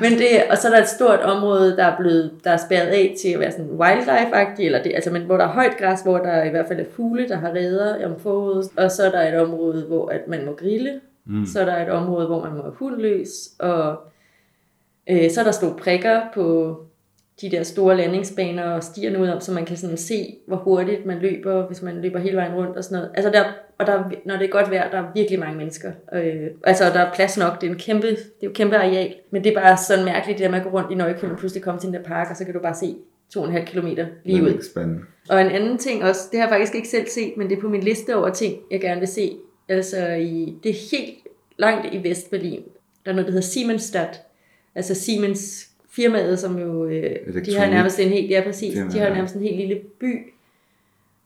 Men 0.00 0.12
det, 0.12 0.28
og 0.50 0.58
så 0.58 0.68
er 0.68 0.72
der 0.72 0.82
et 0.82 0.88
stort 0.88 1.20
område, 1.20 1.76
der 1.76 1.84
er 1.84 1.96
blevet 1.96 2.30
der 2.44 2.50
er 2.50 2.56
spærret 2.56 2.86
af 2.86 3.14
til 3.22 3.28
at 3.28 3.40
være 3.40 3.52
sådan 3.52 3.70
wildlife-agtigt, 3.70 4.66
eller 4.66 4.82
det, 4.82 4.92
altså, 4.94 5.10
men 5.10 5.22
hvor 5.22 5.36
der 5.36 5.44
er 5.44 5.52
højt 5.52 5.76
græs, 5.78 6.02
hvor 6.02 6.18
der 6.18 6.44
i 6.44 6.48
hvert 6.48 6.66
fald 6.68 6.80
er 6.80 6.84
fugle, 6.96 7.28
der 7.28 7.36
har 7.36 7.52
redder 7.54 8.06
om 8.06 8.20
foråret, 8.20 8.66
og 8.76 8.90
så 8.90 9.06
er 9.06 9.10
der 9.10 9.22
et 9.22 9.40
område, 9.40 9.84
hvor 9.84 10.08
at 10.08 10.28
man 10.28 10.44
må 10.44 10.52
grille, 10.52 11.00
mm. 11.26 11.46
så 11.46 11.60
er 11.60 11.64
der 11.64 11.76
et 11.76 11.90
område, 11.90 12.26
hvor 12.26 12.44
man 12.44 12.52
må 12.52 12.62
have 12.62 12.74
hund 12.74 12.96
løs, 12.96 13.48
og 13.58 13.96
øh, 15.10 15.30
så 15.30 15.40
er 15.40 15.44
der 15.44 15.52
stået 15.52 15.76
prikker 15.76 16.20
på 16.34 16.76
de 17.40 17.50
der 17.50 17.62
store 17.62 17.96
landingsbaner 17.96 18.62
og 18.64 18.82
stierne 18.84 19.18
ud 19.18 19.28
om, 19.28 19.40
så 19.40 19.52
man 19.52 19.64
kan 19.64 19.76
sådan 19.76 19.96
se, 19.96 20.36
hvor 20.46 20.56
hurtigt 20.56 21.06
man 21.06 21.18
løber, 21.18 21.66
hvis 21.66 21.82
man 21.82 22.00
løber 22.02 22.18
hele 22.18 22.36
vejen 22.36 22.54
rundt 22.54 22.76
og 22.76 22.84
sådan 22.84 22.96
noget. 22.96 23.10
Altså 23.14 23.30
der, 23.30 23.44
og 23.78 23.86
der, 23.86 23.92
er- 23.92 24.10
når 24.26 24.36
det 24.36 24.44
er 24.44 24.48
godt 24.50 24.70
vejr, 24.70 24.90
der 24.90 24.98
er 24.98 25.04
virkelig 25.14 25.38
mange 25.40 25.56
mennesker. 25.56 25.92
Øh, 26.14 26.34
altså 26.64 26.84
der 26.84 27.00
er 27.00 27.12
plads 27.14 27.38
nok, 27.38 27.60
det 27.60 27.66
er, 27.66 27.70
en 27.72 27.78
kæmpe, 27.78 28.06
det 28.10 28.16
er 28.42 28.46
jo 28.46 28.50
kæmpe 28.54 28.76
areal. 28.76 29.14
Men 29.30 29.44
det 29.44 29.56
er 29.56 29.60
bare 29.60 29.76
sådan 29.76 30.04
mærkeligt, 30.04 30.38
det 30.38 30.44
der 30.44 30.50
med 30.50 30.58
at 30.58 30.64
gå 30.64 30.70
rundt 30.70 30.90
i 30.90 30.94
Nøjkøen 30.94 31.32
og 31.32 31.38
pludselig 31.38 31.62
komme 31.64 31.80
til 31.80 31.86
den 31.86 31.94
der 31.96 32.02
park, 32.02 32.26
og 32.30 32.36
så 32.36 32.44
kan 32.44 32.54
du 32.54 32.60
bare 32.60 32.74
se 32.74 32.96
2,5 33.38 33.64
kilometer 33.64 34.06
lige 34.24 34.42
ud. 34.42 34.62
Spændende. 34.70 35.00
Og 35.30 35.40
en 35.40 35.46
anden 35.50 35.78
ting 35.78 36.04
også, 36.04 36.20
det 36.32 36.40
har 36.40 36.46
jeg 36.46 36.52
faktisk 36.54 36.74
ikke 36.74 36.88
selv 36.88 37.06
set, 37.08 37.32
men 37.36 37.50
det 37.50 37.56
er 37.56 37.60
på 37.60 37.68
min 37.68 37.80
liste 37.82 38.16
over 38.16 38.30
ting, 38.30 38.54
jeg 38.70 38.80
gerne 38.80 38.98
vil 39.00 39.08
se. 39.08 39.36
Altså, 39.68 40.06
i, 40.08 40.54
det 40.62 40.68
er 40.70 40.96
helt 40.96 41.14
langt 41.58 41.94
i 41.94 42.08
Vestberlin. 42.08 42.62
Der 43.04 43.10
er 43.10 43.14
noget, 43.14 43.26
der 43.26 43.32
hedder 43.32 43.46
Siemensstadt. 43.46 44.20
Altså 44.74 44.94
Siemens 44.94 45.68
firmaet, 45.98 46.38
som 46.38 46.58
jo, 46.58 46.86
øh, 46.86 47.44
de 47.46 47.56
har 47.56 47.70
nærmest 47.70 48.00
en 48.00 48.08
helt, 48.08 48.30
ja 48.30 48.42
præcis, 48.46 48.74
Firma, 48.74 48.90
de 48.90 48.98
har 48.98 49.08
nærmest 49.08 49.34
en 49.34 49.42
helt 49.42 49.56
lille 49.56 49.80
by. 50.00 50.32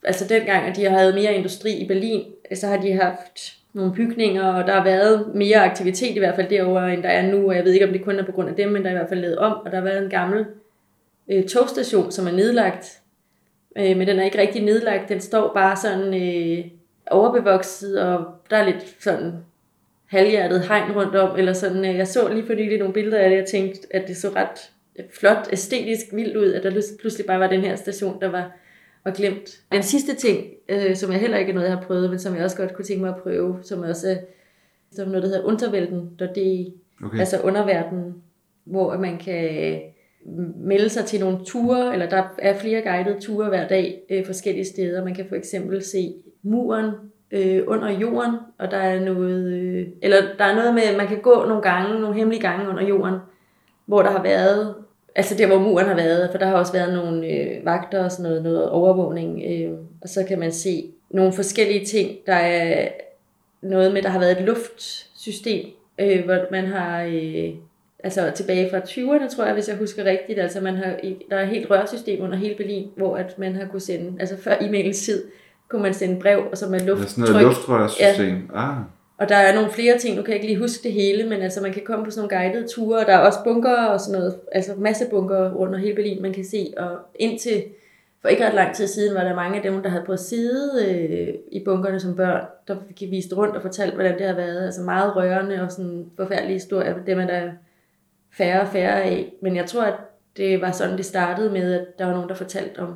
Altså 0.04 0.28
dengang, 0.28 0.66
at 0.66 0.76
de 0.76 0.85
har 0.85 0.98
havde 0.98 1.12
mere 1.12 1.35
industri 1.35 1.72
i 1.72 1.88
Berlin, 1.88 2.24
så 2.54 2.66
har 2.66 2.76
de 2.76 2.92
haft 2.92 3.56
nogle 3.72 3.94
bygninger, 3.94 4.44
og 4.44 4.66
der 4.66 4.72
har 4.72 4.85
været 4.85 5.35
mere 5.35 5.64
aktivitet 5.64 6.16
i 6.16 6.18
hvert 6.18 6.35
fald 6.35 6.48
derovre, 6.48 6.94
end 6.94 7.02
der 7.02 7.08
er 7.08 7.30
nu, 7.30 7.48
og 7.48 7.56
jeg 7.56 7.64
ved 7.64 7.72
ikke, 7.72 7.87
om 7.87 7.92
det 7.92 8.04
kun 8.04 8.18
er 8.18 8.24
på 8.24 8.32
grund 8.32 8.48
af 8.48 8.54
dem, 8.54 8.68
men 8.68 8.82
der 8.82 8.88
er 8.88 8.94
i 8.94 8.96
hvert 8.96 9.08
fald 9.08 9.20
lavet 9.20 9.38
om, 9.38 9.52
og 9.64 9.70
der 9.70 9.76
har 9.76 9.85
været 9.85 10.04
en 10.04 10.11
gammel 10.11 10.46
øh, 11.28 11.44
togstation, 11.44 12.12
som 12.12 12.26
er 12.26 12.32
nedlagt, 12.32 13.00
øh, 13.76 13.96
men 13.96 14.08
den 14.08 14.18
er 14.18 14.24
ikke 14.24 14.38
rigtig 14.38 14.62
nedlagt, 14.62 15.08
den 15.08 15.20
står 15.20 15.54
bare 15.54 15.76
sådan 15.76 16.22
øh, 16.22 16.64
overbevokset, 17.11 18.00
og 18.00 18.24
der 18.50 18.56
er 18.56 18.64
lidt 18.64 18.96
sådan 19.00 19.32
halvhjertet 20.12 20.68
hegn 20.68 20.92
rundt 20.92 21.16
om, 21.16 21.38
eller 21.38 21.53
sådan, 21.53 21.85
øh, 21.85 21.96
jeg 21.96 22.09
så 22.09 22.29
lige 22.33 22.46
for 22.46 22.55
nylig 22.55 22.79
nogle 22.79 22.94
billeder 22.94 23.18
af 23.18 23.31
det, 23.31 23.42
og 23.42 23.48
tænkte, 23.48 23.81
at 23.90 24.09
det 24.09 24.16
så 24.16 24.29
ret 24.29 24.70
flot, 25.20 25.48
æstetisk 25.53 26.07
vildt 26.12 26.37
ud, 26.37 26.53
at 26.53 26.62
der 26.62 26.83
pludselig 27.01 27.27
bare 27.27 27.40
var 27.40 27.46
den 27.48 27.61
her 27.61 27.77
station, 27.77 28.20
der 28.20 28.29
var, 28.29 28.53
var 29.05 29.11
glemt. 29.11 29.61
Den 29.72 29.83
sidste 29.83 30.14
ting, 30.14 30.46
øh, 30.68 30.96
som 30.96 31.12
jeg 31.12 31.20
heller 31.20 31.38
ikke 31.38 31.51
er 31.51 31.55
noget, 31.55 31.68
jeg 31.68 31.77
har 31.77 31.85
prøvet, 31.85 32.11
men 32.11 32.18
som 32.18 32.35
jeg 32.35 32.44
også 32.44 32.57
godt 32.57 32.75
kunne 32.75 32.85
tænke 32.85 33.01
mig 33.01 33.14
at 33.14 33.22
prøve, 33.22 33.59
som 33.62 33.81
også 33.81 34.11
er 34.11 34.16
som 34.92 35.09
noget, 35.09 35.22
der 35.22 35.29
hedder 35.29 35.44
Unterwelten.de, 35.44 36.72
Okay. 37.05 37.18
altså 37.18 37.40
underverdenen, 37.40 38.14
hvor 38.64 38.96
man 38.96 39.18
kan 39.18 39.81
melde 40.57 40.88
sig 40.88 41.05
til 41.05 41.20
nogle 41.20 41.38
ture, 41.44 41.92
eller 41.92 42.09
der 42.09 42.22
er 42.38 42.59
flere 42.59 42.83
guidede 42.83 43.20
ture 43.20 43.48
hver 43.48 43.68
dag 43.68 44.03
øh, 44.11 44.27
forskellige 44.27 44.64
steder. 44.64 45.05
Man 45.05 45.14
kan 45.14 45.27
for 45.29 45.37
eksempel 45.37 45.83
se 45.83 46.14
muren 46.42 46.90
øh, 47.32 47.62
under 47.66 47.90
jorden, 47.90 48.34
og 48.58 48.70
der 48.70 48.76
er 48.76 49.00
noget, 49.00 49.52
øh, 49.52 49.86
eller 50.02 50.16
der 50.38 50.44
er 50.44 50.54
noget 50.54 50.74
med, 50.74 50.82
at 50.82 50.96
man 50.96 51.08
kan 51.08 51.20
gå 51.20 51.44
nogle 51.46 51.62
gange, 51.62 52.00
nogle 52.00 52.16
hemmelige 52.16 52.42
gange 52.42 52.68
under 52.68 52.86
jorden, 52.86 53.14
hvor 53.86 54.02
der 54.02 54.10
har 54.10 54.22
været, 54.22 54.74
altså 55.14 55.34
der 55.38 55.46
hvor 55.46 55.58
muren 55.58 55.86
har 55.86 55.94
været, 55.94 56.30
for 56.30 56.38
der 56.38 56.46
har 56.46 56.54
også 56.54 56.72
været 56.72 56.94
nogle 56.94 57.26
øh, 57.26 57.64
vagter 57.66 58.04
og 58.04 58.12
sådan 58.12 58.22
noget, 58.22 58.42
noget 58.42 58.70
overvågning, 58.70 59.42
øh, 59.46 59.72
og 60.02 60.08
så 60.08 60.24
kan 60.28 60.38
man 60.38 60.52
se 60.52 60.90
nogle 61.10 61.32
forskellige 61.32 61.84
ting. 61.84 62.10
Der 62.26 62.34
er 62.34 62.88
noget 63.62 63.92
med, 63.92 64.02
der 64.02 64.08
har 64.08 64.18
været 64.18 64.38
et 64.38 64.44
luftsystem, 64.44 65.66
øh, 65.98 66.24
hvor 66.24 66.50
man 66.50 66.66
har, 66.66 67.02
øh, 67.02 67.50
altså 68.04 68.32
tilbage 68.34 68.70
fra 68.70 68.78
20'erne, 68.78 69.36
tror 69.36 69.44
jeg, 69.44 69.54
hvis 69.54 69.68
jeg 69.68 69.76
husker 69.76 70.04
rigtigt, 70.04 70.38
altså 70.38 70.60
man 70.60 70.76
har, 70.76 70.96
der 71.30 71.36
er 71.36 71.42
et 71.42 71.48
helt 71.48 71.70
rørsystem 71.70 72.22
under 72.22 72.36
hele 72.36 72.54
Berlin, 72.54 72.90
hvor 72.96 73.16
at 73.16 73.38
man 73.38 73.54
har 73.56 73.66
kunne 73.66 73.80
sende, 73.80 74.20
altså 74.20 74.36
før 74.36 74.54
e-mailens 74.54 75.04
tid, 75.04 75.24
kunne 75.72 75.82
man 75.82 75.94
sende 75.94 76.20
brev, 76.20 76.42
og 76.50 76.58
så 76.58 76.68
med 76.68 76.80
lufttryk. 76.80 77.08
sådan 77.08 77.32
noget 77.32 77.46
luftrørssystem. 77.46 78.50
Ah, 78.54 78.76
Og 79.18 79.28
der 79.28 79.37
er 79.37 79.54
nogle 79.54 79.70
flere 79.70 79.98
ting, 79.98 80.16
nu 80.16 80.22
kan 80.22 80.32
jeg 80.35 80.42
ikke 80.42 80.46
lige 80.54 80.58
huske 80.61 80.82
det 80.82 80.92
hele, 80.92 81.28
men 81.28 81.42
altså 81.42 81.61
man 81.62 81.72
kan 81.72 81.82
komme 81.87 82.04
på 82.04 82.11
sådan 82.11 82.28
nogle 82.28 82.50
guidede 82.50 82.68
ture, 82.68 82.98
og 82.98 83.06
der 83.06 83.12
er 83.12 83.18
også 83.18 83.38
bunker 83.44 83.76
og 83.76 84.00
sådan 84.00 84.18
noget, 84.18 84.37
altså 84.52 84.72
masse 84.78 85.04
bunker 85.11 85.50
rundt 85.52 85.74
om 85.74 85.80
hele 85.80 85.94
Berlin, 85.94 86.22
man 86.22 86.32
kan 86.32 86.44
se, 86.44 86.72
og 86.76 86.90
indtil 87.14 87.64
for 88.20 88.28
ikke 88.28 88.46
ret 88.46 88.54
lang 88.54 88.74
tid 88.74 88.87
siden 88.87 89.14
var 89.14 89.24
der 89.24 89.35
mange 89.35 89.56
af 89.56 89.62
dem, 89.62 89.82
der 89.82 89.88
havde 89.88 90.04
prøvet 90.04 90.18
at 90.18 90.24
sidde 90.24 90.87
øh, 90.88 91.35
i 91.52 91.64
bunkerne 91.64 92.00
som 92.00 92.16
børn, 92.16 92.44
der 92.68 92.76
fik 92.88 93.11
vist 93.11 93.37
rundt 93.37 93.56
og 93.56 93.62
fortalt, 93.62 93.94
hvordan 93.94 94.18
det 94.18 94.26
har 94.26 94.35
været, 94.35 94.64
altså 94.64 94.82
meget 94.82 95.16
rørende 95.16 95.62
og 95.62 95.72
sådan 95.72 96.06
forfærdelige 96.16 96.52
historier, 96.54 96.94
dem 97.06 97.20
er 97.20 97.26
der 97.26 97.50
færre 98.32 98.61
og 98.61 98.68
færre 98.68 99.02
af, 99.02 99.32
men 99.42 99.56
jeg 99.56 99.66
tror, 99.66 99.82
at 99.82 99.94
det 100.37 100.61
var 100.61 100.70
sådan, 100.70 100.96
det 100.96 101.04
startede 101.04 101.50
med, 101.50 101.72
at 101.80 101.98
der 101.98 102.04
var 102.04 102.12
nogen, 102.12 102.28
der 102.28 102.35
fortalte 102.35 102.78
om 102.78 102.94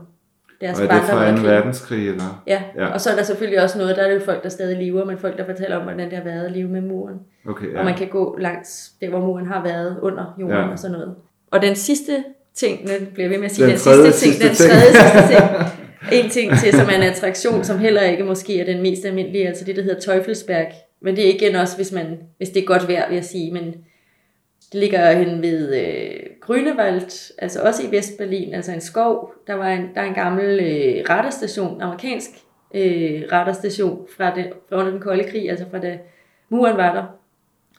deres 0.60 0.78
og 0.80 0.84
er 0.86 0.90
det 0.92 1.02
fra 1.02 1.14
barndom 1.14 1.34
2. 1.34 1.40
og 1.40 1.44
krig. 1.46 1.50
verdenskrig, 1.56 2.08
eller? 2.08 2.42
Ja. 2.46 2.62
Ja. 2.76 2.86
og 2.86 3.00
så 3.00 3.10
er 3.10 3.16
der 3.16 3.22
selvfølgelig 3.22 3.62
også 3.62 3.78
noget, 3.78 3.96
der 3.96 4.02
er 4.02 4.08
det 4.08 4.14
jo 4.14 4.24
folk, 4.24 4.42
der 4.42 4.48
stadig 4.48 4.76
lever, 4.78 5.04
men 5.04 5.18
folk, 5.18 5.38
der 5.38 5.44
fortæller 5.44 5.76
om, 5.76 5.82
hvordan 5.82 6.10
det 6.10 6.18
har 6.18 6.24
været 6.24 6.44
at 6.46 6.52
leve 6.52 6.68
med 6.68 6.80
muren. 6.80 7.14
Okay, 7.48 7.72
Ja. 7.72 7.78
Og 7.78 7.84
man 7.84 7.94
kan 7.94 8.08
gå 8.08 8.36
langs 8.40 8.90
der, 9.00 9.08
hvor 9.08 9.20
muren 9.20 9.46
har 9.46 9.62
været 9.64 9.96
under 10.02 10.34
jorden 10.40 10.56
Ja. 10.56 10.68
og 10.68 10.78
sådan 10.78 10.92
noget. 10.92 11.14
Og 11.50 11.62
den 11.62 11.74
sidste 11.76 12.24
ting, 12.54 12.84
nu 12.84 12.90
bliver 13.14 13.28
ved 13.28 13.38
med 13.38 13.44
at 13.44 13.50
sige, 13.54 13.64
Den 13.64 13.70
den, 13.72 13.78
tredje 13.80 14.12
sidste 14.12 14.24
ting, 14.44 14.56
sidste 14.56 14.66
den 14.66 14.70
ting. 14.70 14.70
tredje 14.70 14.92
sidste 14.92 15.28
ting, 16.10 16.24
en 16.24 16.30
ting 16.30 16.52
til, 16.58 16.72
som 16.72 16.88
er 16.92 16.96
en 16.96 17.02
attraktion, 17.02 17.64
som 17.64 17.78
heller 17.78 18.02
ikke 18.02 18.24
måske 18.24 18.60
er 18.60 18.64
den 18.64 18.82
mest 18.82 19.04
almindelige, 19.04 19.48
altså 19.48 19.64
det, 19.64 19.76
der 19.76 19.82
hedder 19.82 20.00
Teufelsberg. 20.00 20.66
Men 21.02 21.16
det 21.16 21.26
er 21.30 21.34
igen 21.34 21.54
også, 21.56 21.76
hvis, 21.76 21.92
man, 21.92 22.06
hvis 22.36 22.48
det 22.48 22.62
er 22.62 22.66
godt 22.66 22.88
vejr, 22.88 23.08
vil 23.08 23.14
jeg 23.14 23.24
sige, 23.24 23.52
men 23.52 23.74
det 24.72 24.80
ligger 24.80 25.12
hen 25.12 25.42
ved 25.42 25.74
øh, 25.74 26.20
Grünewald, 26.40 27.32
altså 27.38 27.62
også 27.62 27.82
i 27.82 27.96
Vestberlin, 27.96 28.54
altså 28.54 28.72
en 28.72 28.80
skov. 28.80 29.32
Der, 29.46 29.54
var 29.54 29.68
en, 29.68 29.88
der 29.94 30.00
er 30.00 30.04
en 30.04 30.14
gammel 30.14 30.60
øh, 30.60 31.04
radarstation, 31.10 31.82
amerikansk 31.82 32.30
øh, 32.74 33.22
radarstation 33.32 34.06
fra, 34.16 34.34
det, 34.34 34.52
fra 34.68 34.76
under 34.76 34.90
den 34.90 35.00
kolde 35.00 35.24
krig, 35.24 35.50
altså 35.50 35.64
fra 35.70 35.78
da 35.78 35.98
muren 36.48 36.76
var 36.76 36.94
der. 36.94 37.04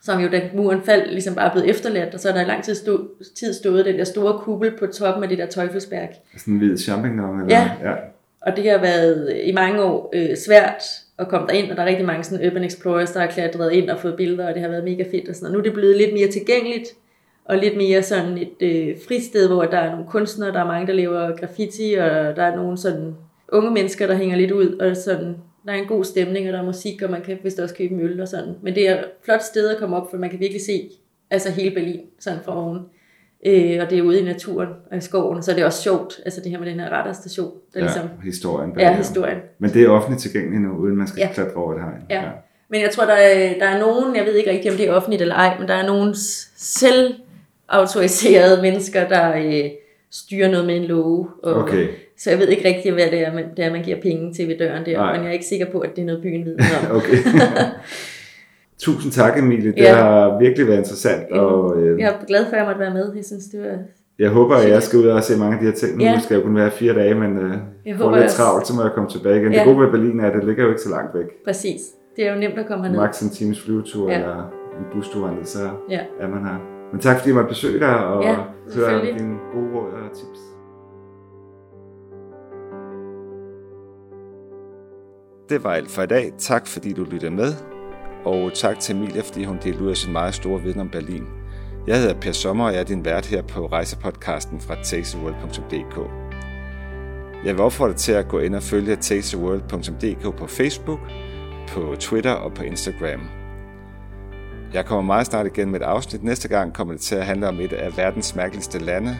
Som 0.02 0.20
jo, 0.20 0.28
da 0.28 0.50
muren 0.54 0.82
faldt, 0.82 1.12
ligesom 1.12 1.34
bare 1.34 1.50
blevet 1.50 1.70
efterladt, 1.70 2.14
og 2.14 2.20
så 2.20 2.28
er 2.28 2.32
der 2.32 2.40
i 2.40 2.44
lang 2.44 2.64
tid, 2.64 2.74
stod, 2.74 3.24
tid 3.34 3.54
stået 3.54 3.84
den 3.84 3.98
der 3.98 4.04
store 4.04 4.38
kuppel 4.38 4.76
på 4.78 4.86
toppen 4.86 5.22
af 5.22 5.28
det 5.28 5.38
der 5.38 5.46
Teufelsberg. 5.46 6.08
Sådan 6.36 6.54
en 6.54 6.58
hvid 6.58 6.78
champignon, 6.78 7.40
eller? 7.40 7.56
Ja. 7.56 7.90
ja. 7.90 7.94
Og 8.40 8.56
det 8.56 8.70
har 8.70 8.78
været 8.78 9.32
øh, 9.32 9.48
i 9.48 9.52
mange 9.52 9.82
år 9.82 10.10
øh, 10.12 10.36
svært 10.36 10.82
at 11.18 11.28
komme 11.28 11.46
derind, 11.46 11.70
og 11.70 11.76
der 11.76 11.82
er 11.82 11.86
rigtig 11.86 12.06
mange 12.06 12.24
sådan 12.24 12.46
urban 12.46 12.64
explorers, 12.64 13.10
der 13.10 13.20
har 13.20 13.26
klatret 13.26 13.72
ind 13.72 13.90
og 13.90 13.98
fået 13.98 14.16
billeder, 14.16 14.48
og 14.48 14.54
det 14.54 14.62
har 14.62 14.68
været 14.68 14.84
mega 14.84 15.04
fedt 15.10 15.28
og 15.28 15.34
sådan 15.34 15.46
og 15.46 15.52
Nu 15.52 15.58
er 15.58 15.62
det 15.62 15.72
blevet 15.72 15.96
lidt 15.96 16.12
mere 16.12 16.28
tilgængeligt, 16.28 16.94
og 17.44 17.58
lidt 17.58 17.76
mere 17.76 18.02
sådan 18.02 18.38
et 18.38 18.62
øh, 18.62 18.96
fristed, 19.08 19.48
hvor 19.48 19.64
der 19.64 19.78
er 19.78 19.90
nogle 19.90 20.06
kunstnere, 20.06 20.52
der 20.52 20.60
er 20.60 20.66
mange, 20.66 20.86
der 20.86 20.92
laver 20.92 21.36
graffiti, 21.36 21.94
og 21.94 22.36
der 22.36 22.42
er 22.42 22.56
nogle 22.56 22.78
sådan 22.78 23.14
unge 23.52 23.70
mennesker, 23.70 24.06
der 24.06 24.14
hænger 24.14 24.36
lidt 24.36 24.50
ud, 24.50 24.78
og 24.78 24.96
sådan, 24.96 25.36
der 25.66 25.72
er 25.72 25.76
en 25.76 25.88
god 25.88 26.04
stemning, 26.04 26.46
og 26.46 26.52
der 26.52 26.58
er 26.58 26.64
musik, 26.64 27.02
og 27.02 27.10
man 27.10 27.22
kan 27.22 27.38
vist 27.42 27.60
også 27.60 27.74
købe 27.74 27.94
en 27.94 28.00
øl 28.00 28.20
og 28.20 28.28
sådan. 28.28 28.54
Men 28.62 28.74
det 28.74 28.88
er 28.88 28.98
et 28.98 29.04
flot 29.24 29.42
sted 29.42 29.68
at 29.68 29.78
komme 29.78 29.96
op, 29.96 30.10
for 30.10 30.16
man 30.16 30.30
kan 30.30 30.40
virkelig 30.40 30.62
se 30.62 30.90
altså 31.30 31.50
hele 31.50 31.74
Berlin 31.74 32.00
sådan 32.18 32.40
fra 32.44 32.62
oven. 32.64 32.78
Øh, 33.46 33.78
og 33.82 33.90
det 33.90 33.98
er 33.98 34.02
ude 34.02 34.20
i 34.20 34.24
naturen 34.24 34.68
og 34.90 34.96
i 34.96 35.00
skoven, 35.00 35.42
så 35.42 35.50
er 35.50 35.54
det 35.54 35.64
også 35.64 35.82
sjovt, 35.82 36.20
altså 36.24 36.40
det 36.40 36.50
her 36.50 36.58
med 36.58 36.66
den 36.70 36.80
her 36.80 36.88
radarstation, 36.90 37.50
der 37.74 37.80
ja. 37.80 37.80
ja. 37.80 37.86
ligesom 37.92 38.08
historien. 38.24 38.74
det. 38.74 38.96
historien. 38.96 39.38
Men 39.58 39.70
det 39.70 39.82
er 39.82 39.88
offentligt 39.88 40.22
tilgængeligt 40.22 40.62
nu, 40.62 40.76
uden 40.76 40.96
man 40.96 41.06
skal 41.06 41.20
Ja. 41.20 41.28
klatre 41.34 41.54
over 41.54 41.74
et 41.74 41.80
hegn. 41.80 42.02
Ja. 42.10 42.22
Men 42.70 42.80
jeg 42.80 42.90
tror, 42.90 43.04
der 43.04 43.12
er, 43.12 43.58
der 43.58 43.66
er 43.66 43.78
nogen, 43.78 44.16
jeg 44.16 44.24
ved 44.24 44.34
ikke 44.34 44.50
rigtig, 44.50 44.70
om 44.70 44.76
det 44.76 44.88
er 44.88 44.92
offentligt 44.92 45.22
eller 45.22 45.34
ej, 45.34 45.58
men 45.58 45.68
der 45.68 45.74
er 45.74 45.86
nogen 45.86 46.14
selvautoriserede 46.56 48.62
mennesker, 48.66 49.08
der 49.08 49.36
øh, 49.36 49.64
styrer 50.10 50.50
noget 50.50 50.66
med 50.66 50.76
en 50.76 50.84
love. 50.84 51.28
Og, 51.42 51.54
Okay. 51.54 51.88
Så 52.18 52.30
jeg 52.30 52.38
ved 52.38 52.48
ikke 52.48 52.68
rigtig, 52.68 52.92
hvad 52.92 53.06
det 53.10 53.26
er, 53.26 53.34
man, 53.34 53.44
det 53.56 53.64
er, 53.64 53.72
man 53.72 53.82
giver 53.82 54.00
penge 54.00 54.34
til 54.34 54.48
ved 54.48 54.58
døren 54.58 54.86
der, 54.86 54.96
Nej. 54.96 55.12
men 55.12 55.20
jeg 55.22 55.28
er 55.28 55.32
ikke 55.32 55.46
sikker 55.46 55.66
på, 55.72 55.78
at 55.80 55.90
det 55.96 56.02
er 56.02 56.06
noget, 56.06 56.22
byen 56.22 56.44
ved 56.44 56.56
om. 56.58 56.86
Okay. 56.96 57.16
Tusind 58.80 59.12
tak, 59.12 59.38
Emilie. 59.38 59.72
Det 59.72 59.78
Ja. 59.78 59.94
har 59.94 60.38
virkelig 60.38 60.66
været 60.66 60.78
interessant, 60.78 61.32
og 61.32 61.82
øh, 61.82 62.00
Jeg 62.00 62.08
er 62.20 62.26
glad 62.26 62.44
for, 62.46 62.52
at 62.52 62.58
jeg 62.58 62.66
måtte 62.66 62.80
være 62.80 62.94
med. 62.94 63.12
Jeg 63.16 63.24
synes, 63.24 63.44
det 63.44 63.60
var... 63.60 63.76
jeg 64.18 64.30
håber, 64.30 64.54
at 64.56 64.70
jeg 64.70 64.82
skal 64.82 64.98
ud 64.98 65.06
og 65.06 65.22
se 65.22 65.38
mange 65.38 65.54
af 65.54 65.60
de 65.60 65.66
her 65.66 65.74
ting. 65.74 65.96
Nu 65.96 66.04
Ja. 66.04 66.18
skal 66.20 66.34
jeg 66.34 66.44
kun 66.44 66.56
være 66.56 66.70
fire 66.70 66.94
dage, 66.94 67.14
men 67.14 67.38
øh, 67.38 67.54
Jeg 67.86 67.96
håber 67.96 68.16
lidt 68.18 68.30
travlt, 68.30 68.66
så 68.66 68.74
må 68.76 68.82
jeg 68.82 68.90
komme 68.94 69.08
tilbage 69.10 69.40
igen. 69.40 69.52
Ja. 69.52 69.58
Det 69.58 69.66
gode 69.66 69.78
ved 69.80 69.90
Berlin 69.90 70.20
er, 70.20 70.26
at 70.26 70.34
det 70.34 70.44
ligger 70.44 70.62
jo 70.64 70.68
ikke 70.68 70.80
så 70.82 70.90
langt 70.90 71.14
væk. 71.18 71.26
Præcis. 71.44 71.80
Det 72.16 72.26
er 72.26 72.34
jo 72.34 72.40
nemt 72.40 72.58
at 72.58 72.66
komme 72.66 72.84
herned. 72.84 73.00
Max 73.00 73.22
en 73.22 73.30
times 73.30 73.60
flyvetur 73.64 74.10
Ja. 74.10 74.14
eller 74.20 74.36
en 74.78 74.84
bustur, 74.94 75.30
ned, 75.30 75.44
så 75.44 75.58
Ja. 75.90 76.00
er 76.20 76.28
man 76.28 76.38
her. 76.46 76.58
Men 76.92 77.00
tak 77.00 77.16
fordi 77.16 77.28
jeg 77.28 77.34
måtte 77.36 77.48
besøge 77.48 77.78
dig 77.80 77.96
og 78.06 78.22
Ja, 78.24 78.36
høre 78.76 79.04
dine 79.18 79.34
gode 79.54 79.68
råd 79.74 79.90
og 79.92 80.16
tips. 80.18 80.40
Det 85.48 85.64
var 85.64 85.70
alt 85.70 85.90
for 85.90 86.02
i 86.02 86.06
dag. 86.06 86.32
Tak 86.38 86.66
fordi 86.66 86.92
du 86.92 87.04
lyttede 87.10 87.30
med. 87.32 87.52
Og 88.24 88.54
tak 88.54 88.78
til 88.78 88.96
Emilia, 88.96 89.20
fordi 89.20 89.44
hun 89.44 89.58
delte 89.64 89.84
ud 89.84 89.90
af 89.90 89.96
sin 89.96 90.12
meget 90.12 90.34
store 90.34 90.62
viden 90.62 90.80
om 90.80 90.88
Berlin. 90.88 91.24
Jeg 91.86 92.00
hedder 92.00 92.14
Per 92.20 92.32
Sommer, 92.32 92.64
og 92.64 92.72
jeg 92.72 92.80
er 92.80 92.84
din 92.84 93.04
vært 93.04 93.26
her 93.26 93.42
på 93.42 93.66
rejsepodcasten 93.66 94.60
fra 94.60 94.82
tasteworld.dk. 94.82 96.10
Jeg 97.44 97.54
vil 97.54 97.60
opfordre 97.60 97.92
dig 97.92 98.00
til 98.00 98.12
at 98.12 98.28
gå 98.28 98.38
ind 98.38 98.54
og 98.54 98.62
følge 98.62 98.96
tasteworld.dk 98.96 100.36
på 100.36 100.46
Facebook, 100.46 101.00
på 101.68 101.94
Twitter 102.00 102.32
og 102.32 102.54
på 102.54 102.62
Instagram. 102.62 103.20
Jeg 104.74 104.86
kommer 104.86 105.02
meget 105.02 105.26
snart 105.26 105.46
igen 105.46 105.70
med 105.70 105.80
et 105.80 105.84
afsnit. 105.84 106.22
Næste 106.24 106.48
gang 106.48 106.74
kommer 106.74 106.94
det 106.94 107.00
til 107.02 107.14
at 107.14 107.26
handle 107.26 107.48
om 107.48 107.60
et 107.60 107.72
af 107.72 107.96
verdens 107.96 108.34
mærkeligste 108.34 108.78
lande 108.78 109.16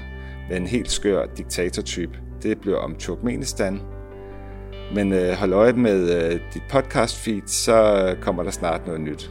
med 0.49 0.57
en 0.57 0.66
helt 0.66 0.90
skør 0.90 1.26
diktatortype. 1.36 2.18
Det 2.42 2.61
bliver 2.61 2.78
om 2.78 2.94
Turkmenistan. 2.94 3.80
Men 4.95 5.12
øh, 5.12 5.32
hold 5.32 5.53
øje 5.53 5.72
med 5.72 6.16
øh, 6.16 6.41
dit 6.55 6.62
podcast 6.70 7.16
feed, 7.16 7.43
så 7.47 8.16
kommer 8.20 8.43
der 8.43 8.51
snart 8.51 8.86
noget 8.86 9.01
nyt. 9.01 9.30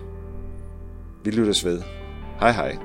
Vi 1.24 1.32
lyttes 1.32 1.66
ved. 1.66 1.82
Hej 2.39 2.51
hej. 2.51 2.78